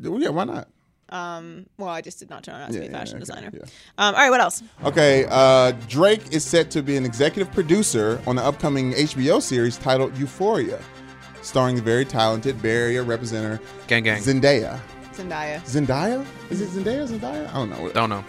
[0.00, 0.68] Well, Yeah, why not?
[1.10, 3.50] Well, I just did not turn out to Yeah, be a yeah, fashion okay, designer.
[3.54, 3.62] yeah.
[3.96, 4.62] Um, all right, what else?
[4.84, 9.78] Okay, uh, Drake is set to be an executive producer on the upcoming HBO series
[9.78, 10.80] titled Euphoria,
[11.42, 14.20] starring the very talented Bay Area representative Gang gang.
[14.22, 14.78] Zendaya.
[15.18, 15.60] Zendaya.
[15.62, 16.24] Zendaya?
[16.50, 17.06] Is it Zendaya?
[17.08, 17.48] Zendaya?
[17.50, 17.90] I don't know.
[17.92, 18.24] Don't know.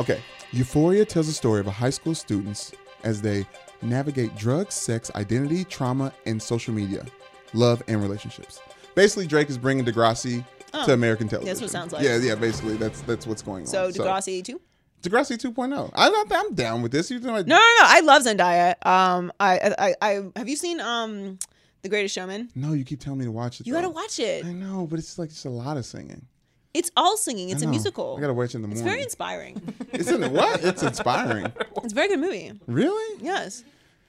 [0.00, 0.20] Okay.
[0.52, 2.72] Euphoria tells the story of a high school students
[3.02, 3.46] as they
[3.82, 7.04] navigate drugs, sex, identity, trauma, and social media,
[7.52, 8.60] love, and relationships.
[8.94, 10.44] Basically, Drake is bringing Degrassi
[10.84, 11.48] to American television.
[11.48, 12.02] That's what it sounds like.
[12.04, 12.34] Yeah, yeah.
[12.34, 13.66] Basically, that's that's what's going on.
[13.66, 13.92] So on.
[13.92, 14.60] Degrassi too.
[15.02, 15.90] Degrassi 2.0.
[15.94, 17.10] I'm I'm down with this.
[17.10, 17.82] You know, like, No, no, no.
[17.82, 18.86] I love Zendaya.
[18.86, 21.38] Um, I, I, I, I have you seen um,
[21.84, 22.48] The Greatest Showman?
[22.54, 23.66] no, you keep telling me to watch it.
[23.66, 23.82] You though.
[23.82, 24.44] gotta watch it.
[24.44, 26.24] I know, but it's like it's a lot of singing.
[26.72, 27.50] It's all singing.
[27.50, 27.70] It's I a know.
[27.72, 28.16] musical.
[28.16, 28.78] I gotta watch it in the morning.
[28.78, 28.94] it's morning.
[28.94, 29.76] very inspiring.
[29.92, 30.32] Isn't it?
[30.32, 30.64] What?
[30.64, 31.52] It's inspiring.
[31.84, 32.52] it's a very good movie.
[32.66, 33.20] really?
[33.22, 33.62] Yes,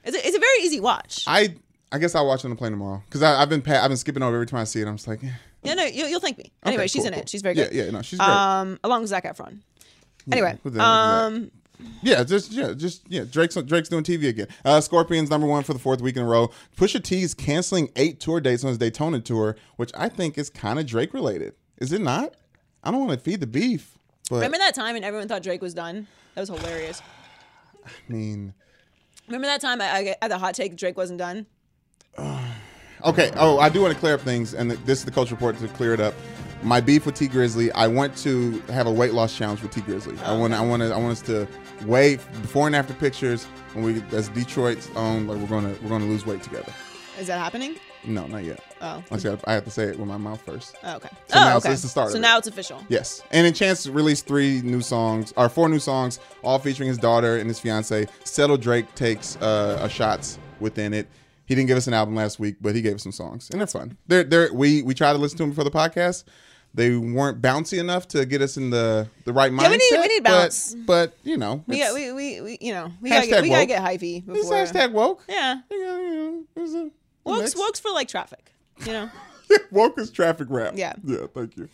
[0.04, 1.24] it's a, it's a very easy watch.
[1.26, 1.54] I
[1.92, 3.98] I guess I'll watch it on the plane tomorrow because I've been pa- I've been
[3.98, 4.88] skipping over every time I see it.
[4.88, 5.28] I'm just like, eh.
[5.62, 6.50] yeah, no, you, you'll thank me.
[6.64, 7.22] Anyway, she's cool, in cool.
[7.22, 7.28] it.
[7.28, 7.72] She's very good.
[7.74, 8.28] yeah, no, she's great.
[8.28, 9.58] Um, along with Zac Efron.
[10.32, 10.82] Anyway, who the- that?
[10.84, 11.50] um,
[12.02, 13.24] Yeah, just yeah, just yeah.
[13.24, 14.48] Drake's Drake's doing TV again.
[14.64, 16.50] Uh, Scorpion's number one for the fourth week in a row.
[16.76, 20.50] Pusha T is canceling eight tour dates on his Daytona tour, which I think is
[20.50, 21.54] kind of Drake related.
[21.78, 22.34] Is it not?
[22.82, 23.98] I don't want to feed the beef,
[24.30, 26.06] but remember that time and everyone thought Drake was done?
[26.34, 27.02] That was hilarious.
[27.84, 28.54] I mean,
[29.26, 31.46] Remember that time I, I had the hot take Drake wasn't done?
[33.04, 33.32] okay.
[33.36, 35.68] Oh, I do want to clear up things, and this is the culture report to
[35.68, 36.14] clear it up.
[36.62, 37.70] My beef with Tee Grizzley.
[37.74, 40.20] I want to have a weight loss challenge with Tee Grizzley.
[40.22, 40.54] I want.
[40.54, 40.92] I want to.
[40.92, 41.46] I want us to
[41.84, 45.26] weigh before and after pictures when we as Detroit's own.
[45.26, 46.72] Like we're gonna we're gonna lose weight together.
[47.18, 47.76] Is that happening?
[48.04, 48.60] No, not yet.
[48.80, 49.02] Oh.
[49.10, 50.76] I said I have to say it with my mouth first.
[50.84, 51.08] Oh, okay.
[51.28, 51.72] So oh, now- okay.
[51.72, 52.84] is the start So now it's official.
[52.88, 56.98] Yes, and then Chance released three new songs, or four new songs, all featuring his
[56.98, 58.06] daughter and his fiance.
[58.24, 61.06] Settle Drake takes uh, a shots within it.
[61.46, 63.60] He didn't give us an album last week, but he gave us some songs, and
[63.60, 63.96] they're fun.
[64.08, 66.24] They're they're we we tried to listen to them before the podcast.
[66.74, 69.62] They weren't bouncy enough to get us in the the right mindset.
[69.62, 70.74] Yeah, we need- we need but- bounce.
[70.74, 73.64] But, you know, We got we, we, we you know we gotta get, we gotta
[73.66, 75.24] get hyphy it's hashtag woke.
[75.28, 76.90] Yeah, You know, a- a
[77.24, 77.54] wokes mix.
[77.54, 78.52] wokes for like traffic.
[78.84, 79.10] You know.
[79.70, 80.74] woke is traffic rap.
[80.76, 80.92] Yeah.
[81.04, 81.26] yeah.
[81.32, 81.68] Thank you.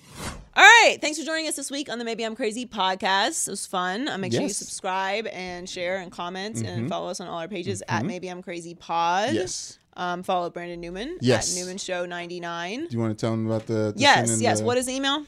[0.54, 3.48] All right, thanks for joining us this week on the Maybe I'm Crazy podcast.
[3.48, 4.06] It was fun.
[4.06, 7.48] Uh, make sure you subscribe and share and comment and follow us on all our
[7.48, 9.32] pages at Maybe I'm Crazy Pod.
[9.32, 9.78] Yes.
[9.96, 11.54] Um, follow Brandon Newman Yes.
[11.56, 12.80] at Newman Show 99.
[12.80, 14.60] Do you want to tell them about the, the Yes, yes.
[14.60, 15.24] the- What is the email?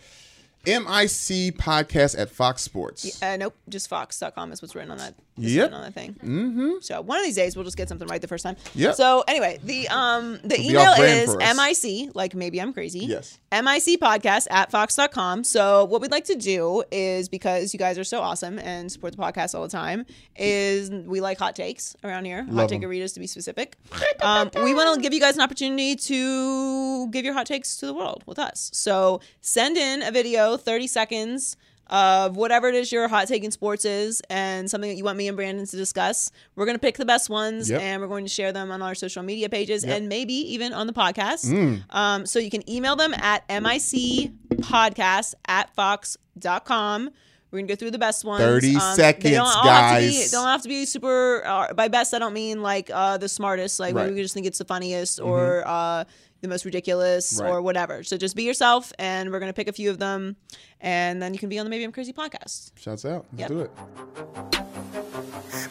[0.67, 3.23] MIC podcast at Fox Sports.
[3.23, 5.15] Uh, nope, just fox.com is what's written on that.
[5.39, 5.63] Is Yep.
[5.65, 6.15] written on that thing.
[6.23, 6.71] Mm-hmm.
[6.81, 8.57] So one of these days we'll just get something right the first time.
[8.75, 8.93] Yeah.
[8.93, 13.01] So anyway, the um the be email is mic like maybe I'm crazy.
[13.01, 13.39] Yes.
[13.65, 15.45] mic podcast at fox.com.
[15.45, 19.17] So what we'd like to do is because you guys are so awesome and support
[19.17, 20.07] the podcast all the time,
[20.37, 22.45] is we like hot takes around here.
[22.45, 22.91] hot take take 'em.
[22.91, 23.77] arenas to be specific.
[24.23, 27.87] um, we want to give you guys an opportunity to give your hot takes to
[27.87, 28.71] the world with us.
[28.73, 31.57] So send in a video, 30 seconds
[31.89, 35.19] of whatever it is your hot take in sports is and something that you want
[35.19, 36.31] me and Brandon to discuss.
[36.57, 37.81] We're going to pick the best ones Yep.
[37.81, 40.87] and we're going to share them on our social media pages and maybe even on
[40.87, 41.47] the podcast.
[41.47, 41.83] Mm.
[41.95, 47.11] Um, so you can email them at micpodcast at fox.com.
[47.51, 48.41] We're gonna go through the best ones.
[48.43, 50.31] 30 they don't seconds, Have be, guys.
[50.33, 51.41] they don't have to be super.
[51.47, 53.79] Uh, by best, I don't mean like uh, the smartest.
[53.79, 54.07] Like Right.
[54.07, 56.03] maybe we just think it's the funniest or uh,
[56.45, 57.51] the most ridiculous Right.
[57.51, 58.05] or whatever.
[58.05, 60.37] So just be yourself, and we're gonna pick a few of them,
[60.81, 62.71] and then you can be on the Maybe I'm Crazy podcast.
[62.79, 63.27] Shouts out.
[63.37, 63.49] Let's Yep.
[63.51, 63.71] do it.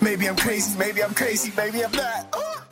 [0.02, 2.28] Maybe I'm crazy, maybe I'm crazy, maybe I'm not.
[2.34, 2.66] Ah!